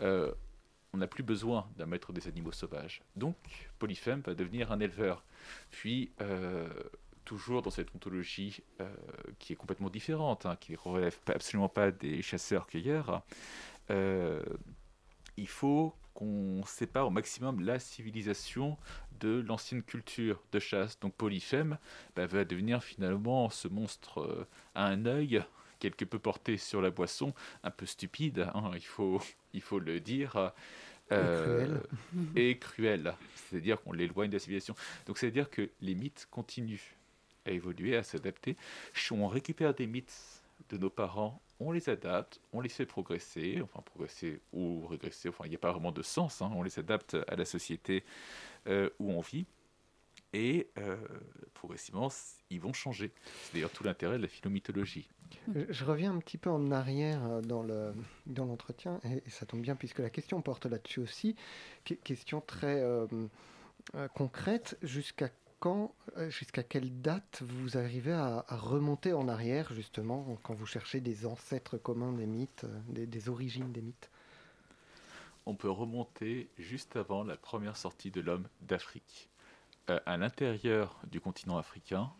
on 0.00 0.98
n'a 0.98 1.06
plus 1.06 1.22
besoin 1.22 1.68
d'un 1.76 1.86
maître 1.86 2.12
des 2.12 2.28
animaux 2.28 2.52
sauvages. 2.52 3.02
Donc, 3.16 3.36
Polyphème 3.78 4.20
va 4.20 4.34
devenir 4.34 4.70
un 4.70 4.78
éleveur. 4.78 5.24
Puis, 5.70 6.12
toujours 7.24 7.62
dans 7.62 7.70
cette 7.70 7.94
ontologie 7.94 8.62
euh, 8.80 8.94
qui 9.38 9.52
est 9.52 9.56
complètement 9.56 9.90
différente, 9.90 10.46
hein, 10.46 10.56
qui 10.56 10.72
ne 10.72 10.78
relève 10.78 11.18
absolument 11.26 11.68
pas 11.68 11.90
des 11.90 12.22
chasseurs-cueilleurs, 12.22 13.22
euh, 13.90 14.42
il 15.36 15.48
faut 15.48 15.94
qu'on 16.14 16.62
sépare 16.66 17.06
au 17.06 17.10
maximum 17.10 17.60
la 17.60 17.78
civilisation 17.78 18.76
de 19.20 19.40
l'ancienne 19.46 19.82
culture 19.82 20.42
de 20.52 20.58
chasse. 20.58 20.98
Donc 21.00 21.14
Polyphème 21.14 21.78
bah, 22.16 22.26
va 22.26 22.44
devenir 22.44 22.82
finalement 22.82 23.48
ce 23.50 23.68
monstre 23.68 24.20
euh, 24.20 24.46
à 24.74 24.86
un 24.86 25.06
œil 25.06 25.42
quelque 25.78 26.04
peu 26.04 26.18
porté 26.18 26.58
sur 26.58 26.80
la 26.80 26.90
boisson, 26.90 27.34
un 27.64 27.70
peu 27.70 27.86
stupide, 27.86 28.50
hein, 28.54 28.70
il, 28.74 28.84
faut, 28.84 29.20
il 29.52 29.62
faut 29.62 29.78
le 29.78 30.00
dire. 30.00 30.52
et 32.36 32.58
cruel. 32.58 33.14
C'est-à-dire 33.34 33.82
qu'on 33.82 33.92
l'éloigne 33.92 34.30
de 34.30 34.36
la 34.36 34.38
civilisation. 34.38 34.74
Donc 35.06 35.18
c'est-à-dire 35.18 35.50
que 35.50 35.68
les 35.80 35.94
mythes 35.94 36.26
continuent 36.30 36.96
à 37.46 37.50
évoluer, 37.50 37.96
à 37.96 38.02
s'adapter. 38.02 38.56
On 39.10 39.28
récupère 39.28 39.74
des 39.74 39.86
mythes 39.86 40.42
de 40.68 40.78
nos 40.78 40.90
parents, 40.90 41.40
on 41.60 41.72
les 41.72 41.88
adapte, 41.88 42.40
on 42.52 42.60
les 42.60 42.68
fait 42.68 42.86
progresser, 42.86 43.60
enfin 43.62 43.80
progresser 43.82 44.40
ou 44.52 44.86
régresser, 44.86 45.28
enfin 45.28 45.44
il 45.46 45.50
n'y 45.50 45.54
a 45.54 45.58
pas 45.58 45.72
vraiment 45.72 45.92
de 45.92 46.02
sens, 46.02 46.42
hein. 46.42 46.50
on 46.54 46.62
les 46.62 46.78
adapte 46.78 47.16
à 47.28 47.36
la 47.36 47.44
société 47.44 48.04
euh, 48.66 48.90
où 48.98 49.10
on 49.12 49.20
vit. 49.20 49.46
Et 50.34 50.68
euh, 50.78 50.96
progressivement, 51.52 52.08
ils 52.48 52.60
vont 52.60 52.72
changer. 52.72 53.12
C'est 53.42 53.54
d'ailleurs 53.54 53.70
tout 53.70 53.84
l'intérêt 53.84 54.16
de 54.16 54.22
la 54.22 54.28
philomythologie. 54.28 55.10
Je 55.54 55.84
reviens 55.84 56.14
un 56.14 56.18
petit 56.18 56.38
peu 56.38 56.48
en 56.48 56.70
arrière 56.70 57.22
euh, 57.26 57.40
dans, 57.42 57.62
le, 57.62 57.92
dans 58.26 58.46
l'entretien, 58.46 58.98
et, 59.04 59.28
ça 59.28 59.44
tombe 59.44 59.60
bien 59.60 59.76
puisque 59.76 59.98
la 59.98 60.10
question 60.10 60.40
porte 60.40 60.66
là-dessus 60.66 61.00
aussi. 61.00 61.36
question 62.02 62.40
très 62.40 62.82
concrète. 64.14 64.78
Jusqu'à 64.82 65.28
euh, 65.66 66.30
jusqu'à 66.30 66.62
quelle 66.62 67.00
date 67.00 67.42
vous 67.42 67.76
arrivez 67.76 68.12
à, 68.12 68.44
remonter 68.50 69.12
en 69.12 69.28
arrière, 69.28 69.72
justement, 69.72 70.36
quand 70.42 70.54
vous 70.54 70.66
cherchez 70.66 71.00
des 71.00 71.26
ancêtres 71.26 71.78
communs 71.78 72.12
des 72.12 72.26
mythes, 72.26 72.64
euh, 72.64 73.06
des, 73.06 73.28
origines 73.28 73.72
des 73.72 73.82
mythes? 73.82 74.10
On 75.46 75.54
peut 75.54 75.70
remonter 75.70 76.48
juste 76.58 76.96
avant 76.96 77.24
la 77.24 77.36
première 77.36 77.76
sortie 77.76 78.10
de 78.10 78.20
l'homme 78.20 78.48
d'Afrique. 78.60 79.28
Euh, 79.90 80.00
à 80.06 80.16
l'intérieur 80.16 80.98
du 81.10 81.20
continent 81.20 81.58
africain, 81.58 82.10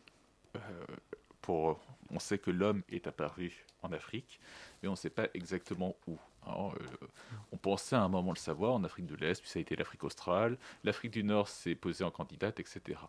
on 1.48 2.18
sait 2.18 2.38
que 2.38 2.50
l'homme 2.50 2.82
est 2.88 3.06
apparu 3.06 3.64
en 3.82 3.92
Afrique, 3.92 4.38
mais 4.82 4.88
on 4.88 4.92
ne 4.92 4.96
sait 4.96 5.10
pas 5.10 5.28
exactement 5.34 5.96
où. 6.06 6.18
Hein, 6.46 6.70
euh, 6.80 7.06
on 7.52 7.56
pensait 7.56 7.96
à 7.96 8.02
un 8.02 8.08
moment 8.08 8.32
le 8.32 8.36
savoir 8.36 8.72
en 8.72 8.84
Afrique 8.84 9.06
de 9.06 9.14
l'Est, 9.14 9.40
puis 9.40 9.50
ça 9.50 9.58
a 9.58 9.62
été 9.62 9.76
l'Afrique 9.76 10.04
australe, 10.04 10.58
l'Afrique 10.84 11.12
du 11.12 11.22
Nord 11.22 11.48
s'est 11.48 11.74
posée 11.74 12.04
en 12.04 12.10
candidate, 12.10 12.60
etc. 12.60 13.00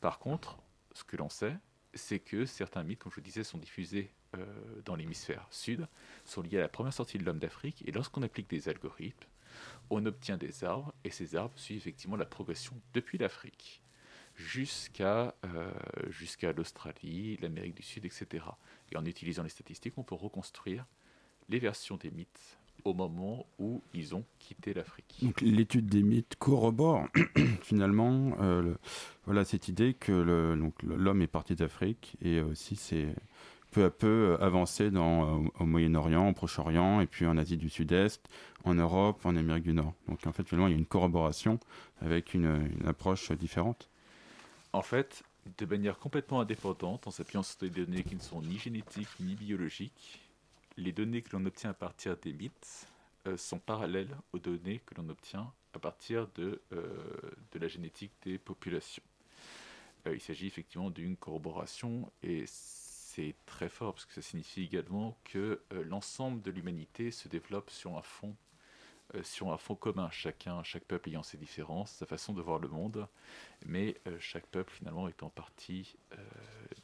Par 0.00 0.18
contre, 0.18 0.58
ce 0.92 1.04
que 1.04 1.16
l'on 1.16 1.28
sait, 1.28 1.56
c'est 1.94 2.20
que 2.20 2.44
certains 2.44 2.82
mythes, 2.82 3.00
comme 3.00 3.12
je 3.12 3.20
disais, 3.20 3.44
sont 3.44 3.58
diffusés 3.58 4.12
euh, 4.36 4.44
dans 4.84 4.94
l'hémisphère 4.94 5.46
sud, 5.50 5.86
sont 6.24 6.42
liés 6.42 6.58
à 6.58 6.62
la 6.62 6.68
première 6.68 6.92
sortie 6.92 7.18
de 7.18 7.24
l'homme 7.24 7.38
d'Afrique, 7.38 7.82
et 7.86 7.92
lorsqu'on 7.92 8.22
applique 8.22 8.50
des 8.50 8.68
algorithmes, 8.68 9.28
on 9.90 10.04
obtient 10.04 10.36
des 10.36 10.64
arbres, 10.64 10.92
et 11.04 11.10
ces 11.10 11.34
arbres 11.34 11.58
suivent 11.58 11.78
effectivement 11.78 12.16
la 12.16 12.26
progression 12.26 12.74
depuis 12.92 13.18
l'Afrique 13.18 13.82
jusqu'à 14.34 15.34
euh, 15.44 15.72
jusqu'à 16.10 16.52
l'Australie, 16.52 17.36
l'Amérique 17.38 17.74
du 17.74 17.82
Sud, 17.82 18.04
etc. 18.04 18.44
Et 18.92 18.96
en 18.96 19.04
utilisant 19.04 19.42
les 19.42 19.48
statistiques, 19.48 19.98
on 19.98 20.04
peut 20.04 20.14
reconstruire 20.14 20.86
les 21.48 21.58
versions 21.58 21.96
des 21.96 22.10
mythes 22.10 22.57
au 22.84 22.94
moment 22.94 23.46
où 23.58 23.82
ils 23.94 24.14
ont 24.14 24.24
quitté 24.38 24.74
l'Afrique. 24.74 25.18
Donc 25.22 25.40
l'étude 25.40 25.86
des 25.86 26.02
mythes 26.02 26.36
corrobore 26.38 27.06
finalement 27.62 28.32
euh, 28.40 28.74
voilà, 29.26 29.44
cette 29.44 29.68
idée 29.68 29.94
que 29.94 30.12
l'homme 30.82 31.22
est 31.22 31.26
parti 31.26 31.54
d'Afrique 31.54 32.16
et 32.22 32.40
aussi 32.40 32.76
c'est 32.76 33.14
peu 33.70 33.84
à 33.84 33.90
peu 33.90 34.36
avancé 34.40 34.90
dans, 34.90 35.44
euh, 35.44 35.48
au 35.60 35.66
Moyen-Orient, 35.66 36.28
au 36.28 36.32
Proche-Orient 36.32 37.00
et 37.00 37.06
puis 37.06 37.26
en 37.26 37.36
Asie 37.36 37.56
du 37.56 37.68
Sud-Est, 37.68 38.28
en 38.64 38.74
Europe, 38.74 39.24
en 39.24 39.36
Amérique 39.36 39.64
du 39.64 39.74
Nord. 39.74 39.94
Donc 40.08 40.26
en 40.26 40.32
fait 40.32 40.48
finalement 40.48 40.68
il 40.68 40.72
y 40.72 40.74
a 40.74 40.78
une 40.78 40.86
corroboration 40.86 41.58
avec 42.00 42.34
une, 42.34 42.70
une 42.80 42.86
approche 42.86 43.32
différente. 43.32 43.90
En 44.72 44.82
fait, 44.82 45.22
de 45.56 45.66
manière 45.66 45.98
complètement 45.98 46.40
indépendante 46.40 47.06
en 47.06 47.10
s'appuyant 47.10 47.42
sur 47.42 47.58
des 47.60 47.70
données 47.70 48.02
qui 48.02 48.14
ne 48.14 48.20
sont 48.20 48.42
ni 48.42 48.58
génétiques 48.58 49.08
ni 49.20 49.34
biologiques. 49.34 50.27
Les 50.78 50.92
données 50.92 51.22
que 51.22 51.36
l'on 51.36 51.44
obtient 51.44 51.70
à 51.70 51.74
partir 51.74 52.16
des 52.16 52.32
mythes 52.32 52.86
euh, 53.26 53.36
sont 53.36 53.58
parallèles 53.58 54.16
aux 54.32 54.38
données 54.38 54.78
que 54.86 54.94
l'on 54.94 55.08
obtient 55.08 55.52
à 55.74 55.80
partir 55.80 56.28
de, 56.36 56.62
euh, 56.72 57.20
de 57.50 57.58
la 57.58 57.66
génétique 57.66 58.12
des 58.22 58.38
populations. 58.38 59.02
Euh, 60.06 60.14
il 60.14 60.20
s'agit 60.20 60.46
effectivement 60.46 60.90
d'une 60.90 61.16
corroboration 61.16 62.12
et 62.22 62.44
c'est 62.46 63.34
très 63.44 63.68
fort 63.68 63.94
parce 63.94 64.06
que 64.06 64.14
ça 64.14 64.22
signifie 64.22 64.62
également 64.62 65.18
que 65.24 65.60
l'ensemble 65.72 66.42
de 66.42 66.52
l'humanité 66.52 67.10
se 67.10 67.26
développe 67.26 67.70
sur 67.70 67.98
un 67.98 68.02
fond 68.02 68.36
sur 69.22 69.50
un 69.50 69.56
fond 69.56 69.74
commun, 69.74 70.10
chacun, 70.10 70.62
chaque 70.62 70.84
peuple 70.84 71.08
ayant 71.08 71.22
ses 71.22 71.38
différences, 71.38 71.92
sa 71.92 72.04
façon 72.04 72.34
de 72.34 72.42
voir 72.42 72.58
le 72.58 72.68
monde, 72.68 73.08
mais 73.64 73.96
chaque 74.20 74.46
peuple 74.46 74.70
finalement 74.70 75.08
étant 75.08 75.30
partie 75.30 75.96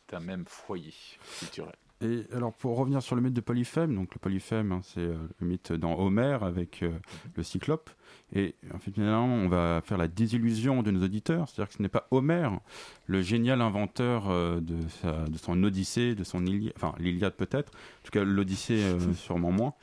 d'un 0.08 0.20
même 0.20 0.46
foyer 0.46 0.94
culturel. 1.38 1.76
Et 2.00 2.24
alors, 2.32 2.52
pour 2.52 2.76
revenir 2.76 3.02
sur 3.02 3.14
le 3.14 3.22
mythe 3.22 3.34
de 3.34 3.40
Polyphème, 3.40 3.94
donc 3.94 4.14
le 4.14 4.18
Polyphème, 4.18 4.72
hein, 4.72 4.80
c'est 4.82 5.00
euh, 5.00 5.16
le 5.38 5.46
mythe 5.46 5.72
dans 5.72 5.98
Homère 5.98 6.42
avec 6.42 6.82
euh, 6.82 6.90
le 7.36 7.42
Cyclope. 7.42 7.88
Et 8.34 8.56
en 8.74 8.78
fait, 8.78 8.90
finalement, 8.90 9.26
on 9.26 9.48
va 9.48 9.80
faire 9.84 9.96
la 9.96 10.08
désillusion 10.08 10.82
de 10.82 10.90
nos 10.90 11.04
auditeurs, 11.04 11.48
c'est-à-dire 11.48 11.68
que 11.68 11.76
ce 11.76 11.82
n'est 11.82 11.88
pas 11.88 12.08
Homère, 12.10 12.58
le 13.06 13.22
génial 13.22 13.60
inventeur 13.60 14.28
euh, 14.28 14.60
de, 14.60 14.76
de, 15.30 15.38
son 15.38 15.62
Odyssée, 15.62 16.14
de 16.14 16.24
son 16.24 16.44
Iliade, 16.44 16.72
enfin 16.76 16.94
l'Iliade 16.98 17.34
peut-être, 17.34 17.70
en 17.72 18.04
tout 18.04 18.10
cas 18.10 18.24
l'Odyssée 18.24 18.82
sûrement 19.14 19.52
moins, 19.52 19.74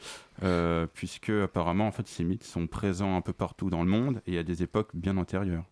puisque 0.94 1.30
apparemment, 1.30 1.88
en 1.88 1.92
fait, 1.92 2.08
ces 2.08 2.24
mythes 2.24 2.44
sont 2.44 2.68
présents 2.68 3.16
un 3.16 3.22
peu 3.22 3.34
partout 3.34 3.70
dans 3.70 3.84
le 3.84 3.90
monde 3.90 4.22
et 4.28 4.38
à 4.38 4.44
des 4.44 4.64
époques 4.64 4.92
bien 4.94 5.18
antérieures. 5.18 5.66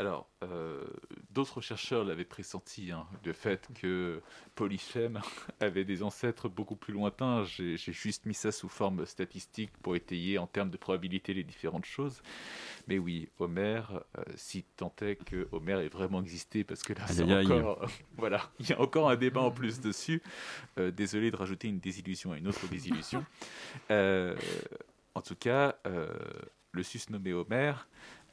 Alors, 0.00 0.30
euh, 0.42 0.82
d'autres 1.28 1.60
chercheurs 1.60 2.04
l'avaient 2.04 2.24
pressenti, 2.24 2.90
hein, 2.90 3.06
le 3.22 3.34
fait 3.34 3.68
que 3.74 4.22
Polyphème 4.54 5.20
avait 5.60 5.84
des 5.84 6.02
ancêtres 6.02 6.48
beaucoup 6.48 6.74
plus 6.74 6.94
lointains. 6.94 7.44
J'ai 7.44 7.76
juste 7.76 8.24
mis 8.24 8.32
ça 8.32 8.50
sous 8.50 8.70
forme 8.70 9.04
statistique 9.04 9.70
pour 9.82 9.96
étayer 9.96 10.38
en 10.38 10.46
termes 10.46 10.70
de 10.70 10.78
probabilité 10.78 11.34
les 11.34 11.44
différentes 11.44 11.84
choses. 11.84 12.22
Mais 12.88 12.98
oui, 12.98 13.28
Homère, 13.38 14.02
euh, 14.16 14.22
si 14.36 14.62
tant 14.62 14.94
est 15.02 15.16
que 15.16 15.48
Homère 15.52 15.80
ait 15.80 15.88
vraiment 15.88 16.22
existé, 16.22 16.64
parce 16.64 16.82
que 16.82 16.94
là, 16.94 17.06
c'est 17.06 17.30
encore, 17.30 17.86
voilà, 18.16 18.50
il 18.58 18.70
y 18.70 18.72
a 18.72 18.80
encore 18.80 19.10
un 19.10 19.16
débat 19.16 19.42
en 19.42 19.50
plus 19.50 19.82
dessus. 19.82 20.22
Euh, 20.78 20.90
désolé 20.90 21.30
de 21.30 21.36
rajouter 21.36 21.68
une 21.68 21.78
désillusion 21.78 22.32
à 22.32 22.38
une 22.38 22.48
autre 22.48 22.66
désillusion. 22.68 23.22
en 23.90 25.20
tout 25.20 25.36
cas, 25.36 25.76
le 26.72 26.82
susnommé 26.82 27.34
Homère 27.34 27.86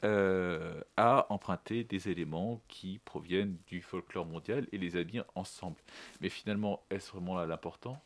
euh, 0.03 0.81
a 0.95 1.25
emprunté 1.29 1.83
des 1.83 2.09
éléments 2.09 2.61
qui 2.67 2.99
proviennent 3.05 3.57
du 3.67 3.81
folklore 3.81 4.25
mondial 4.25 4.67
et 4.71 4.77
les 4.77 4.95
a 4.95 5.03
mis 5.03 5.19
ensemble. 5.35 5.77
Mais 6.21 6.29
finalement, 6.29 6.83
est-ce 6.89 7.11
vraiment 7.11 7.35
là 7.35 7.45
l'important? 7.45 8.01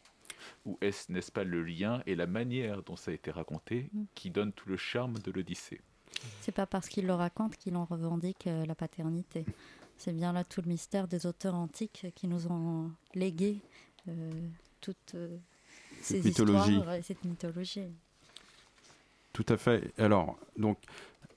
Ou 0.65 0.77
est-ce, 0.81 1.11
n'est-ce 1.11 1.31
pas, 1.31 1.43
le 1.43 1.63
lien 1.63 2.01
et 2.05 2.15
la 2.15 2.27
manière 2.27 2.81
dont 2.83 2.95
ça 2.95 3.11
a 3.11 3.13
été 3.13 3.31
raconté 3.31 3.89
qui 4.15 4.29
donne 4.29 4.51
tout 4.53 4.69
le 4.69 4.77
charme 4.77 5.19
de 5.19 5.31
l'Odyssée? 5.31 5.81
C'est 6.41 6.51
pas 6.51 6.65
parce 6.65 6.87
qu'il 6.87 7.05
le 7.05 7.13
raconte 7.13 7.57
qu'il 7.57 7.75
en 7.75 7.85
revendique 7.85 8.47
euh, 8.47 8.65
la 8.65 8.75
paternité. 8.75 9.45
C'est 9.97 10.13
bien 10.13 10.33
là 10.33 10.43
tout 10.43 10.61
le 10.61 10.67
mystère 10.67 11.07
des 11.07 11.25
auteurs 11.25 11.55
antiques 11.55 12.07
qui 12.15 12.27
nous 12.27 12.47
ont 12.47 12.91
légué 13.13 13.59
euh, 14.07 14.31
toute 14.81 15.15
ces 16.01 16.21
mythologie. 16.21 16.77
histoires 16.77 16.95
et 16.95 17.01
cette 17.01 17.23
mythologie. 17.23 17.87
Tout 19.33 19.45
à 19.47 19.57
fait. 19.57 19.93
Alors, 19.97 20.37
donc, 20.57 20.77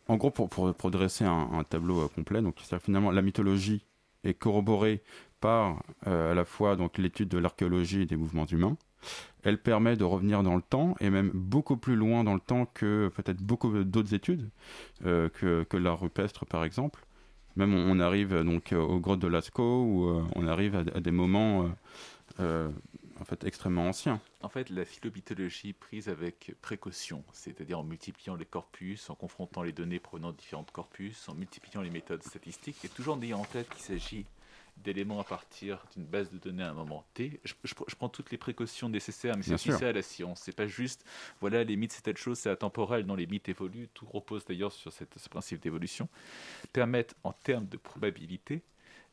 en 0.09 0.17
gros, 0.17 0.31
pour, 0.31 0.49
pour, 0.49 0.91
dresser 0.91 1.25
un, 1.25 1.65
tableau 1.69 2.03
euh, 2.03 2.09
complet, 2.09 2.43
donc 2.43 2.57
finalement 2.83 3.11
la 3.11 3.23
mythologie 3.23 3.85
est 4.25 4.35
corroborée 4.35 5.03
par 5.41 5.83
euh, 6.07 6.33
à 6.33 6.35
la 6.35 6.45
fois 6.45 6.77
l'étude 6.99 7.29
de 7.29 7.39
l'archéologie 7.39 8.03
et 8.03 8.07
des 8.07 8.17
mouvements 8.17 8.47
humains. 8.47 8.77
Elle 9.43 9.59
permet 9.59 9.97
de 9.97 10.05
revenir 10.05 10.43
dans 10.43 10.57
le 10.57 10.63
temps 10.63 10.95
et 11.01 11.11
même 11.11 11.31
beaucoup 11.35 11.77
plus 11.77 11.97
loin 11.97 12.25
dans 12.25 12.35
le 12.35 12.41
temps 12.41 12.67
que 12.67 13.11
peut-être 13.15 13.43
beaucoup 13.43 13.85
d'autres 13.85 14.15
études 14.15 14.49
euh, 15.05 15.29
que, 15.29 15.77
l'art 15.77 16.01
rupestre 16.01 16.47
par 16.47 16.65
exemple. 16.65 17.05
Même 17.57 17.75
on, 17.75 18.01
arrive 18.01 18.43
donc 18.43 18.73
aux 18.73 18.99
grottes 18.99 19.21
de 19.21 19.29
Lascaux 19.29 19.85
où 19.85 20.27
on 20.35 20.47
arrive 20.49 20.75
à, 20.75 20.81
à 20.97 21.01
des 21.01 21.13
moments 21.13 21.71
en 22.41 23.25
fait 23.25 23.45
extrêmement 23.45 23.89
ancien. 23.89 24.21
En 24.45 24.51
fait, 24.51 24.69
la 24.69 24.85
philomythologie 24.85 25.73
prise 25.73 26.11
avec 26.11 26.55
précaution, 26.61 27.25
c'est-à-dire 27.33 27.79
en 27.79 27.83
multipliant 27.83 28.37
les 28.37 28.45
corpus, 28.45 29.09
en 29.09 29.15
confrontant 29.15 29.63
les 29.63 29.73
données 29.73 29.99
provenant 29.99 30.33
de 30.33 30.37
différents 30.37 30.67
corpus, 30.71 31.31
en 31.31 31.35
multipliant 31.35 31.81
les 31.81 31.89
méthodes 31.89 32.23
statistiques, 32.23 32.85
et 32.85 32.91
toujours 32.91 33.17
en 33.17 33.23
ayant 33.23 33.41
en 33.41 33.45
tête 33.47 33.71
qu'il 33.71 33.83
s'agit 33.83 34.27
d'éléments 34.77 35.19
à 35.19 35.25
partir 35.25 35.87
d'une 35.95 36.05
base 36.05 36.31
de 36.31 36.37
données 36.37 36.63
à 36.63 36.71
un 36.71 36.75
moment 36.75 37.07
T. 37.15 37.41
Je, 37.45 37.75
prends 37.97 38.11
toutes 38.11 38.31
les 38.33 38.37
précautions 38.37 38.91
nécessaires, 38.91 39.35
mais 39.35 39.43
c'est 39.43 39.55
aussi 39.55 39.73
ça 39.73 39.91
la 39.93 40.03
science. 40.03 40.43
C'est 40.45 40.55
pas 40.55 40.67
juste, 40.67 41.07
voilà, 41.41 41.65
les 41.65 41.77
mythes 41.77 41.93
c'est 41.93 42.03
telle 42.03 42.19
chose, 42.19 42.39
c'est 42.39 42.51
atemporel. 42.51 43.07
Non, 43.07 43.15
les 43.15 43.27
mythes 43.27 43.49
évoluent. 43.49 43.89
Tout 43.95 44.05
repose 44.05 44.45
d'ailleurs 44.45 44.73
sur 44.73 44.93
cette, 44.93 45.19
ce 45.19 45.29
principe 45.31 45.63
d'évolution. 45.63 46.07
Permettent 46.75 47.17
en 47.25 47.33
termes 47.33 47.67
de 47.67 47.79
probabilité 47.79 48.63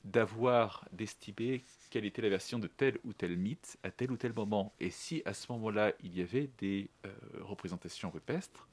d'avoir, 0.03 0.85
d'estimer 0.91 1.63
quelle 1.89 2.05
était 2.05 2.21
la 2.21 2.29
version 2.29 2.59
de 2.59 2.67
tel 2.67 2.97
ou 3.03 3.13
tel 3.13 3.37
mythe 3.37 3.77
à 3.83 3.91
tel 3.91 4.11
ou 4.11 4.17
tel 4.17 4.33
moment. 4.33 4.73
Et 4.79 4.89
si 4.89 5.21
à 5.25 5.33
ce 5.33 5.51
moment-là, 5.51 5.93
il 6.03 6.15
y 6.17 6.21
avait 6.21 6.49
des 6.57 6.89
euh, 7.05 7.13
représentations 7.41 8.09
rupestres, 8.09 8.67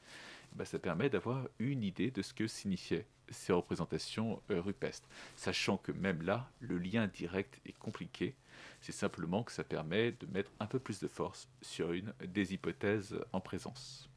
bah, 0.54 0.64
ça 0.64 0.78
permet 0.78 1.10
d'avoir 1.10 1.46
une 1.58 1.82
idée 1.82 2.10
de 2.10 2.22
ce 2.22 2.32
que 2.32 2.46
signifiaient 2.46 3.06
ces 3.30 3.52
représentations 3.52 4.40
euh, 4.50 4.60
rupestres. 4.60 5.08
Sachant 5.36 5.76
que 5.76 5.92
même 5.92 6.22
là, 6.22 6.50
le 6.60 6.78
lien 6.78 7.06
direct 7.06 7.60
est 7.66 7.76
compliqué. 7.76 8.34
C'est 8.80 8.92
simplement 8.92 9.42
que 9.42 9.52
ça 9.52 9.64
permet 9.64 10.12
de 10.12 10.26
mettre 10.32 10.50
un 10.60 10.66
peu 10.66 10.78
plus 10.78 11.00
de 11.00 11.08
force 11.08 11.48
sur 11.60 11.92
une 11.92 12.12
des 12.26 12.54
hypothèses 12.54 13.18
en 13.32 13.40
présence. 13.40 14.08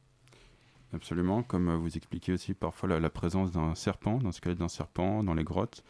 Absolument, 0.94 1.42
comme 1.42 1.74
vous 1.74 1.96
expliquez 1.96 2.32
aussi 2.32 2.52
parfois 2.52 2.88
la, 2.88 3.00
la 3.00 3.08
présence 3.08 3.50
d'un 3.50 3.74
serpent, 3.74 4.18
d'un 4.18 4.32
squelette 4.32 4.58
d'un 4.58 4.68
serpent 4.68 5.24
dans 5.24 5.32
les 5.32 5.44
grottes, 5.44 5.82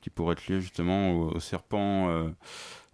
qui 0.00 0.10
pourrait 0.10 0.32
être 0.32 0.46
lié 0.48 0.60
justement 0.60 1.12
au, 1.12 1.40
serpent 1.40 2.08
euh, 2.08 2.30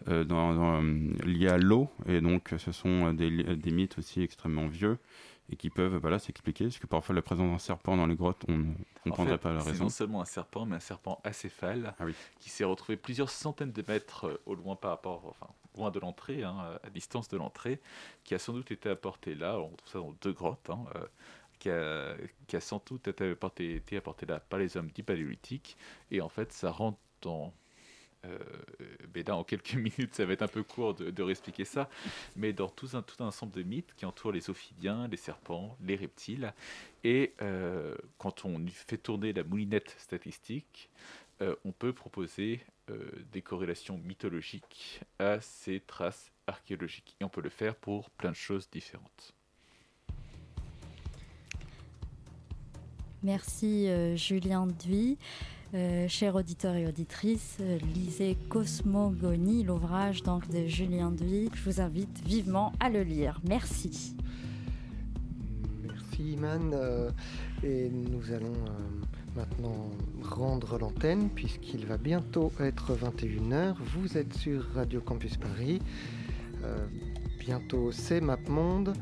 euh, 0.08 0.24
dans, 0.24 0.80
lié 1.24 1.48
à 1.48 1.58
l'eau. 1.58 1.88
Et 2.06 2.20
donc, 2.20 2.54
ce 2.58 2.72
sont 2.72 3.12
des, 3.12 3.56
des, 3.56 3.70
mythes 3.70 3.98
aussi 3.98 4.22
extrêmement 4.22 4.66
vieux 4.66 4.98
et 5.50 5.56
qui 5.56 5.70
peuvent 5.70 5.96
voilà, 5.96 6.18
s'expliquer. 6.18 6.64
Parce 6.64 6.78
que 6.78 6.86
parfois, 6.86 7.14
la 7.14 7.22
présence 7.22 7.50
d'un 7.50 7.58
serpent 7.58 7.96
dans 7.96 8.06
les 8.06 8.16
grottes, 8.16 8.44
on 8.48 8.58
ne 8.58 8.74
comprendrait 9.04 9.38
pas 9.38 9.52
la 9.52 9.60
raison. 9.60 9.72
C'est 9.72 9.82
non 9.82 9.88
seulement 9.88 10.22
un 10.22 10.26
serpent, 10.26 10.66
mais 10.66 10.76
un 10.76 10.80
serpent 10.80 11.20
acéphale 11.24 11.94
ah 11.98 12.04
qui 12.40 12.50
s'est 12.50 12.64
retrouvé 12.64 12.96
plusieurs 12.96 13.30
centaines 13.30 13.72
de 13.72 13.84
mètres 13.86 14.26
euh, 14.26 14.42
au 14.46 14.54
loin 14.54 14.74
par 14.74 14.90
rapport, 14.90 15.22
enfin, 15.26 15.52
loin 15.76 15.90
de 15.90 16.00
l'entrée, 16.00 16.42
hein, 16.42 16.78
à 16.82 16.90
distance 16.90 17.28
de 17.28 17.36
l'entrée, 17.36 17.80
qui 18.24 18.34
a 18.34 18.38
sans 18.38 18.52
doute 18.52 18.70
été 18.72 18.88
apporté 18.88 19.34
là. 19.34 19.58
On 19.58 19.70
trouve 19.76 19.90
ça 19.90 19.98
dans 19.98 20.14
deux 20.22 20.32
grottes. 20.32 20.70
Hein, 20.70 20.84
qui 21.58 21.70
a, 21.70 22.60
sans 22.60 22.82
doute 22.86 23.08
été 23.08 23.30
apporté, 23.30 23.82
là 24.28 24.40
par 24.40 24.58
les 24.58 24.76
hommes 24.76 24.90
du 24.90 25.02
paléolithique. 25.02 25.76
Et 26.10 26.20
en 26.20 26.28
fait, 26.28 26.52
ça 26.52 26.70
rentre 26.70 26.98
dans. 27.22 27.52
Euh, 28.24 28.38
mais 29.14 29.22
là, 29.22 29.36
en 29.36 29.44
quelques 29.44 29.74
minutes, 29.74 30.14
ça 30.14 30.24
va 30.24 30.32
être 30.32 30.42
un 30.42 30.48
peu 30.48 30.62
court 30.62 30.94
de, 30.94 31.22
réexpliquer 31.22 31.64
ça, 31.64 31.88
mais 32.34 32.52
dans 32.52 32.68
tout 32.68 32.88
un, 32.94 33.02
tout 33.02 33.22
un 33.22 33.28
ensemble 33.28 33.52
de 33.52 33.62
mythes 33.62 33.94
qui 33.96 34.04
entourent 34.04 34.32
les 34.32 34.50
ophidiens, 34.50 35.08
les 35.08 35.16
serpents, 35.16 35.76
les 35.80 35.96
reptiles. 35.96 36.52
Et 37.04 37.34
euh, 37.42 37.94
quand 38.18 38.44
on 38.44 38.66
fait 38.68 38.98
tourner 38.98 39.32
la 39.32 39.44
moulinette 39.44 39.94
statistique, 39.98 40.90
euh, 41.42 41.54
on 41.64 41.72
peut 41.72 41.92
proposer 41.92 42.60
des 43.32 43.42
corrélations 43.42 43.98
mythologiques 43.98 45.00
à 45.18 45.40
ces 45.40 45.80
traces 45.80 46.30
archéologiques. 46.46 47.16
Et 47.20 47.24
on 47.24 47.28
peut 47.28 47.40
le 47.40 47.50
faire 47.50 47.74
pour 47.74 48.10
plein 48.10 48.30
de 48.30 48.36
choses 48.36 48.70
différentes. 48.70 49.35
Merci 53.26 53.88
euh, 53.88 54.14
Julien 54.14 54.68
Duy. 54.68 55.18
Euh, 55.74 56.06
chers 56.06 56.36
auditeurs 56.36 56.76
et 56.76 56.86
auditrices, 56.86 57.56
euh, 57.60 57.76
lisez 57.92 58.36
Cosmogonie, 58.48 59.64
l'ouvrage 59.64 60.22
donc 60.22 60.48
de 60.48 60.68
Julien 60.68 61.10
Duy. 61.10 61.50
Je 61.52 61.68
vous 61.68 61.80
invite 61.80 62.22
vivement 62.24 62.72
à 62.78 62.88
le 62.88 63.02
lire. 63.02 63.40
Merci. 63.42 64.14
Merci 65.82 66.34
Iman. 66.34 66.72
et 67.64 67.90
nous 67.90 68.32
allons 68.32 68.54
maintenant 69.34 69.90
rendre 70.22 70.78
l'antenne 70.78 71.28
puisqu'il 71.28 71.84
va 71.84 71.96
bientôt 71.96 72.52
être 72.60 72.94
21h. 72.94 73.74
Vous 73.96 74.16
êtes 74.16 74.34
sur 74.34 74.68
Radio 74.76 75.00
Campus 75.00 75.36
Paris. 75.36 75.82
bientôt 77.40 77.90
c'est 77.90 78.20
MapMonde. 78.20 78.94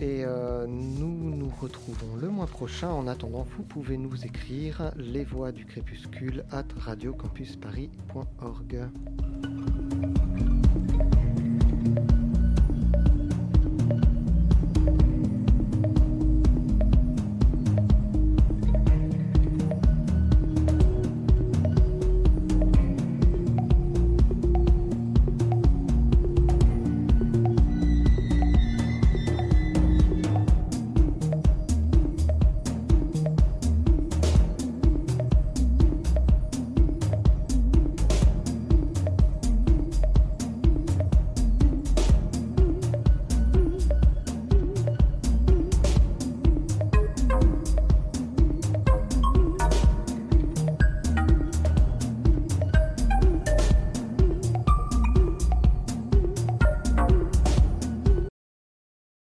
Et 0.00 0.24
euh, 0.24 0.64
nous 0.68 1.34
nous 1.34 1.50
retrouvons 1.60 2.14
le 2.20 2.28
mois 2.28 2.46
prochain. 2.46 2.88
En 2.88 3.08
attendant, 3.08 3.44
vous 3.56 3.64
pouvez 3.64 3.98
nous 3.98 4.24
écrire 4.24 4.92
les 4.96 5.24
voix 5.24 5.50
du 5.50 5.64
crépuscule 5.64 6.44
at 6.52 6.62
radiocampusparis.org. 6.78 8.88